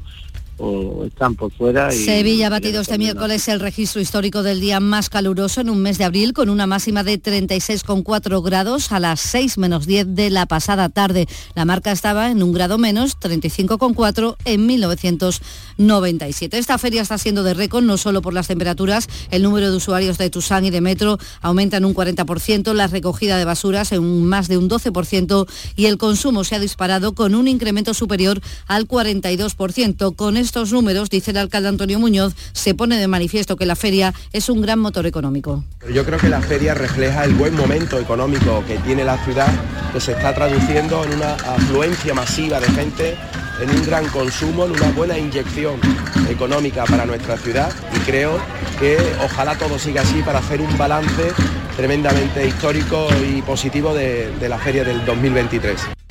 o 0.57 1.05
están 1.05 1.35
por 1.35 1.51
fuera. 1.51 1.93
Y, 1.93 1.97
Sevilla 1.97 2.47
ha 2.47 2.49
batido 2.49 2.81
este 2.81 2.97
miércoles 2.97 3.47
el 3.47 3.59
registro 3.59 4.01
histórico 4.01 4.43
del 4.43 4.61
día 4.61 4.79
más 4.79 5.09
caluroso 5.09 5.61
en 5.61 5.69
un 5.69 5.81
mes 5.81 5.97
de 5.97 6.05
abril 6.05 6.33
con 6.33 6.49
una 6.49 6.67
máxima 6.67 7.03
de 7.03 7.21
36,4 7.21 8.43
grados 8.43 8.91
a 8.91 8.99
las 8.99 9.19
6 9.21 9.57
menos 9.57 9.85
10 9.85 10.15
de 10.15 10.29
la 10.29 10.45
pasada 10.45 10.89
tarde. 10.89 11.27
La 11.55 11.65
marca 11.65 11.91
estaba 11.91 12.31
en 12.31 12.41
un 12.43 12.53
grado 12.53 12.77
menos, 12.77 13.17
35,4 13.19 14.35
en 14.45 14.65
1997. 14.65 16.57
Esta 16.57 16.77
feria 16.77 17.01
está 17.01 17.17
siendo 17.17 17.43
de 17.43 17.53
récord 17.53 17.83
no 17.83 17.97
solo 17.97 18.21
por 18.21 18.33
las 18.33 18.47
temperaturas, 18.47 19.07
el 19.31 19.43
número 19.43 19.69
de 19.69 19.77
usuarios 19.77 20.17
de 20.17 20.29
Tusán 20.29 20.65
y 20.65 20.69
de 20.69 20.81
Metro 20.81 21.17
aumenta 21.41 21.77
en 21.77 21.85
un 21.85 21.93
40%, 21.93 22.73
la 22.73 22.87
recogida 22.87 23.37
de 23.37 23.45
basuras 23.45 23.91
en 23.91 23.99
un 23.99 24.25
más 24.25 24.47
de 24.47 24.57
un 24.57 24.69
12% 24.69 25.47
y 25.75 25.85
el 25.85 25.97
consumo 25.97 26.43
se 26.43 26.55
ha 26.55 26.59
disparado 26.59 27.13
con 27.13 27.35
un 27.35 27.47
incremento 27.47 27.93
superior 27.93 28.41
al 28.67 28.87
42%. 28.87 30.15
Con 30.15 30.37
estos 30.45 30.71
números, 30.71 31.09
dice 31.09 31.31
el 31.31 31.37
alcalde 31.37 31.69
Antonio 31.69 31.99
Muñoz, 31.99 32.33
se 32.53 32.73
pone 32.73 32.97
de 32.97 33.07
manifiesto 33.07 33.57
que 33.57 33.65
la 33.65 33.75
feria 33.75 34.13
es 34.31 34.47
un 34.47 34.61
gran 34.61 34.79
motor 34.79 35.05
económico. 35.05 35.63
Yo 35.93 36.05
creo 36.05 36.19
que 36.19 36.29
la 36.29 36.41
feria 36.41 36.73
refleja 36.73 37.25
el 37.25 37.33
buen 37.33 37.55
momento 37.55 37.99
económico 37.99 38.63
que 38.65 38.77
tiene 38.77 39.03
la 39.03 39.17
ciudad, 39.25 39.51
que 39.91 39.99
se 39.99 40.13
está 40.13 40.33
traduciendo 40.33 41.03
en 41.03 41.15
una 41.15 41.33
afluencia 41.33 42.13
masiva 42.13 42.59
de 42.59 42.67
gente, 42.67 43.17
en 43.59 43.69
un 43.69 43.85
gran 43.85 44.07
consumo, 44.09 44.65
en 44.65 44.71
una 44.71 44.91
buena 44.91 45.17
inyección 45.17 45.79
económica 46.29 46.85
para 46.85 47.05
nuestra 47.05 47.37
ciudad 47.37 47.71
y 47.95 47.99
creo 47.99 48.39
que 48.79 48.97
ojalá 49.23 49.57
todo 49.57 49.79
siga 49.79 50.01
así 50.01 50.21
para 50.21 50.39
hacer 50.39 50.61
un 50.61 50.77
balance 50.77 51.31
tremendamente 51.75 52.47
histórico 52.47 53.07
y 53.27 53.41
positivo 53.41 53.93
de, 53.93 54.33
la 54.47 54.57
feria 54.57 54.83
del 54.83 55.05
2023. 55.05 56.04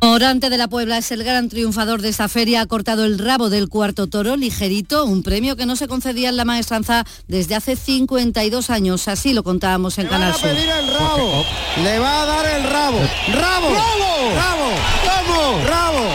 Morante 0.00 0.50
de 0.50 0.58
la 0.58 0.68
Puebla 0.68 0.98
es 0.98 1.10
el 1.10 1.24
gran 1.24 1.48
triunfador 1.48 2.00
de 2.02 2.08
esta 2.08 2.28
feria, 2.28 2.60
ha 2.60 2.66
cortado 2.66 3.04
el 3.04 3.18
rabo 3.18 3.50
del 3.50 3.68
cuarto 3.68 4.06
toro 4.06 4.36
ligerito, 4.36 5.04
un 5.04 5.22
premio 5.22 5.56
que 5.56 5.66
no 5.66 5.74
se 5.76 5.88
concedía 5.88 6.28
en 6.28 6.36
la 6.36 6.44
maestranza 6.44 7.04
desde 7.26 7.54
hace 7.56 7.74
52 7.76 8.70
años, 8.70 9.08
así 9.08 9.32
lo 9.32 9.42
contábamos 9.42 9.98
en 9.98 10.04
Le 10.04 10.10
Canal 10.10 10.30
va 10.30 10.34
a 10.34 10.38
Sur. 10.38 10.48
pedir 10.50 10.68
el 10.70 10.88
rabo, 10.88 11.44
le 11.82 11.98
va 11.98 12.22
a 12.22 12.26
dar 12.26 12.46
el 12.46 12.62
rabo, 12.64 12.98
rabo, 13.32 13.68
¡Rabo! 13.74 14.70
rabo, 15.04 15.68
rabo. 15.68 16.08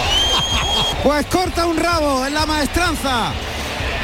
Pues 1.03 1.25
corta 1.27 1.65
un 1.65 1.77
rabo 1.77 2.25
en 2.25 2.33
la 2.33 2.45
maestranza. 2.45 3.33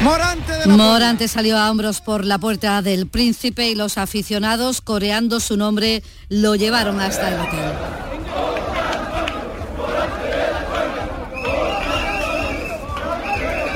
Morante 0.02 0.52
de 0.52 0.66
la 0.66 0.76
Morante 0.76 1.28
salió 1.28 1.58
a 1.58 1.70
hombros 1.70 2.00
por 2.00 2.24
la 2.24 2.38
puerta 2.38 2.80
del 2.82 3.06
príncipe 3.06 3.68
y 3.68 3.74
los 3.74 3.98
aficionados, 3.98 4.80
coreando 4.80 5.40
su 5.40 5.56
nombre, 5.56 6.02
lo 6.28 6.54
llevaron 6.54 7.00
hasta 7.00 7.28
el 7.28 7.34
hotel. 7.40 7.72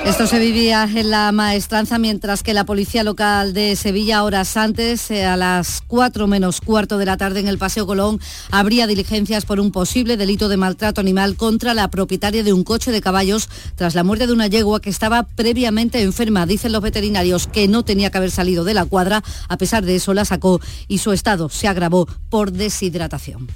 Esto 0.05 0.27
se 0.27 0.39
vivía 0.39 0.85
en 0.85 1.11
la 1.11 1.33
maestranza 1.33 1.99
mientras 1.99 2.43
que 2.43 2.53
la 2.53 2.65
policía 2.65 3.03
local 3.03 3.55
de 3.55 3.75
Sevilla 3.75 4.23
horas 4.23 4.55
antes, 4.59 5.11
eh, 5.11 5.25
a 5.25 5.39
las 5.39 5.81
4 5.87 6.27
menos 6.27 6.61
cuarto 6.61 6.99
de 6.99 7.07
la 7.07 7.17
tarde 7.17 7.41
en 7.41 7.49
el 7.49 7.57
Paseo 7.57 7.87
Colón, 7.87 8.21
habría 8.51 8.87
diligencias 8.87 9.47
por 9.47 9.61
un 9.61 9.73
posible 9.73 10.19
delito 10.19 10.51
de 10.51 10.59
maltrato 10.59 11.01
animal 11.01 11.37
contra 11.37 11.73
la 11.73 11.89
propietaria 11.89 12.45
de 12.45 12.53
un 12.53 12.65
coche 12.65 12.93
de 12.93 13.01
caballos 13.01 13.49
tras 13.77 13.95
la 13.95 14.05
muerte 14.05 14.27
de 14.27 14.35
una 14.35 14.47
yegua 14.47 14.83
que 14.83 14.91
estaba 14.91 15.23
previamente 15.23 16.03
enferma. 16.03 16.45
Dicen 16.45 16.73
los 16.73 16.83
veterinarios 16.83 17.47
que 17.47 17.67
no 17.67 17.83
tenía 17.83 18.11
que 18.11 18.19
haber 18.19 18.31
salido 18.31 18.65
de 18.65 18.75
la 18.75 18.85
cuadra, 18.85 19.25
a 19.49 19.57
pesar 19.57 19.87
de 19.87 19.97
eso 19.97 20.13
la 20.13 20.27
sacó 20.27 20.61
y 20.87 20.99
su 20.99 21.13
estado 21.13 21.49
se 21.49 21.67
agravó 21.67 22.07
por 22.29 22.53
deshidratación. 22.53 23.49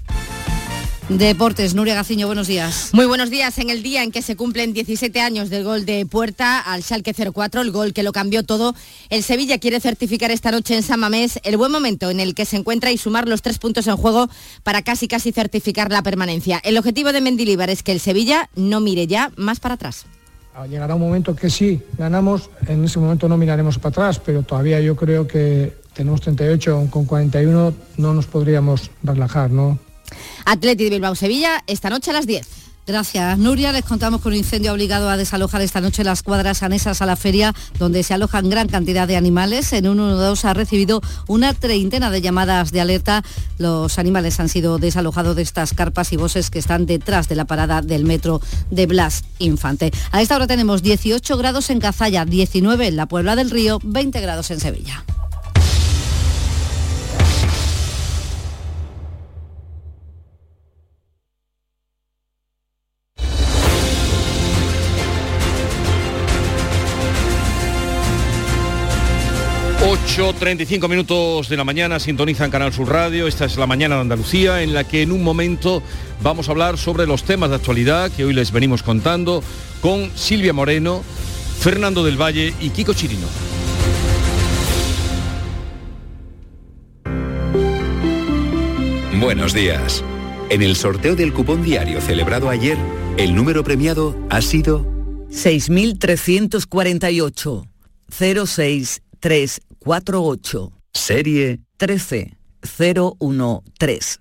Deportes, 1.09 1.75
Nuria 1.75 1.95
Gaciño, 1.95 2.27
buenos 2.27 2.49
días. 2.49 2.91
Muy 2.93 3.07
buenos 3.07 3.31
días. 3.31 3.57
En 3.57 3.71
el 3.71 3.83
día 3.83 4.03
en 4.03 4.13
que 4.13 4.21
se 4.21 4.37
cumplen 4.37 4.75
17 4.75 5.23
años 5.23 5.49
del 5.49 5.65
gol 5.65 5.87
de 5.87 6.05
Puerta 6.05 6.61
al 6.61 6.83
Schalke 6.83 7.15
04, 7.15 7.63
el 7.63 7.71
gol 7.71 7.95
que 7.95 8.03
lo 8.03 8.13
cambió 8.13 8.43
todo, 8.43 8.75
el 9.09 9.23
Sevilla 9.23 9.59
quiere 9.59 9.81
certificar 9.81 10.31
esta 10.31 10.51
noche 10.51 10.77
en 10.77 10.83
San 10.83 11.01
Mamés 11.01 11.41
el 11.45 11.57
buen 11.57 11.73
momento 11.73 12.11
en 12.11 12.21
el 12.21 12.35
que 12.35 12.45
se 12.45 12.57
encuentra 12.57 12.91
y 12.91 12.99
sumar 12.99 13.27
los 13.27 13.41
tres 13.41 13.59
puntos 13.59 13.87
en 13.87 13.97
juego 13.97 14.29
para 14.63 14.83
casi 14.83 15.09
casi 15.09 15.33
certificar 15.33 15.91
la 15.91 16.03
permanencia. 16.03 16.61
El 16.63 16.77
objetivo 16.77 17.11
de 17.11 17.23
Mendilibar 17.23 17.71
es 17.71 17.83
que 17.83 17.93
el 17.93 18.01
Sevilla 18.01 18.51
no 18.55 18.81
mire 18.81 19.07
ya 19.07 19.33
más 19.37 19.61
para 19.61 19.77
atrás. 19.77 20.05
Llegará 20.69 20.95
un 20.95 21.01
momento 21.01 21.35
que 21.35 21.49
sí, 21.49 21.81
ganamos, 21.97 22.51
en 22.67 22.85
ese 22.85 22.99
momento 22.99 23.29
no 23.29 23.39
miraremos 23.39 23.79
para 23.79 23.91
atrás, 23.91 24.21
pero 24.23 24.43
todavía 24.43 24.79
yo 24.81 24.95
creo 24.95 25.27
que 25.27 25.73
tenemos 25.95 26.21
38 26.21 26.89
con 26.91 27.07
41, 27.07 27.73
no 27.97 28.15
nos 28.15 28.27
podríamos 28.27 28.91
relajar, 29.03 29.51
¿no? 29.51 29.79
Atleti 30.45 30.85
de 30.85 30.91
Bilbao 30.91 31.15
Sevilla 31.15 31.63
esta 31.67 31.91
noche 31.91 32.11
a 32.11 32.15
las 32.15 32.27
10. 32.27 32.59
Gracias, 32.89 33.37
Nuria. 33.37 33.71
Les 33.71 33.85
contamos 33.85 34.23
con 34.23 34.33
un 34.33 34.39
incendio 34.39 34.73
obligado 34.73 35.11
a 35.11 35.19
desalojar 35.19 35.61
esta 35.61 35.83
noche 35.83 36.05
las 36.05 36.23
cuadras 36.23 36.63
anesas 36.63 37.03
a 37.03 37.07
la 37.07 37.17
feria, 37.17 37.55
donde 37.79 38.03
se 38.03 38.15
alojan 38.15 38.49
gran 38.49 38.67
cantidad 38.67 39.07
de 39.07 39.15
animales. 39.15 39.75
En 39.75 39.83
112 39.83 40.49
ha 40.49 40.55
recibido 40.55 41.03
una 41.27 41.53
treintena 41.53 42.11
de 42.11 42.23
llamadas 42.23 42.73
de 42.73 42.81
alerta. 42.81 43.23
Los 43.59 43.99
animales 43.99 44.41
han 44.41 44.49
sido 44.49 44.79
desalojados 44.79 45.37
de 45.37 45.43
estas 45.43 45.75
carpas 45.75 46.15
y 46.15 46.17
bosses 46.17 46.49
que 46.49 46.59
están 46.59 46.87
detrás 46.87 47.29
de 47.29 47.37
la 47.37 47.45
parada 47.45 47.83
del 47.83 48.07
metro 48.07 48.41
de 48.71 48.87
Blas 48.87 49.23
Infante. 49.39 49.91
A 50.11 50.23
esta 50.23 50.37
hora 50.37 50.47
tenemos 50.47 50.83
18 50.83 51.37
grados 51.37 51.69
en 51.69 51.81
Cazalla, 51.81 52.25
19 52.25 52.87
en 52.87 52.97
la 52.97 53.05
Puebla 53.05 53.37
del 53.37 53.51
Río, 53.51 53.81
20 53.85 54.19
grados 54.23 54.51
en 54.51 54.61
Sevilla. 54.61 55.05
8.35 70.17 70.89
minutos 70.89 71.49
de 71.49 71.57
la 71.57 71.65
mañana, 71.65 72.01
sintonizan 72.01 72.51
Canal 72.51 72.73
Sur 72.73 72.89
Radio, 72.89 73.29
esta 73.29 73.45
es 73.45 73.57
la 73.57 73.67
mañana 73.67 73.97
de 73.97 74.01
Andalucía, 74.01 74.63
en 74.63 74.75
la 74.75 74.85
que 74.85 75.03
en 75.03 75.13
un 75.13 75.23
momento 75.23 75.83
vamos 76.23 76.49
a 76.49 76.53
hablar 76.53 76.79
sobre 76.79 77.07
los 77.07 77.23
temas 77.23 77.51
de 77.51 77.57
actualidad 77.57 78.11
que 78.11 78.25
hoy 78.25 78.33
les 78.33 78.51
venimos 78.51 78.83
contando 78.83 79.45
con 79.81 80.11
Silvia 80.17 80.53
Moreno, 80.53 81.05
Fernando 81.61 82.03
del 82.03 82.21
Valle 82.21 82.53
y 82.61 82.71
Kiko 82.71 82.95
Chirino. 82.95 83.29
Buenos 89.21 89.53
días. 89.53 90.03
En 90.51 90.63
el 90.63 90.75
sorteo 90.75 91.15
del 91.15 91.33
cupón 91.33 91.63
diario 91.63 92.01
celebrado 92.01 92.49
ayer, 92.49 92.79
el 93.19 93.35
número 93.35 93.63
premiado 93.63 94.17
ha 94.31 94.43
sido 94.43 94.85
6348 95.31 97.65
06348. 99.85 100.73
Serie 100.93 101.61
13013. 101.79 104.19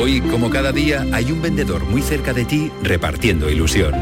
Hoy, 0.00 0.20
como 0.22 0.50
cada 0.50 0.72
día, 0.72 1.06
hay 1.12 1.30
un 1.30 1.42
vendedor 1.42 1.84
muy 1.84 2.02
cerca 2.02 2.32
de 2.32 2.44
ti 2.44 2.70
repartiendo 2.82 3.50
ilusión. 3.50 3.94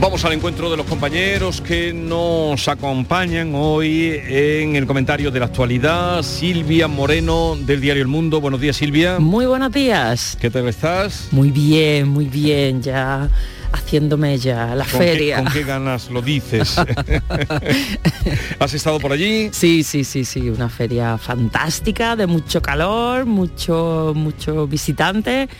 Vamos 0.00 0.24
al 0.24 0.32
encuentro 0.32 0.70
de 0.70 0.78
los 0.78 0.86
compañeros 0.86 1.60
que 1.60 1.92
nos 1.92 2.68
acompañan 2.68 3.52
hoy 3.54 4.18
en 4.28 4.74
el 4.74 4.86
comentario 4.86 5.30
de 5.30 5.40
la 5.40 5.44
actualidad. 5.44 6.22
Silvia 6.22 6.88
Moreno 6.88 7.54
del 7.54 7.82
diario 7.82 8.00
El 8.00 8.08
Mundo. 8.08 8.40
Buenos 8.40 8.62
días, 8.62 8.76
Silvia. 8.76 9.18
Muy 9.18 9.44
buenos 9.44 9.70
días. 9.70 10.38
¿Qué 10.40 10.48
tal 10.48 10.68
estás? 10.68 11.28
Muy 11.32 11.50
bien, 11.50 12.08
muy 12.08 12.24
bien, 12.24 12.80
ya 12.80 13.28
haciéndome 13.72 14.38
ya 14.38 14.74
la 14.74 14.86
¿Con 14.86 15.00
feria. 15.00 15.36
Qué, 15.36 15.42
¿Con 15.42 15.52
qué 15.52 15.64
ganas 15.64 16.10
lo 16.10 16.22
dices? 16.22 16.78
¿Has 18.58 18.72
estado 18.72 19.00
por 19.00 19.12
allí? 19.12 19.50
Sí, 19.52 19.82
sí, 19.82 20.04
sí, 20.04 20.24
sí, 20.24 20.48
una 20.48 20.70
feria 20.70 21.18
fantástica, 21.18 22.16
de 22.16 22.26
mucho 22.26 22.62
calor, 22.62 23.26
mucho, 23.26 24.14
mucho 24.16 24.66
visitante 24.66 25.50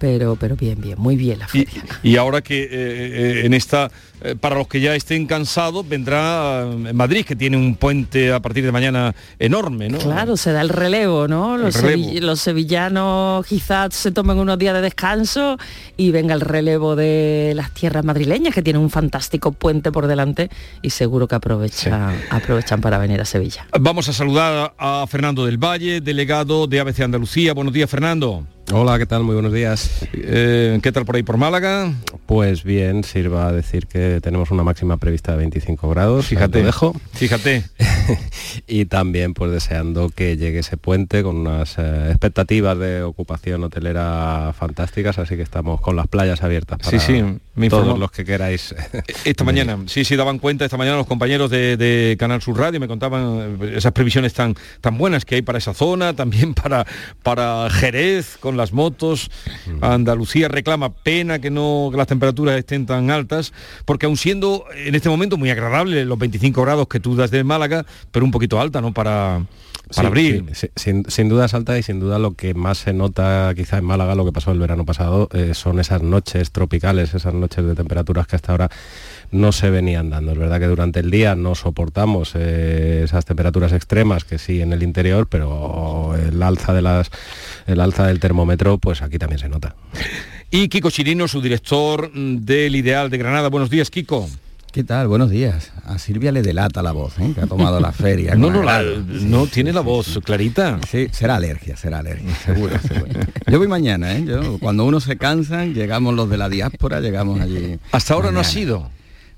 pero, 0.00 0.34
pero 0.34 0.56
bien, 0.56 0.80
bien, 0.80 0.96
muy 0.98 1.14
bien 1.14 1.38
la 1.38 1.46
feria. 1.46 1.84
Y, 2.02 2.10
y 2.12 2.16
ahora 2.16 2.40
que 2.40 2.62
eh, 2.62 2.68
eh, 2.72 3.42
en 3.44 3.52
esta, 3.54 3.90
eh, 4.22 4.34
para 4.34 4.56
los 4.56 4.66
que 4.66 4.80
ya 4.80 4.94
estén 4.96 5.26
cansados, 5.26 5.86
vendrá 5.86 6.66
Madrid, 6.94 7.24
que 7.26 7.36
tiene 7.36 7.58
un 7.58 7.76
puente 7.76 8.32
a 8.32 8.40
partir 8.40 8.64
de 8.64 8.72
mañana 8.72 9.14
enorme, 9.38 9.90
¿no? 9.90 9.98
Claro, 9.98 10.36
se 10.38 10.52
da 10.52 10.62
el 10.62 10.70
relevo, 10.70 11.28
¿no? 11.28 11.58
Los, 11.58 11.74
relevo. 11.82 12.02
sevi- 12.10 12.20
los 12.20 12.40
sevillanos 12.40 13.46
quizás 13.46 13.94
se 13.94 14.10
tomen 14.10 14.38
unos 14.38 14.58
días 14.58 14.74
de 14.74 14.80
descanso 14.80 15.58
y 15.98 16.10
venga 16.12 16.34
el 16.34 16.40
relevo 16.40 16.96
de 16.96 17.52
las 17.54 17.72
tierras 17.74 18.02
madrileñas, 18.04 18.54
que 18.54 18.62
tienen 18.62 18.80
un 18.80 18.90
fantástico 18.90 19.52
puente 19.52 19.92
por 19.92 20.06
delante 20.06 20.48
y 20.80 20.90
seguro 20.90 21.28
que 21.28 21.34
aprovechan, 21.34 22.18
aprovechan 22.30 22.80
para 22.80 22.96
venir 22.96 23.20
a 23.20 23.26
Sevilla. 23.26 23.66
Vamos 23.78 24.08
a 24.08 24.14
saludar 24.14 24.72
a 24.78 25.04
Fernando 25.08 25.44
del 25.44 25.58
Valle, 25.58 26.00
delegado 26.00 26.66
de 26.66 26.80
ABC 26.80 27.00
Andalucía. 27.00 27.52
Buenos 27.52 27.74
días, 27.74 27.90
Fernando. 27.90 28.46
Hola, 28.72 28.98
¿qué 28.98 29.06
tal? 29.06 29.24
Muy 29.24 29.34
buenos 29.34 29.52
días. 29.52 30.06
Eh, 30.12 30.78
¿Qué 30.80 30.92
tal 30.92 31.04
por 31.04 31.16
ahí 31.16 31.24
por 31.24 31.36
Málaga? 31.36 31.92
Pues 32.26 32.62
bien, 32.62 33.02
sirva 33.02 33.48
a 33.48 33.52
decir 33.52 33.88
que 33.88 34.20
tenemos 34.22 34.52
una 34.52 34.62
máxima 34.62 34.96
prevista 34.96 35.32
de 35.32 35.38
25 35.38 35.88
grados. 35.88 36.26
Fíjate, 36.26 36.62
dejo. 36.62 36.94
Fíjate. 37.12 37.64
y 38.68 38.84
también 38.84 39.34
pues 39.34 39.50
deseando 39.50 40.08
que 40.10 40.36
llegue 40.36 40.60
ese 40.60 40.76
puente 40.76 41.24
con 41.24 41.36
unas 41.36 41.78
eh, 41.78 42.10
expectativas 42.10 42.78
de 42.78 43.02
ocupación 43.02 43.64
hotelera 43.64 44.54
fantásticas, 44.56 45.18
así 45.18 45.34
que 45.34 45.42
estamos 45.42 45.80
con 45.80 45.96
las 45.96 46.06
playas 46.06 46.44
abiertas 46.44 46.78
para, 46.78 46.90
Sí, 46.90 47.00
sí. 47.00 47.24
Me 47.56 47.68
Todos 47.68 47.82
informó. 47.82 48.00
los 48.00 48.12
que 48.12 48.24
queráis. 48.24 48.74
Esta 49.24 49.42
mañana, 49.42 49.76
sí, 49.86 50.04
sí, 50.04 50.14
daban 50.14 50.38
cuenta 50.38 50.64
esta 50.64 50.76
mañana 50.76 50.96
los 50.96 51.08
compañeros 51.08 51.50
de, 51.50 51.76
de 51.76 52.16
Canal 52.18 52.40
Sur 52.40 52.56
Radio, 52.56 52.78
me 52.78 52.86
contaban 52.86 53.58
eh, 53.60 53.72
esas 53.76 53.92
previsiones 53.92 54.32
tan, 54.32 54.54
tan 54.80 54.96
buenas 54.96 55.24
que 55.24 55.34
hay 55.34 55.42
para 55.42 55.58
esa 55.58 55.74
zona, 55.74 56.14
también 56.14 56.54
para, 56.54 56.86
para 57.24 57.68
Jerez 57.68 58.36
con 58.38 58.56
las 58.60 58.72
motos. 58.72 59.30
Andalucía 59.80 60.48
reclama 60.48 60.92
pena 60.92 61.38
que 61.40 61.50
no 61.50 61.88
que 61.90 61.96
las 61.96 62.06
temperaturas 62.06 62.58
estén 62.58 62.86
tan 62.86 63.10
altas, 63.10 63.52
porque 63.84 64.06
aun 64.06 64.16
siendo 64.16 64.64
en 64.74 64.94
este 64.94 65.08
momento 65.08 65.36
muy 65.36 65.50
agradable 65.50 66.04
los 66.04 66.18
25 66.18 66.62
grados 66.62 66.86
que 66.88 67.00
tú 67.00 67.16
das 67.16 67.30
de 67.30 67.44
Málaga, 67.44 67.86
pero 68.12 68.24
un 68.24 68.30
poquito 68.30 68.60
alta, 68.60 68.80
¿no? 68.80 68.92
Para, 68.92 69.42
para 69.88 70.02
Sí, 70.02 70.06
abril. 70.06 70.44
sí, 70.52 70.68
sin, 70.76 71.04
sin 71.10 71.28
duda 71.28 71.46
es 71.46 71.54
alta 71.54 71.76
y 71.78 71.82
sin 71.82 71.98
duda 72.00 72.18
lo 72.18 72.34
que 72.34 72.54
más 72.54 72.78
se 72.78 72.92
nota 72.92 73.52
quizá 73.56 73.78
en 73.78 73.84
Málaga, 73.84 74.14
lo 74.14 74.24
que 74.24 74.32
pasó 74.32 74.52
el 74.52 74.58
verano 74.58 74.84
pasado, 74.84 75.28
eh, 75.32 75.52
son 75.54 75.80
esas 75.80 76.02
noches 76.02 76.52
tropicales, 76.52 77.14
esas 77.14 77.34
noches 77.34 77.64
de 77.64 77.74
temperaturas 77.74 78.26
que 78.26 78.36
hasta 78.36 78.52
ahora 78.52 78.70
no 79.32 79.52
se 79.52 79.70
venían 79.70 80.10
dando. 80.10 80.32
Es 80.32 80.38
verdad 80.38 80.60
que 80.60 80.66
durante 80.66 81.00
el 81.00 81.10
día 81.10 81.34
no 81.34 81.54
soportamos 81.54 82.32
eh, 82.34 83.02
esas 83.04 83.24
temperaturas 83.24 83.72
extremas 83.72 84.24
que 84.24 84.38
sí 84.38 84.60
en 84.60 84.72
el 84.72 84.82
interior, 84.82 85.26
pero 85.28 86.14
el 86.16 86.42
alza 86.42 86.72
de 86.72 86.82
las 86.82 87.10
el 87.66 87.80
alza 87.80 88.06
del 88.06 88.20
termómetro, 88.20 88.78
pues 88.78 89.02
aquí 89.02 89.18
también 89.18 89.38
se 89.38 89.48
nota. 89.48 89.74
Y 90.50 90.68
Kiko 90.68 90.90
Chirino, 90.90 91.28
su 91.28 91.40
director 91.40 92.10
del 92.12 92.74
Ideal 92.74 93.08
de 93.10 93.18
Granada. 93.18 93.48
Buenos 93.48 93.70
días, 93.70 93.90
Kiko. 93.90 94.28
¿Qué 94.72 94.84
tal? 94.84 95.08
Buenos 95.08 95.30
días. 95.30 95.72
A 95.84 95.98
Silvia 95.98 96.30
le 96.30 96.42
delata 96.42 96.80
la 96.80 96.92
voz, 96.92 97.18
¿eh? 97.18 97.32
que 97.34 97.40
ha 97.40 97.46
tomado 97.48 97.80
la 97.80 97.90
feria. 97.90 98.34
No, 98.40 98.50
no, 98.50 98.62
la- 98.62 98.82
no 98.82 99.46
tiene 99.48 99.72
la 99.72 99.80
voz 99.80 100.20
clarita. 100.24 100.78
Sí, 100.88 101.08
será 101.10 101.36
alergia, 101.36 101.76
será 101.76 101.98
alergia, 101.98 102.32
seguro, 102.36 102.78
seguro. 102.78 103.20
Yo 103.48 103.58
voy 103.58 103.66
mañana, 103.66 104.14
¿eh? 104.16 104.24
Yo, 104.24 104.58
cuando 104.60 104.84
uno 104.84 105.00
se 105.00 105.16
cansa, 105.16 105.64
llegamos 105.66 106.14
los 106.14 106.30
de 106.30 106.36
la 106.38 106.48
diáspora, 106.48 107.00
llegamos 107.00 107.40
allí. 107.40 107.78
Hasta 107.90 108.14
ahora 108.14 108.30
no 108.30 108.38
ha 108.40 108.44
sido. 108.44 108.88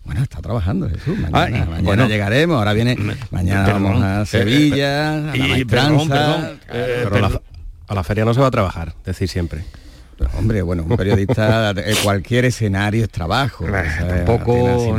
Bueno, 0.05 0.22
está 0.22 0.43
trabajando 0.43 0.89
Jesús. 0.91 1.16
Mañana, 1.18 1.39
Ah, 1.41 1.49
y- 1.49 1.53
mañana 1.53 1.80
bueno. 1.83 2.09
llegaremos. 2.09 2.59
Ahora 2.59 2.72
viene, 2.74 2.97
mañana 3.30 3.64
Perdón. 3.64 3.83
vamos 3.85 4.03
a 4.03 4.22
Eh, 4.22 4.26
Sevilla, 4.26 5.16
eh, 5.16 5.30
a 5.30 5.47
la 5.49 5.59
y- 5.59 5.64
perdón, 5.64 6.09
perdón. 6.09 6.59
Eh, 6.72 7.01
Pero 7.05 7.20
la, 7.20 7.41
a 7.89 7.95
la 7.95 8.05
feria 8.05 8.24
no 8.26 8.35
se 8.35 8.41
va 8.41 8.49
a 8.49 8.51
trabajar, 8.51 8.95
decir 9.07 9.28
siempre. 9.28 9.64
Hombre, 10.43 10.62
bueno, 10.62 10.82
un 10.82 10.97
periodista, 10.97 11.72
cualquier 12.03 12.47
escenario 12.47 13.05
es 13.05 13.11
trabajo. 13.11 13.64
tampoco-. 13.64 14.99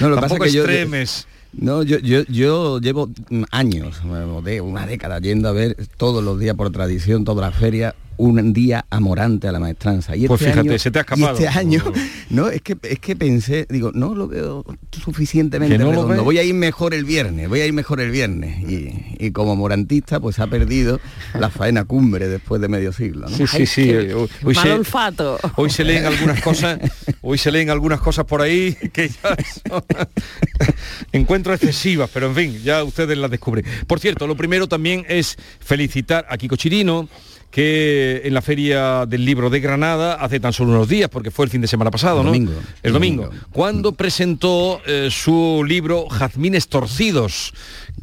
No, 0.00 0.08
lo 0.08 0.16
que 0.16 0.20
pasa 0.22 0.38
que 0.38 0.50
yo, 0.50 0.62
extremes. 0.62 1.26
no, 1.52 1.82
yo, 1.82 1.98
yo, 1.98 2.22
yo 2.28 2.80
llevo 2.80 3.10
años, 3.50 4.00
de 4.44 4.60
una 4.62 4.86
década, 4.86 5.18
yendo 5.20 5.48
a 5.48 5.52
ver 5.52 5.76
todos 5.98 6.24
los 6.24 6.38
días 6.38 6.56
por 6.56 6.70
tradición, 6.72 7.24
toda 7.24 7.42
la 7.42 7.52
feria, 7.52 7.94
un 8.22 8.52
día 8.52 8.84
amorante 8.90 9.48
a 9.48 9.52
la 9.52 9.58
maestranza. 9.60 10.14
Y 10.14 10.26
Pues 10.26 10.40
este 10.42 10.52
fíjate, 10.52 10.68
año- 10.70 10.78
se 10.78 10.90
te 10.90 10.98
ha 10.98 11.00
y 11.00 11.04
escapado. 11.04 11.38
este 11.38 11.48
año, 11.48 11.82
no, 12.30 12.48
es 12.48 12.60
que, 12.62 12.76
es 12.82 12.98
que 12.98 13.16
pensé, 13.16 13.66
digo, 13.70 13.90
no 13.94 14.14
lo 14.14 14.28
veo 14.28 14.64
suficientemente 14.92 15.74
¿Que 15.74 15.78
no 15.78 15.86
lo 15.86 15.90
redondo. 15.92 16.14
ves? 16.14 16.22
Voy 16.22 16.38
a 16.38 16.42
ir 16.42 16.54
mejor 16.54 16.92
el 16.94 17.04
viernes, 17.04 17.48
voy 17.48 17.60
a 17.60 17.66
ir 17.66 17.72
mejor 17.72 18.00
el 18.00 18.10
viernes. 18.10 18.60
Y, 18.70 19.16
y 19.18 19.30
como 19.30 19.56
morantista, 19.56 20.20
pues 20.20 20.38
ha 20.38 20.46
perdido 20.48 21.00
la 21.38 21.48
faena 21.50 21.84
cumbre 21.84 22.28
después 22.28 22.60
de 22.60 22.68
medio 22.68 22.92
siglo. 22.92 23.28
¿no? 23.28 23.36
Sí, 23.36 23.46
sí, 23.46 23.66
sí. 23.66 23.90
Hoy, 23.92 24.28
hoy 24.44 24.54
Mal 24.54 24.66
se, 24.66 24.72
olfato. 24.72 25.38
hoy 25.56 25.70
se 25.70 25.84
leen 25.84 26.04
algunas 26.04 26.40
cosas, 26.42 26.78
hoy 27.22 27.38
se 27.38 27.50
leen 27.50 27.70
algunas 27.70 28.00
cosas 28.00 28.26
por 28.26 28.42
ahí 28.42 28.76
que 28.92 29.08
ya 29.08 29.36
son 29.68 29.82
encuentro 31.12 31.54
excesivas, 31.54 32.10
pero 32.12 32.26
en 32.28 32.34
fin, 32.34 32.60
ya 32.62 32.84
ustedes 32.84 33.16
las 33.18 33.30
descubren. 33.30 33.64
Por 33.86 34.00
cierto, 34.00 34.26
lo 34.26 34.36
primero 34.36 34.68
también 34.68 35.04
es 35.08 35.36
felicitar 35.60 36.26
a 36.28 36.36
Kiko 36.36 36.56
Chirino 36.56 37.08
que 37.50 38.22
en 38.24 38.34
la 38.34 38.42
Feria 38.42 39.06
del 39.06 39.24
Libro 39.24 39.50
de 39.50 39.60
Granada 39.60 40.14
hace 40.14 40.38
tan 40.40 40.52
solo 40.52 40.70
unos 40.70 40.88
días, 40.88 41.08
porque 41.10 41.30
fue 41.30 41.44
el 41.44 41.50
fin 41.50 41.60
de 41.60 41.66
semana 41.66 41.90
pasado, 41.90 42.18
El 42.20 42.26
¿no? 42.26 42.32
domingo. 42.32 42.52
El 42.82 42.92
domingo. 42.92 43.24
domingo. 43.24 43.44
Cuando 43.52 43.92
presentó 43.92 44.80
eh, 44.86 45.08
su 45.10 45.64
libro 45.66 46.08
Jazmines 46.08 46.68
Torcidos, 46.68 47.52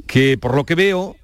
que 0.06 0.38
por 0.38 0.56
lo 0.56 0.66
que 0.66 0.76
veo 0.76 1.16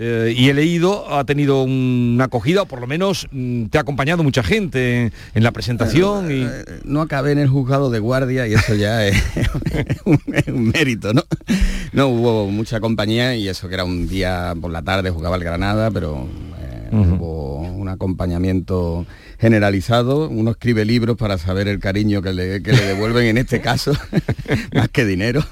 eh, 0.00 0.32
y 0.36 0.48
he 0.48 0.54
leído, 0.54 1.12
ha 1.12 1.24
tenido 1.24 1.62
una 1.64 2.24
acogida, 2.24 2.62
o 2.62 2.66
por 2.66 2.80
lo 2.80 2.86
menos 2.86 3.26
mm, 3.32 3.64
te 3.66 3.78
ha 3.78 3.80
acompañado 3.80 4.22
mucha 4.22 4.44
gente 4.44 5.02
en, 5.02 5.12
en 5.34 5.42
la 5.42 5.50
presentación. 5.50 6.30
y... 6.30 6.42
Eh, 6.44 6.64
no 6.84 7.00
acabé 7.00 7.32
en 7.32 7.38
el 7.38 7.48
juzgado 7.48 7.90
de 7.90 7.98
guardia 7.98 8.46
y 8.46 8.54
eso 8.54 8.74
ya 8.76 9.04
es 9.06 9.20
un, 10.04 10.20
es 10.32 10.46
un 10.46 10.68
mérito, 10.68 11.12
¿no? 11.12 11.24
No 11.92 12.08
hubo 12.08 12.46
mucha 12.48 12.78
compañía 12.78 13.34
y 13.34 13.48
eso 13.48 13.68
que 13.68 13.74
era 13.74 13.84
un 13.84 14.08
día 14.08 14.54
por 14.60 14.70
la 14.70 14.82
tarde 14.82 15.10
jugaba 15.10 15.34
el 15.34 15.42
Granada, 15.42 15.90
pero 15.90 16.28
eh, 16.90 16.96
hubo 16.96 17.60
un 17.60 17.88
acompañamiento 17.88 19.06
generalizado. 19.38 20.28
Uno 20.28 20.50
escribe 20.52 20.84
libros 20.84 21.16
para 21.16 21.38
saber 21.38 21.68
el 21.68 21.78
cariño 21.78 22.22
que 22.22 22.32
le, 22.32 22.62
que 22.62 22.72
le 22.72 22.84
devuelven 22.84 23.26
en 23.26 23.38
este 23.38 23.60
caso, 23.60 23.92
más 24.74 24.88
que 24.88 25.04
dinero. 25.04 25.42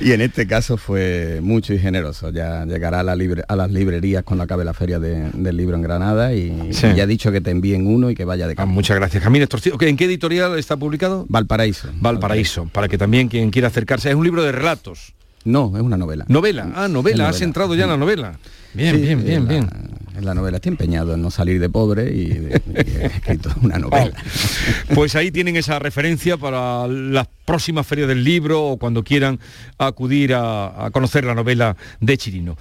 Y 0.00 0.12
en 0.12 0.20
este 0.20 0.46
caso 0.46 0.76
fue 0.76 1.40
mucho 1.42 1.72
y 1.74 1.78
generoso. 1.78 2.30
Ya 2.30 2.64
llegará 2.66 3.00
a, 3.00 3.02
la 3.02 3.16
libre- 3.16 3.44
a 3.48 3.56
las 3.56 3.70
librerías 3.70 4.22
cuando 4.24 4.44
acabe 4.44 4.64
la 4.64 4.74
feria 4.74 4.98
de- 4.98 5.30
del 5.32 5.56
libro 5.56 5.76
en 5.76 5.82
Granada 5.82 6.34
y, 6.34 6.72
Sí. 6.72 6.86
y 6.88 6.94
ya 6.96 7.04
ha 7.04 7.06
dicho 7.06 7.32
que 7.32 7.40
te 7.40 7.50
envíen 7.50 7.86
uno 7.86 8.10
y 8.10 8.14
que 8.14 8.24
vaya 8.24 8.46
de 8.46 8.52
Ah, 8.52 8.56
camino. 8.56 8.74
muchas 8.74 8.96
gracias. 8.96 9.22
Torcidos. 9.48 9.80
¿En 9.82 9.96
qué 9.96 10.06
editorial 10.06 10.58
está 10.58 10.76
publicado? 10.76 11.26
Valparaíso. 11.28 11.88
Valparaíso, 12.00 12.66
para 12.72 12.88
que 12.88 12.98
también 12.98 13.28
quien 13.28 13.50
quiera 13.50 13.68
acercarse. 13.68 14.08
Es 14.10 14.14
un 14.14 14.24
libro 14.24 14.42
de 14.42 14.52
relatos. 14.52 15.12
No, 15.44 15.72
es 15.76 15.82
una 15.82 15.96
novela. 15.96 16.24
Novela. 16.28 16.72
Ah, 16.74 16.88
novela. 16.88 17.28
Has 17.28 17.40
entrado 17.40 17.74
ya 17.76 17.84
en 17.84 17.90
la 17.90 17.96
novela. 17.96 18.38
Bien, 18.74 18.96
Sí, 18.96 19.02
bien, 19.02 19.24
bien, 19.24 19.44
la- 19.44 19.48
bien. 19.50 19.70
En 20.16 20.24
la 20.24 20.34
novela 20.34 20.56
estoy 20.56 20.70
empeñado 20.70 21.14
en 21.14 21.20
no 21.22 21.30
salir 21.30 21.60
de 21.60 21.68
pobre 21.68 22.10
y, 22.10 22.28
de- 22.28 22.62
y 22.66 22.96
he 23.02 23.06
escrito 23.16 23.50
una 23.62 23.78
novela. 23.78 24.12
Pues 24.94 25.14
ahí 25.14 25.30
tienen 25.30 25.56
esa 25.56 25.78
referencia 25.78 26.36
para 26.36 26.86
las 26.86 27.28
próximas 27.44 27.86
ferias 27.86 28.08
del 28.08 28.24
libro 28.24 28.62
o 28.64 28.76
cuando 28.78 29.04
quieran 29.04 29.38
acudir 29.78 30.34
a, 30.34 30.86
a 30.86 30.90
conocer 30.90 31.24
la 31.24 31.34
novela 31.34 31.76
de 32.00 32.16
Chirino. 32.16 32.56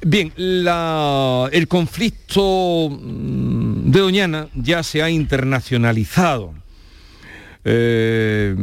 Bien, 0.00 0.32
la- 0.36 1.48
el 1.52 1.68
conflicto 1.68 2.88
mm, 2.90 3.90
de 3.90 4.00
Doñana 4.00 4.46
ya 4.54 4.82
se 4.82 5.02
ha 5.02 5.10
internacionalizado. 5.10 6.54
Eh, 7.64 8.54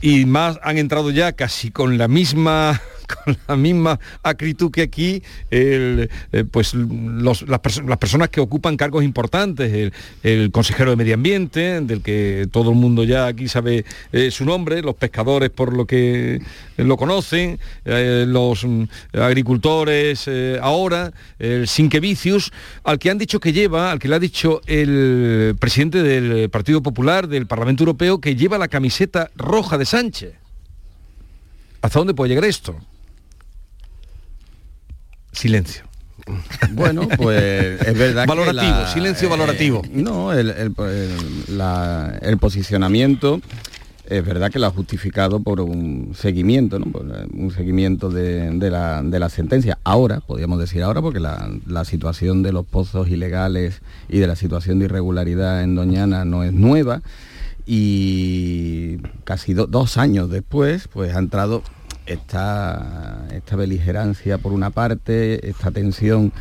y 0.00 0.24
más 0.24 0.58
han 0.62 0.78
entrado 0.78 1.10
ya 1.10 1.32
casi 1.32 1.70
con 1.70 1.98
la 1.98 2.08
misma 2.08 2.80
con 3.24 3.36
la 3.48 3.56
misma 3.56 3.98
acritud 4.22 4.70
que 4.70 4.82
aquí 4.82 5.22
el, 5.50 6.10
eh, 6.32 6.44
pues 6.50 6.74
los- 6.74 7.42
las, 7.48 7.60
las 7.84 7.98
personas 7.98 8.28
que 8.28 8.40
ocupan 8.40 8.76
cargos 8.76 9.02
importantes 9.04 9.72
el, 9.72 9.92
el 10.22 10.50
consejero 10.50 10.90
de 10.90 10.96
medio 10.96 11.14
ambiente 11.14 11.80
del 11.80 12.02
que 12.02 12.46
todo 12.52 12.70
el 12.70 12.76
mundo 12.76 13.04
ya 13.04 13.26
aquí 13.26 13.48
sabe 13.48 13.84
eh, 14.12 14.30
su 14.30 14.44
nombre 14.44 14.82
los 14.82 14.94
pescadores 14.94 15.50
por 15.50 15.72
lo 15.74 15.86
que 15.86 16.40
lo 16.76 16.96
conocen 16.96 17.58
eh, 17.84 18.24
los 18.28 18.64
mm, 18.64 18.84
agricultores 19.14 20.24
eh, 20.26 20.58
ahora 20.62 21.12
el 21.38 21.66
Sinquevicius 21.66 22.52
al 22.84 22.98
que 22.98 23.10
han 23.10 23.18
dicho 23.18 23.40
que 23.40 23.52
lleva 23.52 23.90
al 23.90 23.98
que 23.98 24.08
le 24.08 24.14
ha 24.16 24.20
dicho 24.20 24.60
el 24.66 25.56
presidente 25.58 26.02
del 26.02 26.50
Partido 26.50 26.82
Popular 26.82 27.26
del 27.28 27.46
Parlamento 27.46 27.82
Europeo 27.82 28.20
que 28.20 28.36
lleva 28.36 28.58
la 28.58 28.68
camiseta 28.68 29.30
roja 29.36 29.78
de 29.78 29.84
Sánchez 29.86 30.34
¿Hasta 31.80 31.98
dónde 32.00 32.12
puede 32.14 32.30
llegar 32.30 32.44
esto? 32.44 32.76
Silencio. 35.38 35.84
Bueno, 36.72 37.08
pues 37.16 37.80
es 37.80 37.96
verdad 37.96 38.26
Valorativo, 38.26 38.60
que 38.74 38.80
la- 38.82 38.92
silencio 38.92 39.28
eh, 39.28 39.30
valorativo. 39.30 39.82
no, 39.92 40.32
el, 40.32 40.50
el- 40.50 40.74
el- 40.76 41.56
la- 41.58 42.18
el 42.20 42.38
posicionamiento 42.38 43.40
es 44.08 44.24
verdad 44.24 44.50
que 44.50 44.58
lo 44.58 44.66
ha 44.66 44.70
justificado 44.70 45.38
por 45.40 45.60
un 45.60 46.12
seguimiento, 46.18 46.78
¿no? 46.80 46.86
Por 46.86 47.02
eh, 47.06 47.26
un 47.34 47.50
seguimiento 47.52 48.10
de, 48.10 48.50
de 48.50 48.70
la, 48.70 49.02
de 49.02 49.18
la 49.20 49.28
sentencia. 49.28 49.78
Ahora, 49.84 50.20
podríamos 50.20 50.58
decir 50.58 50.82
ahora, 50.82 51.00
porque 51.00 51.20
la, 51.20 51.48
la 51.66 51.84
situación 51.84 52.42
de 52.42 52.52
los 52.52 52.66
pozos 52.66 53.08
ilegales 53.08 53.80
y 54.08 54.18
de 54.18 54.26
la 54.26 54.34
situación 54.34 54.80
de 54.80 54.86
irregularidad 54.86 55.62
en 55.62 55.76
Doñana 55.76 56.24
no 56.24 56.42
es 56.42 56.52
nueva 56.52 57.00
y 57.66 58.96
casi 59.24 59.54
do- 59.54 59.66
dos 59.66 59.98
años 59.98 60.30
después, 60.30 60.88
pues 60.92 61.14
ha 61.14 61.18
entrado 61.18 61.62
esta, 62.08 63.26
beligerancia 63.56 64.38
por 64.38 64.52
una 64.52 64.70
parte, 64.70 65.48
esta 65.48 65.70
tensión 65.70 66.32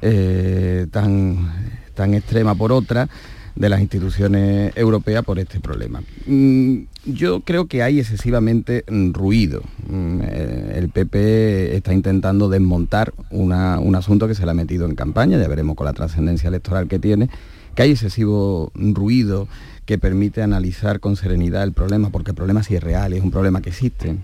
eh, 0.00 0.86
tan, 0.90 1.52
tan 1.94 2.14
extrema 2.14 2.54
por 2.54 2.72
otra 2.72 3.08
de 3.54 3.68
las 3.68 3.80
instituciones 3.80 4.72
europeas 4.76 5.24
por 5.24 5.38
este 5.38 5.60
problema. 5.60 6.02
Mm, 6.26 6.84
yo 7.04 7.40
creo 7.40 7.66
que 7.66 7.82
hay 7.82 8.00
excesivamente 8.00 8.84
ruido. 9.12 9.62
Mm, 9.88 10.20
eh, 10.22 10.72
el 10.76 10.88
PP 10.88 11.76
está 11.76 11.92
intentando 11.92 12.48
desmontar 12.48 13.12
un 13.30 13.94
asunto 13.94 14.26
que 14.28 14.34
se 14.34 14.44
le 14.44 14.52
ha 14.52 14.54
metido 14.54 14.86
en 14.86 14.94
campaña, 14.94 15.38
ya 15.38 15.48
veremos 15.48 15.76
con 15.76 15.86
la 15.86 15.92
trascendencia 15.92 16.48
electoral 16.48 16.88
que 16.88 16.98
tiene, 16.98 17.28
que 17.74 17.82
hay 17.82 17.90
excesivo 17.90 18.72
ruido 18.74 19.48
que 19.84 19.98
permite 19.98 20.42
analizar 20.42 21.00
con 21.00 21.16
serenidad 21.16 21.64
el 21.64 21.72
problema, 21.72 22.10
porque 22.10 22.30
el 22.30 22.36
problema 22.36 22.62
sí 22.62 22.76
es 22.76 22.82
real, 22.82 23.12
es 23.12 23.22
un 23.22 23.30
problema 23.30 23.60
que 23.60 23.70
existe. 23.70 24.16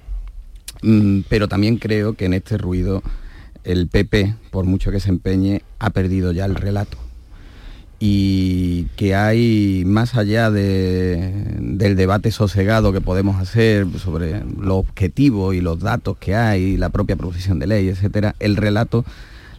Mm, 0.82 1.20
pero 1.28 1.48
también 1.48 1.76
creo 1.78 2.14
que 2.14 2.26
en 2.26 2.34
este 2.34 2.58
ruido 2.58 3.02
el 3.64 3.88
PP, 3.88 4.34
por 4.50 4.64
mucho 4.64 4.90
que 4.90 5.00
se 5.00 5.10
empeñe, 5.10 5.62
ha 5.78 5.90
perdido 5.90 6.32
ya 6.32 6.44
el 6.44 6.54
relato. 6.54 6.98
y 8.00 8.84
que 8.96 9.16
hay 9.16 9.82
más 9.84 10.14
allá 10.14 10.50
del 10.52 11.96
debate 11.96 12.30
sosegado 12.30 12.92
que 12.92 13.00
podemos 13.00 13.40
hacer 13.42 13.86
sobre 13.98 14.44
los 14.44 14.76
objetivos 14.76 15.54
y 15.54 15.60
los 15.60 15.80
datos 15.80 16.16
que 16.16 16.36
hay, 16.36 16.76
la 16.76 16.90
propia 16.90 17.16
proposición 17.16 17.58
de 17.58 17.66
ley, 17.66 17.88
etcétera, 17.88 18.36
el 18.38 18.56
relato 18.56 19.04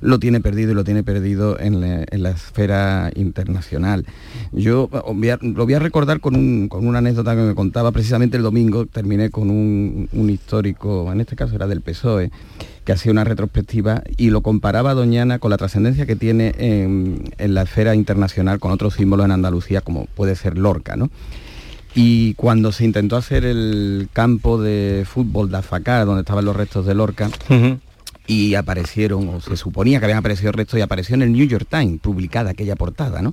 lo 0.02 0.20
tiene 0.20 0.40
perdido 0.42 0.72
y 0.72 0.76
lo 0.76 0.84
tiene 0.84 1.04
perdido 1.04 1.60
en 1.60 1.82
la, 1.82 2.30
esfera 2.30 3.12
internacional. 3.16 4.06
Yo 4.52 4.90
lo 4.92 5.66
voy 5.66 5.74
a 5.74 5.80
recordar 5.80 6.20
con, 6.20 6.70
una 6.72 7.00
anécdota 7.00 7.36
que 7.36 7.42
me 7.42 7.56
contaba 7.56 7.92
precisamente 7.92 8.38
el 8.38 8.44
domingo, 8.44 8.86
terminé 8.86 9.30
con 9.30 9.50
un, 9.50 10.10
un 10.14 10.30
histórico, 10.30 11.12
en 11.12 11.22
este 11.22 11.36
caso 11.36 11.56
era 11.56 11.68
del 11.68 11.82
PSOE, 11.82 12.32
que 12.90 12.94
hacía 12.94 13.12
una 13.12 13.24
retrospectiva 13.24 14.02
y 14.18 14.32
lo 14.32 14.42
comparaba 14.42 14.96
Doñana 14.96 15.38
con 15.38 15.52
la 15.52 15.58
trascendencia 15.58 16.08
que 16.08 16.16
tiene 16.16 16.56
en, 16.58 17.24
la 17.38 17.62
esfera 17.62 17.94
internacional 17.94 18.60
con 18.60 18.72
otros 18.72 18.96
símbolos 18.96 19.26
en 19.26 19.32
Andalucía, 19.32 19.82
como 19.82 20.06
puede 20.16 20.36
ser 20.36 20.58
Lorca, 20.58 20.96
¿no? 20.96 21.12
Y 21.94 22.34
cuando 22.34 22.72
se 22.72 22.86
intentó 22.86 23.16
hacer 23.16 23.46
el 23.46 24.10
campo 24.12 24.60
de 24.60 25.06
fútbol 25.08 25.52
de 25.52 25.58
Afacar, 25.58 26.08
donde 26.08 26.22
estaban 26.22 26.46
los 26.46 26.56
restos 26.56 26.88
de 26.88 26.96
Lorca, 26.96 27.30
y 28.30 28.54
aparecieron, 28.54 29.28
o 29.28 29.42
se 29.42 29.58
suponía 29.58 29.98
que 29.98 30.06
habían 30.06 30.20
aparecido 30.20 30.52
restos, 30.52 30.78
y 30.78 30.84
apareció 30.84 31.16
en 31.16 31.24
el 31.24 31.32
New 31.32 31.48
York 31.48 31.66
Times, 31.68 32.00
publicada 32.00 32.52
aquella 32.52 32.76
portada, 32.76 33.24
¿no? 33.24 33.32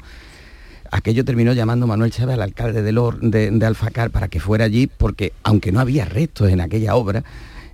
Aquello 0.91 1.23
terminó 1.23 1.53
llamando 1.53 1.87
Manuel 1.87 2.11
Chávez 2.11 2.35
al 2.35 2.43
alcalde 2.43 2.81
de, 2.81 2.93
Lor, 2.93 3.21
de 3.21 3.67
Alfacar 3.67 4.11
para 4.11 4.29
que 4.29 4.41
fuera 4.41 4.65
allí, 4.65 4.87
porque 4.87 5.35
aunque 5.43 5.71
no 5.71 5.81
había 5.81 6.07
restos 6.07 6.49
en 6.49 6.63
aquella 6.63 6.95
obra, 6.95 7.25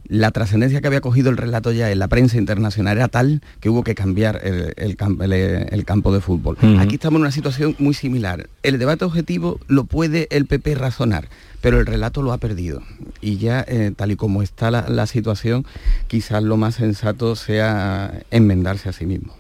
la 0.09 0.33
trascendencia 0.33 0.81
que 0.81 0.89
había 0.89 1.01
cogido 1.01 1.31
el 1.31 1.37
relato 1.37 1.71
ya 1.71 1.91
en 1.93 2.01
la 2.01 2.09
prensa 2.09 2.39
internacional 2.39 2.97
era 2.97 3.07
tal 3.07 3.41
que 3.61 3.69
hubo 3.69 3.85
que 3.85 3.95
cambiar 3.95 4.41
el, 4.43 4.97
campo 4.97 6.13
de 6.13 6.21
fútbol. 6.21 6.57
Aquí 6.81 6.97
estamos 6.97 7.19
en 7.19 7.23
una 7.23 7.31
situación 7.31 7.77
muy 7.79 7.95
similar. 7.95 8.49
El 8.65 8.81
debate 8.81 9.05
objetivo 9.05 9.61
lo 9.69 9.85
puede 9.85 10.27
el 10.31 10.47
PP 10.47 10.75
razonar, 10.75 11.29
pero 11.63 11.81
el 11.81 11.87
relato 11.87 12.21
lo 12.21 12.33
ha 12.33 12.39
perdido. 12.39 12.83
Y 13.23 13.39
ya, 13.39 13.65
eh, 13.67 13.93
tal 13.97 14.11
y 14.11 14.17
como 14.17 14.43
está 14.43 14.71
la, 14.71 15.07
situación, 15.07 15.65
quizás 16.09 16.43
lo 16.43 16.59
más 16.59 16.75
sensato 16.75 17.37
sea 17.37 18.23
enmendarse 18.31 18.91
a 18.91 18.93
sí 18.93 19.07
mismo. 19.07 19.35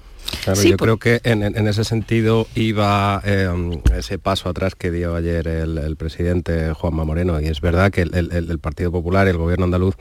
Claro, 0.44 0.62
yo 0.62 0.76
creo 0.76 0.98
que 0.98 1.20
en, 1.24 1.42
ese 1.66 1.84
sentido 1.84 2.46
iba 2.54 3.20
em, 3.24 3.80
ese 3.94 4.18
paso 4.18 4.48
atrás 4.48 4.74
que 4.76 4.90
dio 4.90 5.14
ayer 5.14 5.46
el, 5.48 5.96
presidente 5.96 6.72
Juanma 6.72 7.04
Moreno, 7.04 7.40
y 7.40 7.48
es 7.48 7.60
verdad 7.60 7.90
que 7.90 8.02
el, 8.02 8.58
Partido 8.60 8.92
Popular 8.92 9.26
y 9.26 9.30
el 9.30 9.36
gobierno 9.36 9.64
andaluz 9.64 9.96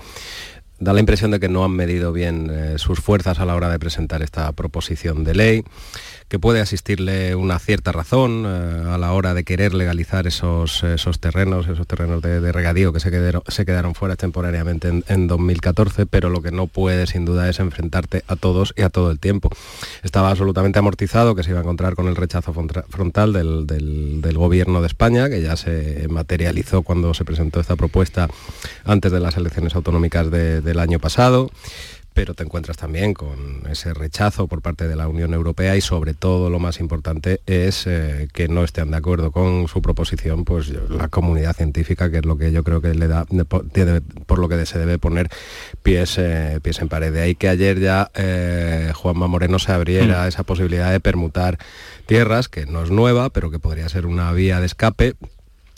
da 0.80 0.94
la 0.94 1.00
impresión 1.00 1.32
de 1.32 1.40
que 1.40 1.50
no 1.50 1.66
han 1.66 1.72
medido 1.72 2.14
bien 2.14 2.50
eh, 2.52 2.74
sus 2.78 3.00
fuerzas 3.00 3.40
a 3.40 3.46
la 3.46 3.56
hora 3.56 3.70
de 3.70 3.80
presentar 3.80 4.22
esta 4.22 4.52
proposición 4.52 5.24
de 5.24 5.36
ley 5.36 5.64
que 6.32 6.40
puede 6.40 6.62
asistirle 6.62 7.36
una 7.36 7.60
cierta 7.60 7.92
razón 7.92 8.46
eh, 8.48 8.90
a 8.90 8.98
la 8.98 9.12
hora 9.12 9.34
de 9.34 9.44
querer 9.44 9.74
legalizar 9.74 10.28
esos, 10.28 10.82
esos 10.82 11.20
terrenos, 11.20 11.68
esos 11.68 11.86
terrenos 11.86 12.22
de, 12.22 12.54
regadío 12.54 12.94
que 12.94 13.02
se 13.02 13.12
quedaron, 13.12 13.44
se 13.50 13.66
quedaron 13.66 13.96
fuera 13.96 14.16
temporariamente 14.16 15.04
en, 15.06 15.28
2014, 15.28 16.06
pero 16.06 16.30
lo 16.30 16.42
que 16.42 16.52
no 16.52 16.68
puede 16.68 17.06
sin 17.06 17.26
duda 17.26 17.50
es 17.50 17.60
enfrentarte 17.60 18.24
a 18.28 18.38
todos 18.38 18.74
y 18.78 18.84
a 18.84 18.90
todo 18.90 19.12
el 19.12 19.20
tiempo. 19.20 19.50
Estaba 20.04 20.30
absolutamente 20.30 20.80
amortizado 20.80 21.36
que 21.36 21.44
se 21.44 21.50
iba 21.50 21.60
a 21.60 21.64
encontrar 21.64 21.96
con 21.96 22.08
el 22.08 22.16
rechazo 22.16 22.54
frontal 22.54 23.34
del, 23.34 24.34
gobierno 24.34 24.80
de 24.80 24.88
España, 24.88 25.28
que 25.28 25.42
ya 25.42 25.58
se 25.58 26.08
materializó 26.10 26.82
cuando 26.82 27.14
se 27.14 27.26
presentó 27.26 27.60
esta 27.60 27.76
propuesta 27.76 28.30
antes 28.86 29.12
de 29.12 29.20
las 29.20 29.36
elecciones 29.36 29.76
autonómicas 29.76 30.32
del 30.32 30.80
año 30.80 31.00
pasado 31.00 31.52
pero 32.14 32.34
te 32.34 32.44
encuentras 32.44 32.78
también 32.78 33.14
con 33.14 33.64
ese 33.70 33.94
rechazo 33.94 34.48
por 34.48 34.62
parte 34.62 34.88
de 34.88 34.96
la 34.96 35.08
Unión 35.08 35.34
Europea 35.34 35.76
y 35.76 35.82
sobre 35.82 36.14
todo 36.14 36.50
lo 36.50 36.60
más 36.60 36.80
importante 36.80 37.42
es 37.46 37.88
eh, 37.88 38.28
que 38.34 38.48
no 38.48 38.64
estén 38.64 38.92
de 38.92 38.98
acuerdo 38.98 39.32
con 39.32 39.68
su 39.68 39.82
proposición 39.82 40.44
pues 40.44 40.70
la 40.90 41.08
comunidad 41.08 41.56
científica 41.56 42.12
que 42.12 42.18
es 42.18 42.26
lo 42.26 42.38
que 42.38 42.52
yo 42.52 42.64
creo 42.64 42.82
que 42.82 42.94
le 42.94 43.08
da 43.08 43.26
por 44.26 44.40
lo 44.40 44.50
que 44.50 44.66
se 44.66 44.80
debe 44.80 44.98
poner 45.00 45.30
pies 45.84 46.18
eh, 46.18 46.60
pies 46.62 46.80
en 46.80 46.90
pared 46.90 47.14
de 47.14 47.22
ahí 47.22 47.36
que 47.36 47.48
ayer 47.48 47.80
ya 47.80 48.12
eh, 48.16 48.92
Juanma 48.94 49.28
Moreno 49.28 49.58
se 49.60 49.72
abriera 49.72 50.26
mm. 50.26 50.28
esa 50.28 50.44
posibilidad 50.44 50.92
de 50.92 51.00
permutar 51.00 51.58
tierras 52.06 52.50
que 52.50 52.66
no 52.66 52.84
es 52.84 52.92
nueva 52.92 53.30
pero 53.30 53.52
que 53.52 53.60
podría 53.60 53.88
ser 53.88 54.06
una 54.06 54.32
vía 54.34 54.60
de 54.60 54.66
escape 54.66 55.16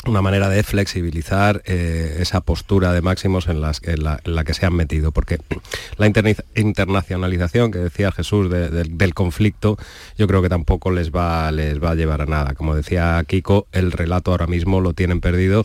una 0.05 0.21
manera 0.21 0.49
de 0.49 0.63
flexibilizar 0.63 1.61
eh, 1.65 2.17
esa 2.19 2.41
postura 2.41 2.91
de 2.91 3.01
máximos 3.01 3.47
en, 3.47 3.61
la, 3.61 4.43
que 4.43 4.53
se 4.53 4.65
han 4.65 4.75
metido, 4.75 5.11
porque 5.11 5.39
la 5.97 6.07
internacionalización 6.55 7.71
que 7.71 7.79
decía 7.79 8.11
Jesús 8.11 8.49
del 8.49 9.13
conflicto, 9.13 9.77
yo 10.17 10.27
creo 10.27 10.41
que 10.41 10.49
tampoco 10.49 10.91
les 10.91 11.11
va, 11.11 11.51
les 11.51 11.81
va 11.81 11.91
a 11.91 11.95
llevar 11.95 12.21
a 12.21 12.25
nada. 12.25 12.53
Como 12.53 12.75
decía 12.75 13.23
Kiko, 13.27 13.67
el 13.71 13.91
relato 13.91 14.31
ahora 14.31 14.47
mismo 14.47 14.81
lo 14.81 14.93
tienen 14.93 15.21
perdido 15.21 15.63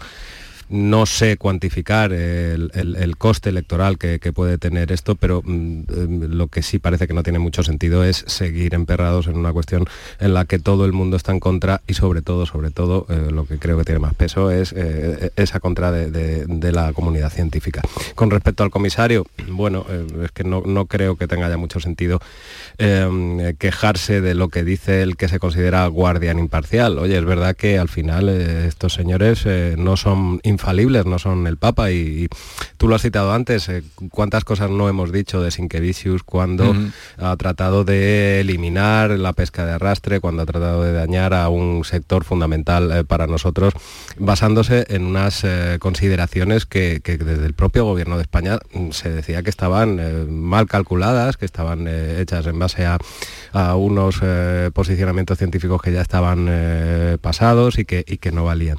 no 0.70 1.06
sé 1.06 1.36
cuantificar 1.36 2.12
el, 2.12 3.14
coste 3.18 3.48
electoral 3.48 3.98
que, 3.98 4.18
puede 4.32 4.58
tener 4.58 4.92
esto, 4.92 5.14
pero 5.14 5.42
mm, 5.42 5.82
em, 5.88 6.20
lo 6.30 6.48
que 6.48 6.62
sí 6.62 6.78
parece 6.78 7.08
que 7.08 7.14
no 7.14 7.22
tiene 7.22 7.38
mucho 7.38 7.62
sentido 7.62 8.04
es 8.04 8.24
seguir 8.26 8.74
emperrados 8.74 9.26
en 9.26 9.36
una 9.36 9.52
cuestión 9.52 9.86
en 10.20 10.34
la 10.34 10.44
que 10.44 10.58
todo 10.58 10.84
el 10.84 10.92
mundo 10.92 11.16
está 11.16 11.32
en 11.32 11.40
contra 11.40 11.80
y 11.86 11.94
sobre 11.94 12.22
todo, 12.22 12.46
sobre 12.46 12.70
todo, 12.70 13.06
eh, 13.08 13.30
lo 13.30 13.46
que 13.46 13.58
creo 13.58 13.78
que 13.78 13.84
tiene 13.84 13.98
más 13.98 14.14
peso 14.14 14.50
es 14.50 14.74
eh, 14.76 15.30
esa 15.36 15.60
contra 15.60 15.90
de, 15.90 16.72
la 16.72 16.92
comunidad 16.92 17.30
científica. 17.32 17.80
Con 18.14 18.30
respecto 18.30 18.62
al 18.62 18.70
comisario, 18.70 19.26
bueno, 19.48 19.86
eh, 19.88 20.06
es 20.24 20.32
que 20.32 20.44
no, 20.44 20.62
no, 20.66 20.84
creo 20.84 21.16
que 21.16 21.26
tenga 21.26 21.48
ya 21.48 21.56
mucho 21.56 21.80
sentido 21.80 22.20
em, 22.76 23.54
quejarse 23.56 24.20
de 24.20 24.34
lo 24.34 24.48
que 24.48 24.64
dice 24.64 25.02
el 25.02 25.16
que 25.16 25.28
se 25.28 25.38
considera 25.38 25.86
guardián 25.86 26.38
imparcial. 26.38 26.98
Oye, 26.98 27.16
es 27.16 27.24
verdad 27.24 27.56
que 27.56 27.78
al 27.78 27.88
final 27.88 28.28
estos 28.28 28.92
señores 28.92 29.46
no 29.78 29.96
son 29.96 30.40
infalibles, 30.58 31.06
no 31.06 31.18
son 31.18 31.46
el 31.46 31.56
Papa. 31.56 31.90
Y, 31.92 32.28
tú 32.76 32.88
lo 32.88 32.94
has 32.94 33.02
citado 33.02 33.32
antes, 33.32 33.68
eh, 33.68 33.82
cuántas 34.10 34.44
cosas 34.44 34.70
no 34.70 34.88
hemos 34.88 35.12
dicho 35.12 35.42
de 35.42 35.50
Sinkevicius 35.50 36.22
cuando 36.22 36.74
ha 37.18 37.36
tratado 37.36 37.84
de 37.84 38.40
eliminar 38.40 39.10
la 39.10 39.32
pesca 39.32 39.64
de 39.66 39.72
arrastre, 39.72 40.20
cuando 40.20 40.42
ha 40.42 40.46
tratado 40.46 40.82
de 40.82 40.92
dañar 40.92 41.34
a 41.34 41.48
un 41.48 41.84
sector 41.84 42.24
fundamental 42.24 42.90
eh, 42.92 43.04
para 43.04 43.26
nosotros, 43.26 43.74
basándose 44.16 44.86
en 44.88 45.04
unas 45.04 45.42
eh, 45.44 45.78
consideraciones 45.80 46.66
que, 46.66 47.00
desde 47.04 47.46
el 47.46 47.54
propio 47.54 47.84
gobierno 47.84 48.16
de 48.16 48.22
España 48.22 48.58
mm, 48.72 48.90
se 48.90 49.10
decía 49.10 49.42
que 49.42 49.50
estaban 49.50 49.98
mal 50.30 50.66
calculadas, 50.66 51.36
que 51.36 51.44
estaban 51.44 51.88
hechas 51.88 52.46
en 52.46 52.58
base 52.58 52.86
a, 52.86 52.98
unos 53.74 54.20
posicionamientos 54.72 55.38
científicos 55.38 55.80
que 55.82 55.92
ya 55.92 56.02
estaban 56.02 56.48
pasados 57.20 57.78
y 57.78 57.84
que, 57.84 58.04
y 58.06 58.18
que 58.18 58.30
no 58.30 58.44
valían 58.44 58.76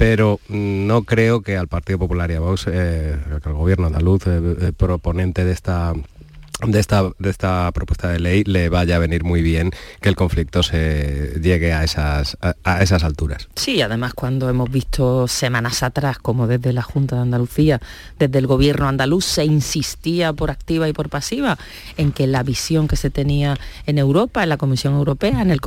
pero 0.00 0.40
no 0.48 1.02
creo 1.02 1.42
que 1.42 1.58
al 1.58 1.68
Partido 1.68 1.98
Popular 1.98 2.30
y 2.30 2.34
a 2.34 2.40
Vox, 2.40 2.66
eh, 2.72 3.18
al 3.44 3.52
gobierno 3.52 3.86
andaluz, 3.86 4.26
eh, 4.26 4.40
eh, 4.58 4.72
proponente 4.74 5.44
de 5.44 5.52
esta 5.52 5.92
de 6.66 6.78
esta, 6.78 7.10
de 7.18 7.30
esta 7.30 7.70
propuesta 7.72 8.08
de 8.08 8.20
ley 8.20 8.44
le 8.44 8.68
vaya 8.68 8.96
a 8.96 8.98
venir 8.98 9.24
muy 9.24 9.42
bien 9.42 9.70
que 10.00 10.08
el 10.08 10.16
conflicto 10.16 10.62
se 10.62 11.38
llegue 11.40 11.72
a 11.72 11.84
esas, 11.84 12.36
a, 12.40 12.82
esas 12.82 13.04
alturas. 13.04 13.48
Sí, 13.56 13.80
además 13.82 14.14
cuando 14.14 14.48
hemos 14.48 14.70
visto 14.70 15.28
semanas 15.28 15.82
atrás, 15.82 16.18
como 16.18 16.46
desde 16.46 16.72
la 16.72 16.82
Junta 16.82 17.16
de 17.16 17.22
Andalucía, 17.22 17.80
desde 18.18 18.38
el 18.38 18.46
gobierno 18.46 18.88
andaluz, 18.88 19.24
se 19.24 19.44
insistía 19.44 20.32
por 20.32 20.50
activa 20.50 20.88
y 20.88 20.92
por 20.92 21.08
pasiva 21.08 21.58
en 21.96 22.12
que 22.12 22.26
la 22.26 22.42
visión 22.42 22.88
que 22.88 22.96
se 22.96 23.10
tenía 23.10 23.58
en 23.86 23.98
Europa, 23.98 24.42
en 24.42 24.48
la 24.48 24.56
Comisión 24.56 24.94
Europea, 24.94 25.42
en 25.42 25.50
el, 25.50 25.60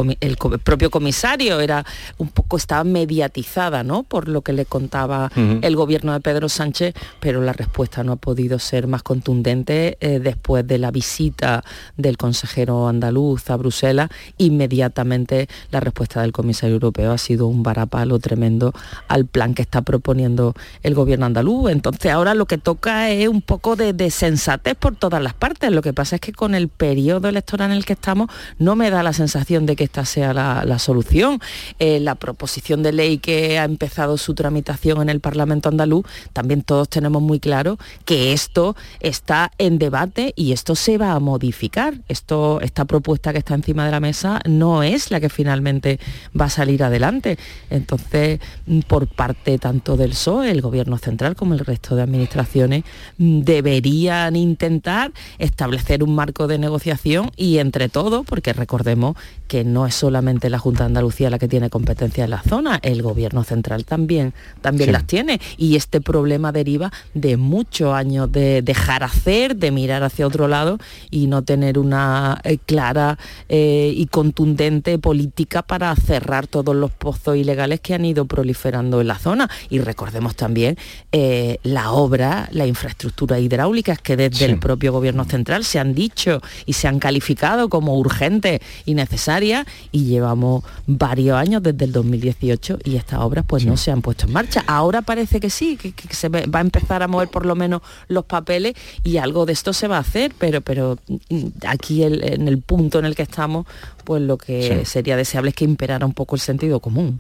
propio 0.64 0.89
comisario, 0.89 1.60
era 1.60 1.86
un 2.18 2.30
poco, 2.30 2.58
estaba 2.58 2.84
mediatizada 2.84 3.84
¿no? 3.84 4.04
por 4.04 4.28
lo 4.28 4.41
que 4.41 4.54
le 4.54 4.66
contaba 4.66 5.32
el 5.36 5.76
gobierno 5.76 6.14
de 6.14 6.20
Pedro 6.20 6.50
Sánchez, 6.50 6.94
pero 7.20 7.41
la 7.41 7.54
respuesta 7.54 8.04
no 8.04 8.14
ha 8.14 8.16
podido 8.18 8.60
ser 8.60 8.88
más 8.88 9.04
contundente 9.04 9.98
eh, 10.00 10.20
después 10.20 10.66
de 10.68 10.78
la 10.84 10.91
visita 10.91 11.63
del 11.95 12.17
consejero 12.17 12.89
andaluz 12.89 13.49
a 13.49 13.55
Bruselas, 13.55 14.09
inmediatamente 14.38 15.47
la 15.71 15.79
respuesta 15.79 16.21
del 16.21 16.34
comisario 16.34 16.75
europeo 16.75 17.13
ha 17.13 17.17
sido 17.17 17.47
un 17.47 17.63
varapalo 17.63 18.19
tremendo 18.19 18.73
al 19.07 19.25
plan 19.25 19.53
que 19.53 19.61
está 19.61 19.81
proponiendo 19.81 20.53
el 20.84 20.93
gobierno 20.93 21.25
andaluz. 21.25 21.71
Entonces 21.71 22.11
ahora 22.11 22.34
lo 22.34 22.47
que 22.47 22.57
toca 22.57 23.09
es 23.09 23.29
un 23.29 23.41
poco 23.41 23.77
de, 23.77 23.93
sensatez 24.11 24.75
por 24.75 24.95
todas 24.95 25.23
las 25.23 25.34
partes. 25.34 25.71
Lo 25.71 25.81
que 25.81 25.93
pasa 25.93 26.15
es 26.15 26.21
que 26.21 26.34
con 26.34 26.53
el 26.53 26.67
periodo 26.67 27.29
electoral 27.29 27.71
en 27.71 27.77
el 27.77 27.86
que 27.86 27.93
estamos 27.93 28.29
no 28.59 28.75
me 28.75 28.89
da 28.89 29.01
la 29.03 29.13
sensación 29.13 29.65
de 29.65 29.77
que 29.77 29.86
esta 29.86 30.03
sea 30.03 30.34
la, 30.34 30.79
solución. 30.79 31.39
Eh, 31.79 32.01
la 32.01 32.15
proposición 32.15 32.84
de 32.84 32.91
ley 32.91 33.19
que 33.19 33.57
ha 33.57 33.63
empezado 33.63 34.17
su 34.17 34.34
tramitación 34.34 35.01
en 35.01 35.09
el 35.09 35.21
Parlamento 35.21 35.69
andaluz, 35.69 36.05
también 36.34 36.61
todos 36.61 36.89
tenemos 36.89 37.21
muy 37.21 37.39
claro 37.39 37.77
que 38.03 38.34
esto 38.34 38.75
está 38.99 39.51
en 39.57 39.79
debate 39.79 40.34
y 40.36 40.51
esto 40.51 40.72
esto 40.74 40.76
se 40.76 40.97
va 40.97 41.13
a 41.13 41.19
modificar. 41.19 41.93
Esto, 42.07 42.59
esta 42.61 42.86
propuesta 42.86 43.32
que 43.32 43.39
está 43.39 43.53
encima 43.53 43.86
de 43.86 43.91
la 43.91 43.99
mesa 43.99 44.39
no 44.47 44.82
es 44.82 45.11
la 45.11 45.19
que 45.19 45.30
finalmente 45.30 45.99
va 46.39 46.45
a 46.45 46.49
salir 46.49 46.84
adelante. 46.84 47.38
Entonces, 47.69 48.39
mm, 48.65 48.80
por 48.82 49.07
parte 49.07 49.57
tanto 49.59 49.97
del 49.97 50.11
PSOE, 50.11 50.51
el 50.51 50.61
gobierno 50.61 50.97
central, 50.97 51.36
como 51.36 51.53
el 51.53 51.59
resto 51.59 51.95
de 51.95 52.01
administraciones, 52.01 52.84
mm, 53.17 53.41
deberían 53.41 54.36
intentar 54.36 55.11
establecer 55.38 56.03
un 56.03 56.15
marco 56.15 56.47
de 56.47 56.57
negociación 56.57 57.32
y 57.36 57.59
entre 57.59 57.89
todos, 57.89 58.26
porque 58.26 58.53
recordemos 58.53 59.15
que 59.47 59.63
no 59.63 59.86
es 59.86 59.93
solamente 59.93 60.49
la 60.49 60.57
Junta 60.57 60.84
de 60.84 60.88
Andalucía 60.88 61.30
la 61.30 61.38
que 61.38 61.47
tiene 61.47 61.69
competencia 61.69 62.24
en 62.24 62.32
la 62.32 62.41
zona, 62.41 62.80
el 62.82 63.01
gobierno 63.01 63.43
central 63.43 63.86
también, 63.86 64.34
también 64.61 64.91
las 64.91 65.05
tiene. 65.05 65.39
Y 65.57 65.76
este 65.76 66.01
problema 66.01 66.51
deriva 66.51 66.91
de 67.13 67.38
muchos 67.38 67.93
años 67.93 68.32
de 68.32 68.61
dejar 68.61 69.03
hacer, 69.03 69.55
de 69.55 69.71
mirar 69.71 70.03
hacia 70.03 70.26
otro 70.26 70.47
lado 70.47 70.62
y 71.09 71.28
no 71.28 71.43
tener 71.43 71.80
una 71.80 72.39
eh, 72.43 72.57
clara 72.57 73.18
eh, 73.49 73.93
y 73.95 74.05
contundente 74.07 74.97
política 74.99 75.61
para 75.61 75.95
cerrar 75.95 76.47
todos 76.47 76.76
los 76.76 76.91
pozos 76.91 77.38
ilegales 77.38 77.80
que 77.80 77.93
han 77.93 78.05
ido 78.05 78.26
proliferando 78.26 79.01
en 79.01 79.07
la 79.07 79.18
zona. 79.18 79.49
Y 79.70 79.80
recordemos 79.80 80.36
también 80.36 80.78
eh, 81.11 81.59
la 81.64 81.91
obra, 81.91 82.49
la 82.51 82.66
infraestructura 82.66 83.39
hidráulicas 83.39 83.99
que 83.99 84.16
desde 84.18 84.45
el 84.45 84.59
propio 84.59 84.91
gobierno 84.91 85.26
central 85.26 85.64
se 85.64 85.80
han 85.80 85.93
dicho 85.93 86.41
y 86.66 86.74
se 86.74 86.88
han 86.88 86.99
calificado 86.99 87.70
como 87.70 87.97
urgentes 87.97 88.61
y 88.86 88.93
necesarias 88.93 89.66
y 89.91 90.05
llevamos 90.05 90.64
varios 90.88 91.38
años 91.38 91.64
desde 91.64 91.86
el 91.86 91.91
2018 91.91 92.80
y 92.84 92.95
estas 92.95 93.20
obras 93.20 93.45
pues 93.47 93.66
no 93.66 93.78
se 93.78 93.91
han 93.91 94.01
puesto 94.01 94.28
en 94.28 94.34
marcha. 94.34 94.64
Ahora 94.68 95.01
parece 95.01 95.39
que 95.39 95.49
sí, 95.49 95.78
que, 95.78 95.91
que 95.91 96.14
se 96.14 96.30
va 96.30 96.59
a 96.59 96.61
empezar 96.61 97.03
a 97.03 97.07
mover 97.07 97.30
por 97.30 97.45
lo 97.45 97.55
menos 97.55 97.82
los 98.07 98.26
papeles 98.26 98.74
y 99.03 99.18
algo 99.18 99.45
de 99.45 99.53
esto 99.53 99.74
se 99.74 99.88
va 99.88 99.97
a 99.97 100.01
hacer, 100.01 100.34
pero, 100.38 100.53
pero 100.62 100.97
mm, 101.30 101.45
aquí 101.68 102.04
el- 102.04 102.24
en 102.24 102.47
el 102.47 102.60
punto 102.62 102.99
en 102.99 103.06
el 103.06 103.16
que 103.16 103.24
estamos, 103.24 103.66
pues 104.04 104.22
lo 104.22 104.38
que 104.38 104.80
Sí. 104.84 104.89
sería 104.91 105.16
deseable 105.18 105.49
es 105.49 105.56
que 105.56 105.66
imperara 105.66 106.06
un 106.06 106.14
poco 106.14 106.36
el 106.36 106.41
sentido 106.41 106.80
común. 106.80 107.20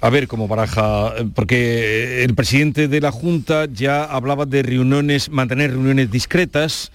A 0.00 0.10
ver 0.10 0.28
cómo 0.28 0.46
baraja, 0.46 1.12
eh, 1.18 1.28
porque 1.34 2.22
el 2.22 2.34
presidente 2.36 2.86
de 2.86 3.00
la 3.00 3.10
Junta 3.10 3.66
ya 3.66 4.04
hablaba 4.04 4.46
de 4.46 4.62
reuniones, 4.62 5.28
mantener 5.28 5.72
reuniones 5.72 6.08
discretas, 6.08 6.92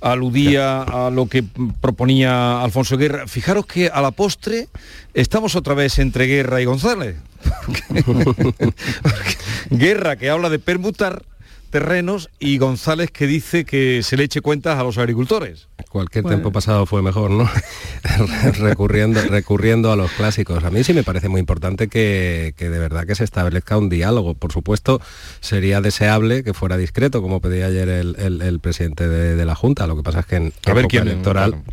aludía 0.00 0.80
a 0.82 1.10
lo 1.10 1.26
que 1.26 1.44
proponía 1.82 2.62
Alfonso 2.62 2.96
Guerra. 2.96 3.26
Fijaros 3.26 3.66
que 3.66 3.88
a 3.88 4.00
la 4.00 4.12
postre 4.12 4.68
estamos 5.12 5.56
otra 5.56 5.74
vez 5.74 5.98
entre 5.98 6.24
Guerra 6.26 6.62
y 6.62 6.64
González. 6.64 7.16
Porque- 8.06 9.38
Guerra 9.70 10.16
que 10.16 10.30
habla 10.30 10.48
de 10.48 10.58
permutar 10.58 11.22
terrenos 11.68 12.28
y 12.38 12.58
González 12.58 13.10
que 13.10 13.26
dice 13.26 13.64
que 13.64 14.02
se 14.02 14.16
le 14.16 14.24
eche 14.24 14.40
cuentas 14.40 14.78
a 14.78 14.82
los 14.82 14.98
agricultores. 14.98 15.68
Cualquier 15.90 16.22
Bueno. 16.22 16.36
tiempo 16.38 16.52
pasado 16.52 16.84
fue 16.86 17.02
mejor, 17.02 17.30
¿no? 17.30 17.48
recurriendo, 18.58 19.20
recurriendo 19.22 19.92
a 19.92 19.96
los 19.96 20.10
clásicos. 20.12 20.64
A 20.64 20.70
mí 20.70 20.84
sí 20.84 20.92
me 20.92 21.02
parece 21.02 21.28
muy 21.28 21.40
importante 21.40 21.88
que, 21.88 22.54
que 22.56 22.68
de 22.68 22.78
verdad 22.78 23.06
que 23.06 23.14
se 23.14 23.24
establezca 23.24 23.76
un 23.78 23.88
diálogo. 23.88 24.34
Por 24.34 24.52
supuesto, 24.52 25.00
sería 25.40 25.80
deseable 25.80 26.42
que 26.44 26.54
fuera 26.54 26.76
discreto, 26.76 27.22
como 27.22 27.40
pedía 27.40 27.66
ayer 27.66 27.88
el, 27.88 28.16
el- 28.18 28.42
el 28.42 28.60
presidente 28.60 29.08
de, 29.08 29.36
de 29.36 29.44
la 29.44 29.54
Junta. 29.54 29.86
Lo 29.86 29.96
que 29.96 30.02
pasa 30.02 30.20
es 30.20 30.26
que 30.26 30.36
en 30.36 30.52
A 30.66 30.72
ver 30.74 30.86
quién- 30.86 31.06
electoral 31.08 31.50
claro. 31.52 31.64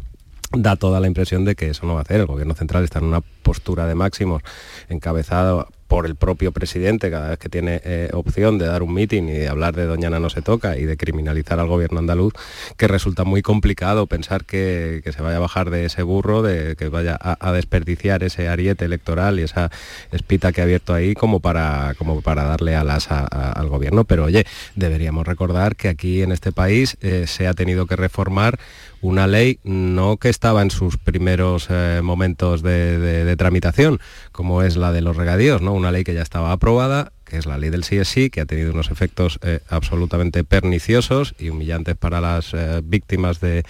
da 0.53 0.75
toda 0.75 0.99
la 0.99 1.07
impresión 1.07 1.45
de 1.45 1.55
que 1.55 1.69
eso 1.69 1.85
no 1.85 1.93
va 1.93 1.99
a 1.99 2.03
hacer. 2.03 2.19
El 2.21 2.25
gobierno 2.27 2.53
central 2.55 2.83
está 2.83 2.99
en 2.99 3.05
una 3.05 3.21
postura 3.21 3.85
de 3.85 3.95
máximos 3.95 4.41
encabezado 4.89 5.67
por 5.87 6.05
el 6.05 6.15
propio 6.15 6.51
presidente 6.51 7.11
cada 7.11 7.29
vez 7.29 7.39
que 7.39 7.49
tiene 7.49 7.81
eh, 7.83 8.09
opción 8.13 8.57
de 8.57 8.65
dar 8.65 8.83
un 8.83 8.93
mitin 8.93 9.29
y 9.29 9.33
de 9.33 9.47
hablar 9.47 9.75
de 9.75 9.85
Doñana 9.85 10.19
no 10.19 10.29
se 10.29 10.41
toca 10.41 10.77
y 10.77 10.85
de 10.85 10.97
criminalizar 10.97 11.59
al 11.59 11.67
gobierno 11.67 11.99
andaluz, 11.99 12.33
que 12.77 12.87
resulta 12.87 13.23
muy 13.23 13.41
complicado 13.41 14.07
pensar 14.07 14.45
que, 14.45 15.01
que 15.03 15.11
se 15.11 15.21
vaya 15.21 15.37
a 15.37 15.39
bajar 15.39 15.69
de 15.69 15.85
ese 15.85 16.03
burro, 16.03 16.41
de 16.41 16.75
que 16.75 16.89
vaya 16.89 17.17
a, 17.19 17.51
desperdiciar 17.51 18.23
ese 18.23 18.49
ariete 18.49 18.85
electoral 18.85 19.39
y 19.39 19.43
esa 19.43 19.71
espita 20.11 20.51
que 20.51 20.61
ha 20.61 20.63
abierto 20.63 20.93
ahí 20.93 21.13
como 21.13 21.39
para, 21.39 21.93
como 21.97 22.21
para 22.21 22.43
darle 22.43 22.75
alas 22.75 23.09
al 23.09 23.67
gobierno. 23.69 24.03
Pero 24.03 24.25
oye, 24.25 24.45
deberíamos 24.75 25.25
recordar 25.25 25.75
que 25.75 25.89
aquí 25.89 26.21
en 26.21 26.31
este 26.31 26.51
país 26.51 26.97
eh, 27.01 27.25
se 27.27 27.47
ha 27.47 27.53
tenido 27.53 27.85
que 27.85 27.95
reformar 27.95 28.59
una 29.05 29.27
ley 29.27 29.59
no 29.63 30.17
que 30.17 30.29
estaba 30.29 30.63
en 30.63 30.71
sus 30.71 30.97
primeros 30.97 31.67
eh, 31.69 32.01
momentos 32.03 32.63
de, 32.63 33.35
tramitación, 33.37 33.99
como 34.31 34.63
es 34.63 34.77
la 34.77 34.91
de 34.91 35.01
los 35.01 35.15
regadíos, 35.15 35.61
¿no? 35.61 35.73
Una 35.73 35.91
ley 35.91 36.03
que 36.03 36.15
ya 36.15 36.23
estaba 36.23 36.51
aprobada, 36.51 37.11
que 37.23 37.37
es 37.37 37.45
la 37.45 37.57
ley 37.57 37.69
del 37.69 37.83
sí 37.83 37.97
es 37.97 38.07
sí, 38.07 38.31
que 38.31 38.41
ha 38.41 38.45
tenido 38.45 38.71
unos 38.71 38.89
efectos 38.89 39.39
eh, 39.43 39.59
absolutamente 39.69 40.43
perniciosos 40.43 41.35
y 41.37 41.49
humillantes 41.49 41.95
para 41.95 42.19
las 42.19 42.53
eh, 42.53 42.81
víctimas 42.83 43.39
de 43.39 43.63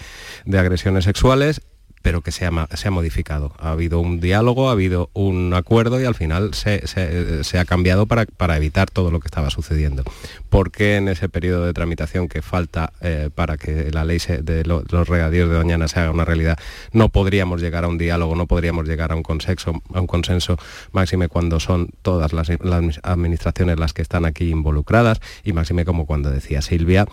agresiones 0.46 1.04
sexuales 1.04 1.60
pero 2.06 2.20
que 2.20 2.30
se 2.30 2.46
ha, 2.46 2.90
modificado. 2.92 3.52
Ha 3.58 3.72
habido 3.72 3.98
un 3.98 4.20
diálogo, 4.20 4.68
ha 4.68 4.72
habido 4.72 5.10
un 5.12 5.52
acuerdo 5.54 6.00
y 6.00 6.04
al 6.04 6.14
final 6.14 6.54
se, 6.54 6.86
se- 6.86 7.58
ha 7.58 7.64
cambiado 7.64 8.06
para, 8.06 8.26
para 8.26 8.56
evitar 8.56 8.88
todo 8.92 9.10
lo 9.10 9.18
que 9.18 9.26
estaba 9.26 9.50
sucediendo. 9.50 10.04
Porque 10.48 10.94
en 10.98 11.08
ese 11.08 11.28
periodo 11.28 11.66
de 11.66 11.72
tramitación 11.72 12.28
que 12.28 12.42
falta 12.42 12.92
eh, 13.00 13.28
para 13.34 13.56
que 13.56 13.90
la 13.90 14.04
ley 14.04 14.18
de 14.40 14.62
lo- 14.64 14.84
los 14.88 15.08
regadíos 15.08 15.50
de 15.50 15.56
Doñana 15.56 15.88
se 15.88 15.98
haga 15.98 16.12
una 16.12 16.24
realidad, 16.24 16.56
no 16.92 17.08
podríamos 17.08 17.60
llegar 17.60 17.82
a 17.82 17.88
un 17.88 17.98
diálogo, 17.98 18.36
no 18.36 18.46
podríamos 18.46 18.86
llegar 18.86 19.10
a 19.10 19.16
un 19.16 19.24
consenso, 19.24 19.82
a 19.92 20.00
un 20.00 20.06
consenso 20.06 20.56
máxime 20.92 21.26
cuando 21.26 21.58
son 21.58 21.88
todas 22.02 22.32
las, 22.32 22.48
las 22.62 23.00
administraciones 23.02 23.80
las 23.80 23.92
que 23.92 24.02
están 24.02 24.26
aquí 24.26 24.48
involucradas 24.48 25.20
y 25.42 25.52
máxime 25.52 25.84
como 25.84 26.06
cuando 26.06 26.30
decía 26.30 26.62
Silvia, 26.62 27.06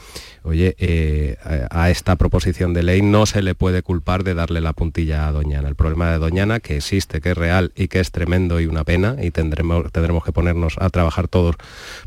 oye, 0.43 0.75
eh, 0.77 1.37
a 1.71 1.89
esta 1.89 2.15
proposición 2.15 2.75
de 2.75 2.83
ley 2.83 3.01
no 3.01 3.25
se 3.25 3.41
le 3.41 3.55
puede 3.55 3.81
culpar 3.81 4.23
de 4.23 4.35
darle 4.35 4.61
la 4.61 4.73
puntilla 4.83 5.29
a 5.29 5.31
Doñana. 5.31 5.69
El 5.69 5.75
problema 5.75 6.11
de 6.11 6.17
Doñana, 6.17 6.59
que 6.59 6.75
existe, 6.75 7.21
que 7.21 7.31
es 7.31 7.37
real 7.37 7.71
y 7.73 7.87
que 7.87 8.01
es 8.01 8.11
tremendo 8.11 8.59
y 8.59 8.65
una 8.65 8.83
pena, 8.83 9.15
y 9.21 9.31
tendremos, 9.31 9.89
tendremos 9.93 10.25
que 10.25 10.33
ponernos 10.33 10.75
a 10.77 10.89
trabajar 10.89 11.29
todos 11.29 11.55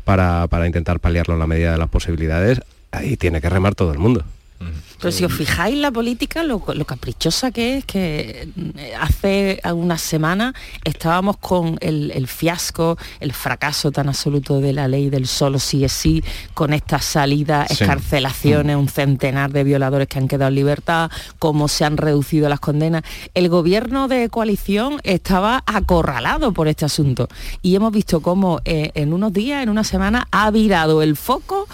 para, 0.03 0.45
para 0.47 0.67
intentar 0.67 0.99
paliarlo 0.99 1.33
en 1.33 1.39
la 1.39 1.47
medida 1.47 1.71
de 1.71 1.79
las 1.79 1.89
posibilidades, 1.89 2.61
ahí 2.91 3.17
tiene 3.17 3.41
que 3.41 3.49
remar 3.49 3.73
todo 3.73 3.91
el 3.93 3.97
mundo. 3.97 4.23
Pero 4.99 5.11
si 5.11 5.23
os 5.23 5.31
fijáis 5.33 5.77
la 5.77 5.91
política, 5.91 6.41
lo, 6.43 6.63
lo 6.73 6.85
caprichosa 6.85 7.51
que 7.51 7.77
es, 7.77 7.85
que 7.85 8.49
eh, 8.77 8.93
hace 8.99 9.59
algunas 9.63 10.01
semanas 10.01 10.55
estábamos 10.83 11.37
con 11.37 11.77
el, 11.81 12.09
el 12.11 12.27
fiasco, 12.27 12.97
el 13.19 13.31
fracaso 13.33 13.91
tan 13.91 14.07
absoluto 14.09 14.59
de 14.59 14.73
la 14.73 14.87
ley 14.87 15.11
del 15.11 15.27
solo 15.27 15.59
sí 15.59 15.83
es 15.85 15.91
sí, 15.91 16.23
con 16.55 16.73
estas 16.73 17.05
salidas, 17.05 17.67
Sí. 17.69 17.83
escarcelaciones, 17.83 18.75
un 18.75 18.89
centenar 18.89 19.51
de 19.51 19.63
violadores 19.63 20.07
que 20.07 20.17
han 20.17 20.27
quedado 20.27 20.49
en 20.49 20.55
libertad, 20.55 21.11
cómo 21.37 21.67
se 21.67 21.85
han 21.85 21.97
reducido 21.97 22.49
las 22.49 22.59
condenas. 22.59 23.03
El 23.35 23.49
gobierno 23.49 24.07
de 24.07 24.29
coalición 24.29 24.99
estaba 25.03 25.63
acorralado 25.67 26.53
por 26.53 26.67
este 26.67 26.85
asunto 26.85 27.27
y 27.61 27.75
hemos 27.75 27.91
visto 27.91 28.21
cómo 28.21 28.61
eh, 28.65 28.89
en 28.95 29.13
unos 29.13 29.31
días, 29.33 29.61
en 29.61 29.69
una 29.69 29.83
semana, 29.83 30.27
ha 30.31 30.49
virado 30.49 31.03
el 31.03 31.15
foco 31.15 31.67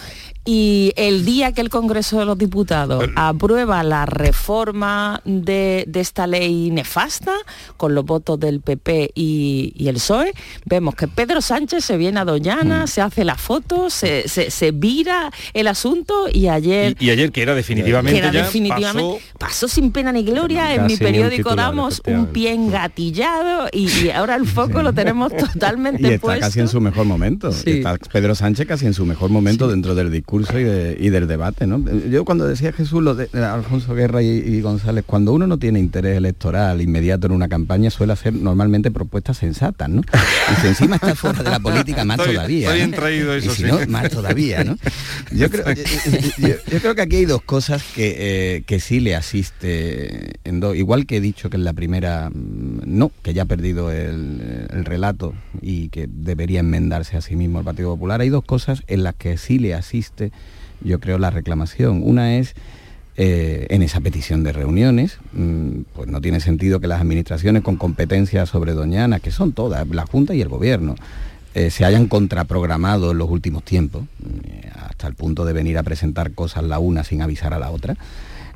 y 0.46 0.92
el 0.98 1.24
día 1.26 1.52
que 1.54 1.62
el 1.62 1.70
Congreso 1.70 2.20
de 2.20 2.26
los 2.26 2.38
Diputados 2.38 3.06
aprueba 3.16 3.82
la 3.84 4.06
reforma 4.06 5.22
de, 5.26 5.86
de 5.88 6.00
esta 6.02 6.28
ley 6.28 6.70
nefasta, 6.70 7.34
con 7.78 7.96
los 7.96 8.04
votos 8.06 8.40
del 8.40 8.60
PP 8.60 9.12
y, 9.16 9.74
y 9.76 9.88
el 9.88 9.96
PSOE, 9.96 10.34
vemos 10.66 10.96
que 10.96 11.08
Pedro 11.08 11.42
Sánchez 11.42 11.86
se 11.86 11.96
viene 11.98 12.20
a 12.20 12.26
Doñana, 12.26 12.88
se 12.88 13.02
hace 13.02 13.24
la 13.24 13.36
foto, 13.36 13.90
se, 13.90 14.28
se- 14.28 14.52
se 14.52 14.72
vira 14.72 15.32
el 15.54 15.68
asunto 15.68 16.28
y 16.32 16.48
ayer... 16.50 16.96
Y, 17.00 17.06
y 17.06 17.10
ayer 17.12 17.32
que 17.32 17.42
era 17.42 17.56
definitivamente 17.56 18.12
que 18.20 18.26
era 18.26 18.32
ya 18.34 18.44
definitivamente, 18.44 19.22
pasó- 19.34 19.38
pasó, 19.40 19.68
sin 19.70 19.92
pena 19.92 20.12
ni 20.12 20.24
gloria, 20.24 20.74
en 20.76 20.88
mi 20.88 20.98
periódico 20.98 21.50
titular, 21.52 21.68
damos 21.68 22.02
un 22.06 22.28
pie 22.28 22.52
engatillado 22.54 23.68
y, 23.72 23.88
y 23.90 24.10
ahora 24.10 24.36
el 24.36 24.46
foco 24.46 24.82
lo 24.84 24.92
tenemos 24.94 25.32
totalmente 25.38 26.02
Y 26.02 26.06
está 26.14 26.20
puesto. 26.22 26.42
casi 26.42 26.60
en 26.60 26.68
su 26.68 26.82
mejor 26.82 27.06
momento. 27.06 27.52
Sí. 27.52 27.72
Está 27.78 27.98
Pedro 28.12 28.36
Sánchez 28.36 28.68
casi 28.68 28.86
en 28.86 28.94
su 28.94 29.06
mejor 29.06 29.30
momento 29.30 29.68
dentro 29.70 29.96
del 29.96 30.12
discurso 30.12 30.33
y, 30.42 30.64
de- 30.64 30.98
y 31.00 31.10
del 31.10 31.28
debate. 31.28 31.68
¿no? 31.68 31.84
Yo 32.10 32.26
cuando 32.26 32.48
decía 32.48 32.72
Jesús 32.74 33.02
lo 33.04 33.16
de 33.16 33.28
de 33.34 33.44
Alfonso 33.44 33.94
Guerra 33.96 34.22
y, 34.22 34.28
y 34.28 34.62
González, 34.62 35.04
cuando 35.08 35.34
uno 35.34 35.48
no 35.48 35.58
tiene 35.58 35.80
interés 35.80 36.18
electoral 36.18 36.82
inmediato 36.82 37.28
en 37.28 37.34
una 37.34 37.48
campaña, 37.48 37.90
suele 37.90 38.14
hacer 38.14 38.34
normalmente 38.34 38.92
propuestas 38.92 39.38
sensatas, 39.38 39.90
¿no? 39.90 40.02
Y 40.52 40.62
si 40.62 40.68
encima 40.68 40.96
está 40.98 41.16
fuera 41.16 41.42
de 41.44 41.50
la 41.50 41.60
política, 41.60 42.04
más 42.06 42.18
todavía. 42.18 42.72
bien 42.74 42.92
¿no? 42.92 42.98
traído 42.98 43.36
Y 43.36 43.40
eso, 43.40 43.52
si 43.52 43.64
sí. 43.64 43.70
no, 43.70 43.80
más 43.88 44.10
todavía, 44.10 44.64
¿no? 44.64 44.78
Yo 45.32 45.50
creo, 45.50 45.66
yo- 45.74 45.84
yo- 46.48 46.56
yo 46.72 46.80
creo 46.80 46.96
que 46.96 47.02
aquí 47.02 47.16
hay 47.18 47.26
dos 47.26 47.42
cosas 47.42 47.84
que, 47.96 48.16
eh, 48.58 48.64
que 48.66 48.80
sí 48.80 49.00
le 49.00 49.16
asiste 49.16 50.34
en 50.44 50.60
dos. 50.60 50.76
Igual 50.76 51.06
que 51.06 51.18
he 51.18 51.22
dicho 51.22 51.50
que 51.50 51.58
en 51.58 51.64
la 51.64 51.74
primera 51.74 52.30
mm, 52.30 52.82
no, 52.86 53.12
que 53.22 53.34
ya 53.34 53.44
ha 53.44 53.46
perdido 53.46 53.92
el, 53.92 54.68
el 54.72 54.86
relato 54.86 55.34
y 55.62 55.90
que 55.90 56.08
debería 56.12 56.60
enmendarse 56.60 57.18
a 57.18 57.22
sí 57.22 57.36
mismo 57.36 57.60
el 57.60 57.66
Partido 57.66 57.90
Popular. 57.92 58.22
Hay 58.22 58.30
dos 58.30 58.44
cosas 58.44 58.84
en 58.88 59.04
las 59.04 59.16
que 59.16 59.38
sí 59.38 59.60
le 59.60 59.74
asiste, 59.74 60.23
yo 60.82 61.00
creo, 61.00 61.18
la 61.18 61.30
reclamación. 61.30 62.02
Una 62.04 62.38
es 62.38 62.56
eh, 63.16 63.68
en 63.70 63.82
esa 63.82 64.02
petición 64.02 64.44
de 64.44 64.54
reuniones, 64.54 65.20
mm, 65.34 65.82
pues 65.94 66.10
no 66.10 66.22
tiene 66.22 66.40
sentido 66.40 66.80
que 66.80 66.88
las 66.88 67.02
administraciones 67.02 67.62
con 67.62 67.78
competencias 67.78 68.50
sobre 68.50 68.74
Doñana, 68.74 69.20
que 69.20 69.32
son 69.32 69.52
todas, 69.52 69.88
la 69.88 70.06
Junta 70.06 70.34
y 70.34 70.42
el 70.42 70.50
Gobierno, 70.50 70.96
eh, 71.54 71.70
se 71.70 71.86
hayan 71.86 72.08
contraprogramado 72.08 73.12
en 73.12 73.20
los 73.20 73.30
últimos 73.30 73.64
tiempos. 73.64 74.06
Hasta 74.74 74.90
hasta 75.04 75.08
el 75.08 75.16
punto 75.16 75.46
de 75.46 75.54
venir 75.54 75.78
a 75.78 75.84
presentar 75.84 76.32
cosas 76.32 76.64
la 76.64 76.80
una 76.80 77.04
sin 77.04 77.22
avisar 77.22 77.54
a 77.54 77.60
la 77.60 77.72
otra, 77.72 77.98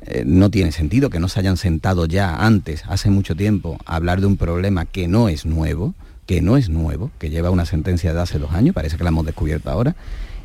eh, 0.06 0.24
no 0.26 0.50
tiene 0.50 0.72
sentido 0.72 1.10
que 1.10 1.20
no 1.20 1.28
se 1.28 1.40
hayan 1.40 1.56
sentado 1.56 2.06
ya 2.06 2.36
antes, 2.36 2.84
hace 2.88 3.10
mucho 3.10 3.36
tiempo, 3.36 3.78
a 3.84 3.96
hablar 3.96 4.20
de 4.20 4.26
un 4.26 4.36
problema 4.36 4.86
que 4.86 5.08
no 5.08 5.28
es 5.28 5.44
nuevo, 5.44 5.94
que 6.26 6.40
no 6.40 6.56
es 6.56 6.68
nuevo, 6.68 7.10
que 7.18 7.30
lleva 7.30 7.50
una 7.50 7.66
sentencia 7.66 8.14
de 8.14 8.20
hace 8.20 8.38
dos 8.38 8.52
años, 8.52 8.74
parece 8.74 8.96
que 8.96 9.04
la 9.04 9.10
hemos 9.10 9.26
descubierto 9.26 9.70
ahora, 9.70 9.94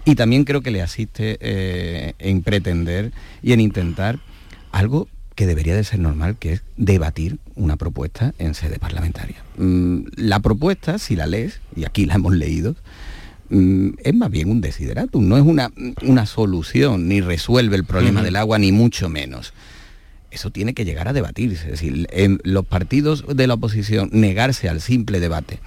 y 0.05 0.15
también 0.15 0.43
creo 0.43 0.61
que 0.61 0.71
le 0.71 0.81
asiste 0.81 1.37
eh, 1.39 2.13
en 2.19 2.41
pretender 2.41 3.11
y 3.41 3.53
en 3.53 3.61
intentar 3.61 4.19
algo 4.71 5.07
que 5.35 5.47
debería 5.47 5.75
de 5.75 5.83
ser 5.83 5.99
normal, 5.99 6.35
que 6.37 6.53
es 6.53 6.63
debatir 6.77 7.37
una 7.55 7.75
propuesta 7.75 8.33
en 8.37 8.53
sede 8.53 8.79
parlamentaria. 8.79 9.37
Mm, 9.57 10.01
la 10.15 10.39
propuesta, 10.39 10.99
si 10.99 11.15
la 11.15 11.25
lees, 11.25 11.59
y 11.75 11.85
aquí 11.85 12.05
la 12.05 12.15
hemos 12.15 12.33
leído, 12.33 12.75
mm, 13.49 13.89
es 14.03 14.13
más 14.13 14.29
bien 14.29 14.51
un 14.51 14.61
desideratum, 14.61 15.27
no 15.27 15.37
es 15.37 15.43
una, 15.43 15.71
una 16.03 16.25
solución, 16.25 17.07
ni 17.07 17.21
resuelve 17.21 17.75
el 17.75 17.85
problema 17.85 18.21
del 18.21 18.35
agua, 18.35 18.59
ni 18.59 18.71
mucho 18.71 19.09
menos. 19.09 19.53
Eso 20.29 20.51
tiene 20.51 20.73
que 20.73 20.85
llegar 20.85 21.07
a 21.07 21.13
debatirse, 21.13 21.65
es 21.65 21.71
decir, 21.71 22.07
en 22.11 22.39
los 22.43 22.65
partidos 22.65 23.25
de 23.27 23.47
la 23.47 23.55
oposición 23.55 24.09
negarse 24.11 24.69
al 24.69 24.81
simple 24.81 25.19
debate 25.19 25.59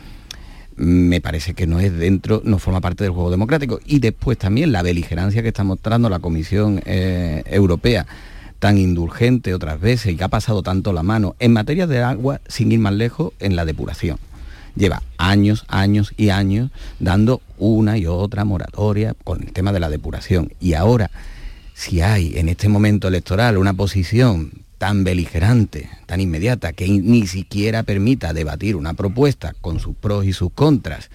me 0.77 1.21
parece 1.21 1.55
que 1.55 1.67
no 1.67 1.81
es 1.81 1.97
dentro, 1.97 2.43
no 2.45 2.59
forma 2.59 2.81
parte 2.81 3.05
del 3.05 3.13
juego 3.13 3.31
democrático. 3.31 3.81
Y 3.85 3.99
después 3.99 4.39
también 4.39 4.73
la 4.73 4.83
beligerancia 4.83 5.43
que 5.43 5.49
está 5.49 5.65
mostrando 5.65 6.09
la 6.09 6.19
Comisión 6.19 6.83
eh, 6.85 7.43
Europea, 7.47 8.07
tan 8.59 8.79
indulgente 8.79 9.55
otras 9.55 9.81
veces 9.81 10.13
y 10.13 10.17
que 10.17 10.25
ha 10.25 10.29
pasado 10.29 10.63
tanto 10.63 10.93
la 10.93 11.03
mano 11.03 11.37
en 11.39 11.53
materia 11.53 11.87
de 11.87 12.03
agua, 12.03 12.41
sin 12.47 12.73
ir 12.73 12.79
más 12.79 12.95
lejos, 12.95 13.33
en 13.41 13.57
la 13.57 13.65
depuración. 13.65 14.19
Lleva 14.75 15.03
años, 15.17 15.65
años 15.69 16.13
y 16.17 16.29
años 16.29 16.71
dando 17.01 17.41
una 17.59 17.97
y 17.97 18.07
otra 18.07 18.45
moratoria 18.45 19.15
con 19.25 19.43
el 19.43 19.53
tema 19.53 19.73
de 19.73 19.81
la 19.81 19.89
depuración. 19.89 20.53
Y 20.61 20.75
ahora, 20.75 21.11
si 21.75 22.03
hay 22.03 22.37
en 22.37 22.51
este 22.51 22.69
momento 22.69 23.09
electoral 23.09 23.57
una 23.57 23.73
posición 23.73 24.66
tan 24.79 25.05
beligerante, 25.05 25.89
tan 26.07 26.21
inmediata, 26.21 26.73
que 26.73 26.89
ni 26.89 27.27
siquiera 27.27 27.83
permita 27.83 28.33
debatir 28.33 28.77
una 28.77 28.95
propuesta 28.95 29.55
con 29.61 29.81
sus 29.81 29.97
pros 29.97 30.25
y 30.25 30.33
sus 30.33 30.53
contras, 30.53 31.11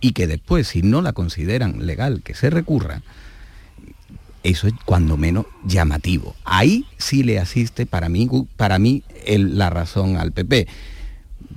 y 0.00 0.12
que 0.12 0.26
después, 0.26 0.68
si 0.68 0.82
no 0.82 1.02
la 1.02 1.12
consideran 1.12 1.86
legal, 1.86 2.22
que 2.22 2.34
se 2.34 2.50
recurra, 2.50 3.02
eso 4.42 4.68
es 4.68 4.74
cuando 4.84 5.16
menos 5.16 5.46
llamativo. 5.64 6.36
Ahí 6.44 6.86
sí 6.98 7.22
le 7.22 7.40
asiste 7.40 7.86
para 7.86 8.08
mí, 8.08 8.28
para 8.56 8.78
mí 8.78 9.02
la 9.26 9.70
razón 9.70 10.16
al 10.16 10.32
PP. 10.32 10.68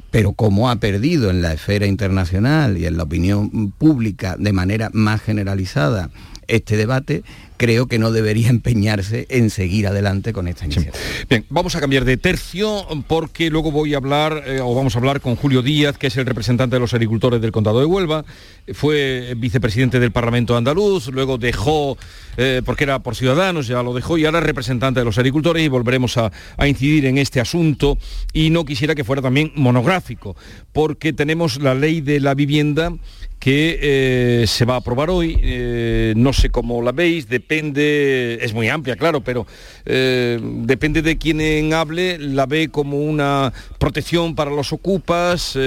Pero 0.10 0.34
como 0.34 0.72
ha 0.72 0.78
perdido 0.78 1.30
en 1.30 1.44
la 1.44 1.54
esfera 1.54 1.86
internacional 1.86 2.78
y 2.78 2.88
en 2.88 2.98
la 2.98 3.04
opinión 3.04 3.72
pública 3.72 4.38
de 4.40 4.54
manera 4.54 4.90
más 4.92 5.22
generalizada 5.22 6.10
este 6.48 6.78
debate, 6.78 7.24
creo 7.60 7.88
que 7.88 8.00
no 8.00 8.14
debería 8.14 8.50
empeñarse 8.50 9.28
en 9.30 9.50
seguir 9.50 9.86
adelante 9.86 10.32
con 10.32 10.48
esta 10.48 10.64
iniciativa. 10.64 10.94
Bien, 11.30 11.46
vamos 11.50 11.76
a 11.76 11.82
cambiar 11.82 12.06
de 12.06 12.16
tercio 12.16 12.88
porque 13.06 13.50
luego 13.50 13.70
voy 13.70 13.94
a 13.94 13.98
hablar, 13.98 14.44
eh, 14.48 14.62
o 14.62 14.74
vamos 14.74 14.96
a 14.96 15.00
hablar 15.00 15.20
con 15.20 15.36
Julio 15.36 15.62
Díaz, 15.62 15.98
que 15.98 16.08
es 16.08 16.16
el 16.16 16.26
representante 16.26 16.78
de 16.78 16.80
los 16.80 16.94
agricultores 16.94 17.42
del 17.42 17.52
Condado 17.52 17.82
de 17.82 17.86
Huelva, 17.86 18.24
fue 18.74 19.34
vicepresidente 19.36 20.00
del 20.00 20.14
Parlamento 20.14 20.56
andaluz, 20.56 21.10
luego 21.10 21.38
dejó, 21.38 21.98
eh, 22.38 22.62
porque 22.64 22.86
era 22.86 23.00
por 23.00 23.18
Ciudadanos, 23.18 23.68
ya 23.68 23.84
lo 23.84 23.94
dejó, 23.94 24.18
y 24.18 24.24
ahora 24.24 24.40
es 24.40 24.46
representante 24.46 25.02
de 25.02 25.06
los 25.06 25.18
agricultores 25.18 25.62
y 25.62 25.68
volveremos 25.68 26.16
a, 26.18 26.32
a 26.56 26.66
incidir 26.66 27.08
en 27.08 27.18
este 27.18 27.42
asunto 27.42 27.98
y 28.32 28.52
no 28.52 28.64
quisiera 28.64 28.96
que 28.96 29.04
fuera 29.04 29.22
también 29.22 29.52
monográfico, 29.56 30.38
porque 30.72 31.12
tenemos 31.12 31.62
la 31.62 31.76
ley 31.76 32.00
de 32.00 32.22
la 32.22 32.36
vivienda 32.36 32.94
que 33.40 33.80
eh, 33.82 34.48
se 34.48 34.66
va 34.66 34.76
a 34.76 34.78
aprobar 34.78 35.10
hoy. 35.10 35.40
Eh, 35.42 36.14
no 36.18 36.34
sé 36.34 36.50
cómo 36.50 36.82
la 36.82 36.92
veis, 36.92 37.30
depende, 37.50 38.38
es 38.44 38.54
muy 38.54 38.70
amplia, 38.70 38.96
claro, 38.96 39.22
pero 39.22 39.48
eh, 39.86 40.40
depende 40.40 41.02
de 41.02 41.18
quien 41.18 41.74
hable, 41.74 42.20
la 42.20 42.46
ve 42.46 42.70
como 42.70 42.98
una 42.98 43.52
protección 43.80 44.36
para 44.36 44.52
los 44.52 44.72
ocupas, 44.72 45.58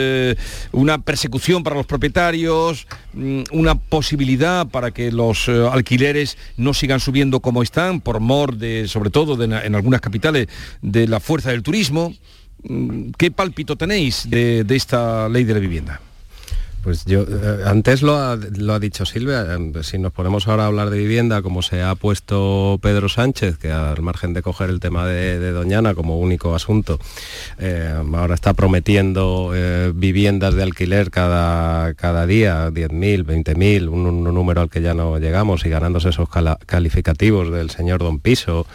una 0.70 0.98
persecución 0.98 1.64
para 1.64 1.74
los 1.74 1.86
propietarios, 1.86 2.86
mm, 3.14 3.42
una 3.50 3.74
posibilidad 3.74 4.68
para 4.68 4.92
que 4.92 5.10
los 5.10 5.48
alquileres 5.48 6.38
no 6.56 6.72
sigan 6.72 7.00
subiendo 7.00 7.40
como 7.40 7.64
están, 7.64 8.00
por 8.00 8.20
mor 8.20 8.56
de, 8.56 8.86
sobre 8.86 9.10
todo 9.10 9.42
en 9.42 9.74
algunas 9.74 10.00
capitales, 10.00 10.46
de 10.82 11.08
la 11.08 11.18
fuerza 11.18 11.50
del 11.50 11.64
turismo. 11.64 12.14
Mm, 12.62 13.10
¿Qué 13.18 13.32
pálpito 13.32 13.74
tenéis 13.74 14.30
de 14.30 14.64
esta 14.68 15.28
ley 15.28 15.42
de 15.42 15.54
la 15.54 15.60
vivienda? 15.60 16.00
Pues 16.82 17.04
yo, 17.04 17.22
eh, 17.22 17.62
antes 17.64 18.02
lo 18.02 18.16
ha, 18.16 18.36
dicho 18.80 19.06
Silvia, 19.06 19.54
em, 19.54 19.72
si 19.82 19.98
nos 19.98 20.12
ponemos 20.12 20.48
ahora 20.48 20.64
a 20.64 20.66
hablar 20.66 20.90
de 20.90 20.98
vivienda, 20.98 21.40
como 21.40 21.62
se 21.62 21.80
ha 21.80 21.94
puesto 21.94 22.80
Pedro 22.82 23.08
Sánchez, 23.08 23.56
que 23.56 23.70
al 23.70 24.02
margen 24.02 24.34
de 24.34 24.42
coger 24.42 24.68
el 24.68 24.80
tema 24.80 25.06
de, 25.06 25.52
Doñana 25.52 25.94
como 25.94 26.18
único 26.18 26.56
asunto, 26.56 26.98
eh, 27.58 27.94
ahora 28.14 28.34
está 28.34 28.54
prometiendo 28.54 29.52
eh, 29.54 29.92
viviendas 29.94 30.54
de 30.54 30.64
alquiler 30.64 31.10
cada, 31.10 31.94
cada 31.94 32.26
día, 32.26 32.68
10.000, 32.70 33.24
20.000, 33.24 33.88
un, 33.88 34.06
un 34.06 34.24
número 34.34 34.60
al 34.60 34.68
que 34.68 34.82
ya 34.82 34.94
no 34.94 35.18
llegamos, 35.18 35.64
y 35.64 35.68
ganándose 35.68 36.08
esos 36.08 36.28
calificativos 36.66 37.52
del 37.52 37.70
señor 37.70 38.00
Don 38.00 38.18
Piso, 38.18 38.66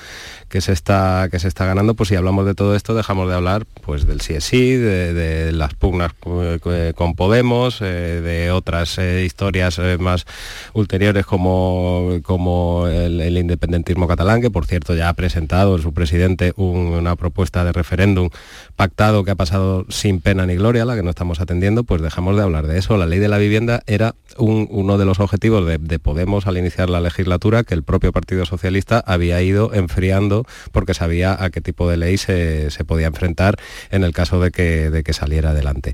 que 0.49 0.61
se 0.61 0.71
está, 0.71 1.27
que 1.29 1.39
se 1.39 1.47
está 1.47 1.65
ganando, 1.65 1.93
pues 1.93 2.09
si 2.09 2.15
hablamos 2.15 2.45
de 2.45 2.55
todo 2.55 2.75
esto 2.75 2.95
dejamos 2.95 3.27
de 3.27 3.35
hablar 3.35 3.65
pues 3.85 4.07
del 4.07 4.19
CSI, 4.19 4.75
de, 4.75 5.13
de 5.13 5.51
las 5.51 5.73
pugnas 5.73 6.13
con 6.95 7.15
Podemos, 7.15 7.81
eh, 7.81 8.21
de 8.21 8.51
otras 8.51 8.97
eh, 8.97 9.23
historias 9.25 9.79
eh, 9.79 9.97
más 9.99 10.25
ulteriores 10.73 11.25
como, 11.25 12.19
como 12.23 12.87
el, 12.87 13.37
independentismo 13.37 14.07
catalán, 14.07 14.41
que 14.41 14.49
por 14.49 14.65
cierto 14.65 14.95
ya 14.95 15.09
ha 15.09 15.13
presentado 15.13 15.77
su 15.79 15.93
presidente 15.93 16.53
una 16.55 17.15
propuesta 17.15 17.63
de 17.63 17.71
referéndum 17.71 18.29
pactado 18.75 19.23
que 19.23 19.31
ha 19.31 19.35
pasado 19.35 19.85
sin 19.89 20.21
pena 20.21 20.45
ni 20.45 20.55
gloria, 20.55 20.85
la 20.85 20.95
que 20.95 21.03
no 21.03 21.09
estamos 21.09 21.41
atendiendo, 21.41 21.83
pues 21.83 22.01
dejamos 22.01 22.35
de 22.35 22.43
hablar 22.43 22.67
de 22.67 22.77
eso. 22.77 22.97
La 22.97 23.05
ley 23.05 23.19
de 23.19 23.27
la 23.27 23.37
vivienda 23.37 23.81
era 23.87 24.15
uno 24.37 24.97
de 24.97 25.05
los 25.05 25.19
objetivos 25.19 25.65
de 25.65 25.99
Podemos 25.99 26.47
al 26.47 26.57
iniciar 26.57 26.89
la 26.89 27.01
legislatura 27.01 27.63
que 27.63 27.73
el 27.73 27.83
propio 27.83 28.11
Partido 28.11 28.45
Socialista 28.45 29.03
había 29.05 29.41
ido 29.41 29.73
enfriando 29.73 30.36
porque 30.71 30.93
sabía 30.93 31.41
a 31.43 31.49
qué 31.49 31.61
tipo 31.61 31.89
de 31.89 31.97
ley 31.97 32.17
se, 32.17 32.69
podía 32.85 33.07
enfrentar 33.07 33.55
en 33.91 34.03
el 34.03 34.13
caso 34.13 34.39
de 34.39 34.51
que, 34.51 34.89
de 34.89 35.03
que 35.03 35.13
saliera 35.13 35.51
adelante. 35.51 35.93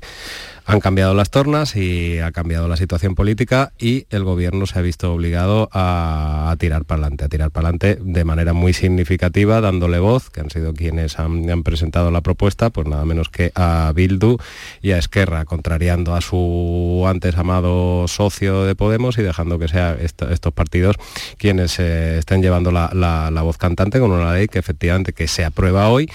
Han 0.66 0.80
cambiado 0.80 1.12
las 1.12 1.30
tornas 1.30 1.76
y 1.76 2.20
ha 2.20 2.32
cambiado 2.32 2.68
la 2.68 2.78
situación 2.78 3.14
política 3.14 3.72
y 3.78 4.06
el 4.08 4.24
gobierno 4.24 4.66
se 4.66 4.78
ha 4.78 4.82
visto 4.82 5.12
obligado 5.12 5.68
a, 5.72 6.54
tirar 6.58 6.86
para 6.86 7.02
adelante, 7.02 7.24
a 7.24 7.28
tirar 7.28 7.50
para 7.50 7.68
adelante 7.68 7.98
de 8.00 8.24
manera 8.24 8.54
muy 8.54 8.72
significativa, 8.72 9.60
dándole 9.60 9.98
voz, 9.98 10.30
que 10.30 10.40
han 10.40 10.48
sido 10.48 10.72
quienes 10.72 11.18
han, 11.18 11.62
presentado 11.62 12.10
la 12.10 12.22
propuesta, 12.22 12.70
pues 12.70 12.86
nada 12.86 13.04
menos 13.04 13.28
que 13.28 13.52
a 13.54 13.92
Bildu 13.94 14.38
y 14.80 14.92
a 14.92 14.98
Esquerra, 14.98 15.44
contrariando 15.44 16.14
a 16.14 16.20
su 16.22 17.04
antes 17.06 17.36
amado 17.36 18.08
socio 18.08 18.64
de 18.64 18.74
Podemos 18.74 19.18
y 19.18 19.22
dejando 19.22 19.58
que 19.58 19.68
sean 19.68 19.98
estos 20.00 20.52
partidos 20.52 20.96
quienes 21.36 21.78
eh, 21.78 22.18
estén 22.18 22.42
llevando 22.42 22.70
la, 22.70 22.90
la 22.94 23.42
voz 23.42 23.58
cantante 23.58 24.00
con 24.00 24.10
una 24.10 24.32
ley 24.32 24.48
que 24.48 24.58
efectivamente 24.58 25.12
que 25.12 25.28
se 25.28 25.44
aprueba 25.44 25.88
hoy 25.88 26.08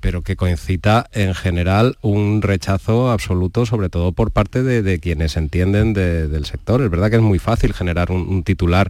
pero 0.00 0.22
que 0.22 0.36
coincita 0.36 1.08
en 1.12 1.34
general 1.34 1.96
un 2.02 2.42
rechazo 2.42 3.10
absoluto, 3.10 3.66
sobre 3.66 3.88
todo 3.88 4.12
por 4.12 4.30
parte 4.30 4.62
de, 4.62 4.98
quienes 5.00 5.36
entienden 5.36 5.92
del 5.92 6.44
sector. 6.46 6.82
Es 6.82 6.90
verdad 6.90 7.10
que 7.10 7.16
es 7.16 7.22
muy 7.22 7.38
fácil 7.38 7.72
generar 7.72 8.10
un 8.10 8.42
titular 8.42 8.88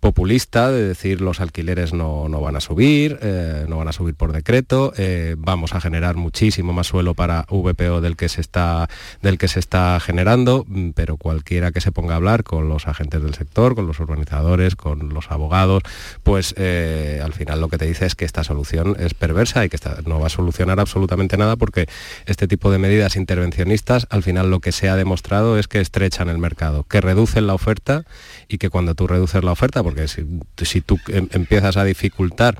populista 0.00 0.70
de 0.70 0.88
decir 0.88 1.20
los 1.20 1.40
alquileres 1.40 1.92
no, 1.92 2.28
van 2.40 2.56
a 2.56 2.60
subir, 2.60 3.18
eh, 3.22 3.66
no 3.68 3.76
van 3.76 3.88
a 3.88 3.92
subir 3.92 4.14
por 4.14 4.32
decreto, 4.32 4.92
eh, 4.96 5.36
vamos 5.38 5.74
a 5.74 5.80
generar 5.80 6.16
muchísimo 6.16 6.72
más 6.72 6.86
suelo 6.86 7.14
para 7.14 7.46
VPO 7.50 8.00
del 8.00 8.16
que, 8.16 8.28
se 8.28 8.40
está, 8.40 8.88
del 9.20 9.36
que 9.38 9.46
se 9.46 9.60
está 9.60 10.00
generando, 10.00 10.64
mm, 10.66 10.90
pero 10.90 11.18
cualquiera 11.18 11.70
que 11.70 11.80
se 11.80 11.92
ponga 11.92 12.14
a 12.14 12.16
hablar 12.16 12.44
con 12.44 12.68
los 12.68 12.88
agentes 12.88 13.22
del 13.22 13.34
sector, 13.34 13.74
con 13.74 13.86
los 13.86 14.00
urbanizadores, 14.00 14.74
con 14.74 15.10
los 15.10 15.30
abogados, 15.30 15.82
pues 16.22 16.54
eh, 16.56 17.20
al 17.22 17.34
final 17.34 17.60
lo 17.60 17.68
que 17.68 17.76
te 17.76 17.86
dice 17.86 18.06
es 18.06 18.14
que 18.14 18.24
esta 18.24 18.42
solución 18.42 18.96
es 18.98 19.12
perversa 19.12 19.64
y 19.64 19.68
que 19.68 19.78
no 20.06 20.18
va 20.18 20.26
a 20.26 20.30
solucionar 20.30 20.80
absolutamente 20.80 21.36
nada 21.36 21.56
porque 21.56 21.88
este 22.24 22.48
tipo 22.48 22.70
de 22.70 22.78
medidas 22.78 23.16
intervencionistas 23.16 24.06
al 24.10 24.22
final 24.22 24.50
lo 24.50 24.60
que 24.60 24.72
se 24.72 24.88
ha 24.88 24.96
demostrado 24.96 25.58
es 25.58 25.68
que 25.68 25.80
estrechan 25.80 26.30
el 26.30 26.38
mercado, 26.38 26.84
que 26.84 27.00
reducen 27.02 27.46
la 27.46 27.54
oferta 27.54 28.04
y 28.48 28.58
que 28.58 28.70
cuando 28.70 28.94
tú 28.94 29.06
reduces 29.06 29.44
la 29.44 29.52
oferta, 29.52 29.82
porque 29.90 30.06
si, 30.08 30.80
tú 30.80 30.98
em, 31.08 31.28
empiezas 31.32 31.76
a 31.76 31.84
dificultar 31.84 32.56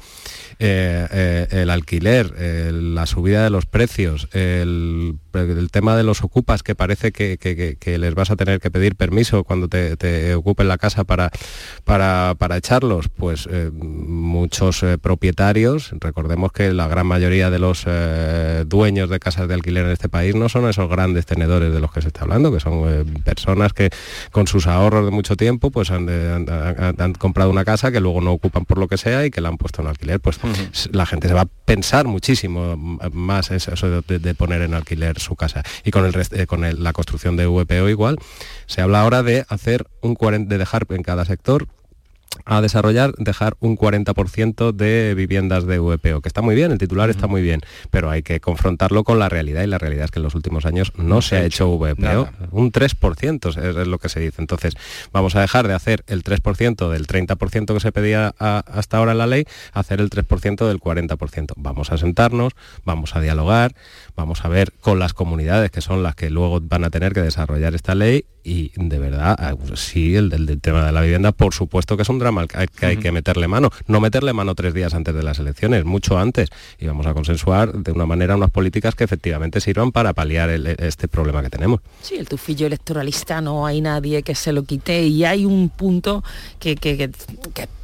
eh, 0.58 1.06
eh, 1.12 1.46
el 1.50 1.70
alquiler, 1.70 2.34
la 2.72 3.06
subida 3.06 3.44
de 3.44 3.50
los 3.50 3.66
precios, 3.66 4.28
el 4.32 5.14
el 5.34 5.70
tema 5.70 5.96
de 5.96 6.02
los 6.02 6.22
ocupas, 6.22 6.62
que 6.62 6.74
parece 6.74 7.12
que, 7.12 7.38
les 7.98 8.14
vas 8.14 8.30
a 8.30 8.36
tener 8.36 8.60
que 8.60 8.70
pedir 8.70 8.96
permiso 8.96 9.44
cuando 9.44 9.68
te, 9.68 10.34
ocupen 10.34 10.68
la 10.68 10.78
casa 10.78 11.04
para, 11.04 11.30
para, 11.84 12.56
echarlos, 12.56 13.08
pues 13.08 13.48
eh, 13.50 13.70
muchos 13.72 14.82
eh, 14.82 14.98
propietarios, 14.98 15.92
recordemos 16.00 16.52
que 16.52 16.72
la 16.72 16.88
gran 16.88 17.06
mayoría 17.06 17.50
de 17.50 17.58
los 17.58 17.84
eh, 17.86 18.64
dueños 18.66 19.08
de 19.08 19.20
casas 19.20 19.48
de 19.48 19.54
alquiler 19.54 19.86
en 19.86 19.92
este 19.92 20.08
país 20.08 20.34
no 20.34 20.48
son 20.48 20.68
esos 20.68 20.88
grandes 20.88 21.26
tenedores 21.26 21.72
de 21.72 21.80
los 21.80 21.92
que 21.92 22.02
se 22.02 22.08
está 22.08 22.22
hablando, 22.22 22.52
que 22.52 22.60
son 22.60 23.04
personas 23.24 23.72
que 23.72 23.90
con 24.32 24.46
sus 24.46 24.66
ahorros 24.66 25.04
de 25.04 25.10
mucho 25.10 25.36
tiempo 25.36 25.70
pues 25.70 25.90
han, 25.90 26.06
comprado 27.18 27.50
una 27.50 27.64
casa 27.64 27.92
que 27.92 28.00
luego 28.00 28.20
no 28.20 28.32
ocupan 28.32 28.64
por 28.64 28.78
lo 28.78 28.88
que 28.88 28.98
sea 28.98 29.24
y 29.24 29.30
que 29.30 29.40
la 29.40 29.48
han 29.48 29.56
puesto 29.56 29.82
en 29.82 29.88
alquiler. 29.88 30.20
Pues 30.20 30.40
la 30.92 31.06
gente 31.06 31.28
se 31.28 31.34
va 31.34 31.42
a 31.42 31.48
pensar 31.64 32.06
muchísimo 32.06 32.76
más 33.12 33.50
eso, 33.50 34.02
de 34.02 34.34
poner 34.34 34.62
en 34.62 34.74
alquiler 34.74 35.19
su 35.20 35.36
casa. 35.36 35.62
Y 35.84 35.90
con, 35.90 36.04
el, 36.04 36.14
eh, 36.32 36.46
con 36.46 36.82
la 36.82 36.92
construcción 36.92 37.36
de 37.36 37.46
VPO 37.46 37.88
igual, 37.88 38.18
se 38.66 38.80
habla 38.80 39.02
ahora 39.02 39.22
de 39.22 39.44
hacer 39.48 39.86
un 40.00 40.14
40, 40.14 40.48
de 40.48 40.58
dejar 40.58 40.86
en 40.90 41.02
cada 41.02 41.24
sector 41.24 41.68
a 42.44 42.60
desarrollar, 42.60 43.12
dejar 43.18 43.56
un 43.60 43.76
40% 43.76 44.72
de 44.72 45.14
viviendas 45.14 45.66
de 45.66 45.78
VPO, 45.78 46.20
que 46.20 46.28
está 46.28 46.42
muy 46.42 46.54
bien, 46.54 46.72
el 46.72 46.78
titular 46.78 47.10
está 47.10 47.26
muy 47.26 47.42
bien, 47.42 47.60
pero 47.90 48.10
hay 48.10 48.22
que 48.22 48.40
confrontarlo 48.40 49.04
con 49.04 49.18
la 49.18 49.28
realidad 49.28 49.62
y 49.62 49.66
la 49.66 49.78
realidad 49.78 50.06
es 50.06 50.10
que 50.10 50.20
en 50.20 50.24
los 50.24 50.34
últimos 50.34 50.64
años 50.66 50.92
no, 50.96 51.22
se, 51.22 51.36
ha 51.36 51.44
hecho, 51.44 51.68
VPO, 51.76 52.28
un 52.52 52.72
3% 52.72 53.80
es, 53.80 53.86
lo 53.86 53.98
que 53.98 54.08
se 54.08 54.20
dice. 54.20 54.40
Entonces, 54.40 54.74
vamos 55.12 55.36
a 55.36 55.40
dejar 55.40 55.68
de 55.68 55.74
hacer 55.74 56.04
el 56.06 56.24
3% 56.24 56.88
del 56.90 57.06
30% 57.06 57.74
que 57.74 57.80
se 57.80 57.92
pedía 57.92 58.34
hasta 58.38 58.98
ahora 58.98 59.12
en 59.12 59.18
la 59.18 59.26
ley, 59.26 59.44
hacer 59.72 60.00
el 60.00 60.10
3% 60.10 60.66
del 60.66 60.78
40%. 60.78 61.52
Vamos 61.56 61.92
a 61.92 61.98
sentarnos, 61.98 62.52
vamos 62.84 63.16
a 63.16 63.20
dialogar, 63.20 63.74
vamos 64.16 64.44
a 64.44 64.48
ver 64.48 64.72
con 64.80 64.98
las 64.98 65.14
comunidades 65.14 65.70
que 65.70 65.80
son 65.80 66.02
las 66.02 66.14
que 66.14 66.30
luego 66.30 66.60
van 66.60 66.84
a 66.84 66.90
tener 66.90 67.12
que 67.12 67.22
desarrollar 67.22 67.74
esta 67.74 67.94
ley 67.94 68.24
y 68.42 68.72
de 68.76 68.98
verdad, 68.98 69.36
ah, 69.38 69.54
sí, 69.74 70.16
el 70.16 70.30
del, 70.30 70.60
tema 70.60 70.86
de 70.86 70.92
la 70.92 71.02
vivienda, 71.02 71.32
por 71.32 71.52
supuesto 71.52 71.96
que 71.96 72.02
es 72.02 72.08
un 72.08 72.18
drama 72.18 72.46
que 72.46 72.58
hay, 72.58 72.66
que 72.68 72.86
hay, 72.86 72.96
que 72.96 73.12
meterle 73.12 73.48
mano. 73.48 73.70
No 73.86 74.00
meterle 74.00 74.32
mano 74.32 74.54
tres 74.54 74.74
días 74.74 74.94
antes 74.94 75.14
de 75.14 75.22
las 75.22 75.38
elecciones, 75.38 75.84
mucho 75.84 76.18
antes. 76.18 76.48
Y 76.78 76.86
vamos 76.86 77.06
a 77.06 77.14
consensuar 77.14 77.72
de 77.72 77.92
una 77.92 78.06
manera 78.06 78.36
unas 78.36 78.50
políticas 78.50 78.94
que 78.94 79.04
efectivamente 79.04 79.60
sirvan 79.60 79.92
para 79.92 80.12
paliar 80.12 80.50
este 80.50 81.08
problema 81.08 81.42
que 81.42 81.50
tenemos. 81.50 81.80
Sí, 82.02 82.16
el 82.16 82.28
tufillo 82.28 82.66
electoralista 82.66 83.40
no 83.40 83.66
hay 83.66 83.80
nadie 83.80 84.22
que 84.22 84.34
se 84.34 84.52
lo 84.52 84.62
quite 84.64 85.02
y 85.06 85.24
hay 85.24 85.44
un 85.44 85.68
punto 85.68 86.24
que, 86.58 86.76
que 86.76 87.10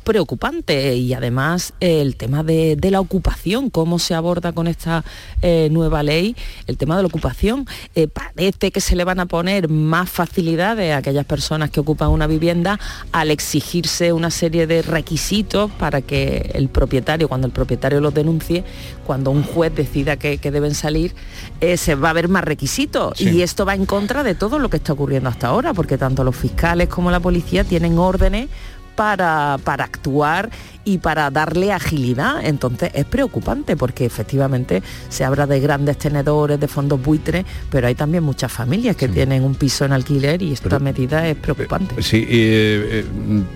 preocupante 0.06 0.94
y 0.94 1.12
además 1.14 1.74
el 1.80 2.14
tema 2.14 2.44
de, 2.44 2.78
la 2.86 3.00
ocupación, 3.00 3.70
cómo 3.70 3.98
se 3.98 4.14
aborda 4.14 4.52
con 4.52 4.68
esta 4.68 5.04
eh, 5.42 5.68
nueva 5.72 6.04
ley, 6.04 6.36
el 6.68 6.76
tema 6.76 6.96
de 6.96 7.02
la 7.02 7.08
ocupación, 7.08 7.66
eh, 7.96 8.06
parece 8.06 8.70
que 8.70 8.80
se 8.80 8.94
le 8.94 9.02
van 9.02 9.18
a 9.18 9.26
poner 9.26 9.68
más 9.68 10.08
facilidades 10.08 10.94
a 10.94 10.98
aquellas 10.98 11.26
personas 11.26 11.70
que 11.70 11.80
ocupan 11.80 12.10
una 12.10 12.28
vivienda 12.28 12.78
al 13.10 13.32
exigirse 13.32 14.12
una 14.12 14.30
serie 14.30 14.68
de 14.68 14.82
requisitos 14.82 15.72
para 15.72 16.00
que 16.00 16.52
el 16.54 16.68
propietario, 16.68 17.28
cuando 17.28 17.48
el 17.48 17.52
propietario 17.52 18.00
los 18.00 18.14
denuncie, 18.14 18.62
cuando 19.04 19.32
un 19.32 19.42
juez 19.42 19.74
decida 19.74 20.16
que, 20.16 20.38
deben 20.38 20.74
salir, 20.74 21.16
eh, 21.60 21.76
se 21.76 21.96
va 21.96 22.10
a 22.10 22.12
ver 22.12 22.28
más 22.28 22.44
requisitos. 22.44 23.20
Y 23.20 23.42
esto 23.42 23.66
va 23.66 23.74
en 23.74 23.86
contra 23.86 24.22
de 24.22 24.36
todo 24.36 24.60
lo 24.60 24.70
que 24.70 24.76
está 24.76 24.92
ocurriendo 24.92 25.28
hasta 25.28 25.48
ahora, 25.48 25.74
porque 25.74 25.98
tanto 25.98 26.22
los 26.22 26.36
fiscales 26.36 26.88
como 26.88 27.10
la 27.10 27.18
policía 27.18 27.64
tienen 27.64 27.98
órdenes 27.98 28.48
para, 28.96 29.58
para 29.62 29.84
actuar 29.84 30.50
y 30.84 30.98
para 30.98 31.30
darle 31.30 31.72
agilidad. 31.72 32.44
Entonces 32.44 32.90
es 32.94 33.04
preocupante 33.04 33.76
porque 33.76 34.04
efectivamente 34.04 34.82
se 35.08 35.24
habla 35.24 35.46
de 35.46 35.60
grandes 35.60 35.98
tenedores, 35.98 36.58
de 36.58 36.68
fondos 36.68 37.02
buitres, 37.02 37.44
pero 37.70 37.86
hay 37.86 37.94
también 37.94 38.24
muchas 38.24 38.50
familias 38.50 38.96
que 38.96 39.08
tienen 39.08 39.44
un 39.44 39.54
piso 39.54 39.84
en 39.84 39.92
alquiler 39.92 40.42
y 40.42 40.52
esta 40.52 40.78
medida 40.78 41.28
es 41.28 41.36
preocupante. 41.36 42.02
Sí, 42.02 42.18
eh, 42.18 42.26
eh, 42.30 43.04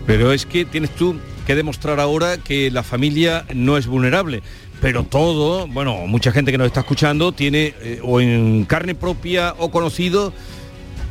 pero 0.07 0.33
es 0.33 0.45
que 0.45 0.65
tienes 0.65 0.91
tú 0.91 1.17
que 1.47 1.55
demostrar 1.55 1.99
ahora 2.01 2.39
que 2.39 2.71
la 2.71 2.83
familia 2.83 3.45
no 3.55 3.77
es 3.77 3.87
vulnerable. 3.87 4.43
Pero 4.81 5.05
todo, 5.05 5.67
bueno, 5.67 6.07
mucha 6.07 6.33
gente 6.33 6.53
que 6.53 6.59
nos 6.59 6.67
está 6.67 6.81
escuchando 6.81 7.33
tiene 7.33 7.75
eh, 7.81 8.01
o 8.03 8.21
en 8.21 8.65
carne 8.65 8.95
propia 8.95 9.55
o 9.59 9.71
conocido 9.71 10.33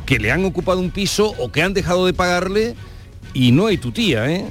que 0.06 0.18
le 0.18 0.32
han 0.32 0.44
ocupado 0.44 0.80
un 0.80 0.90
piso 0.90 1.34
o 1.38 1.52
que 1.52 1.62
han 1.62 1.72
dejado 1.72 2.04
de 2.04 2.12
pagarle 2.12 2.74
y 3.34 3.52
no 3.52 3.66
hay 3.66 3.78
tu 3.78 3.92
tía, 3.92 4.30
¿eh? 4.30 4.46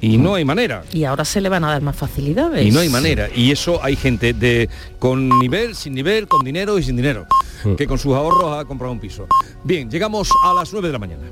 Y 0.00 0.16
no 0.16 0.34
hay 0.34 0.44
manera. 0.44 0.84
Y 0.92 1.04
ahora 1.04 1.24
se 1.24 1.40
le 1.40 1.48
van 1.48 1.64
a 1.64 1.70
dar 1.70 1.82
más 1.82 1.96
facilidades. 1.96 2.64
Y 2.64 2.70
no 2.70 2.80
hay 2.80 2.88
manera. 2.88 3.28
Y 3.34 3.50
eso 3.50 3.82
hay 3.82 3.96
gente 3.96 4.32
de 4.32 4.68
con 4.98 5.28
nivel, 5.40 5.74
sin 5.74 5.94
nivel, 5.94 6.28
con 6.28 6.44
dinero 6.44 6.78
y 6.78 6.84
sin 6.84 6.94
dinero, 6.94 7.26
que 7.76 7.86
con 7.86 7.98
sus 7.98 8.14
ahorros 8.14 8.58
ha 8.58 8.64
comprado 8.64 8.92
un 8.92 9.00
piso. 9.00 9.26
Bien, 9.64 9.90
llegamos 9.90 10.30
a 10.44 10.54
las 10.54 10.72
9 10.72 10.86
de 10.88 10.92
la 10.92 10.98
mañana. 10.98 11.22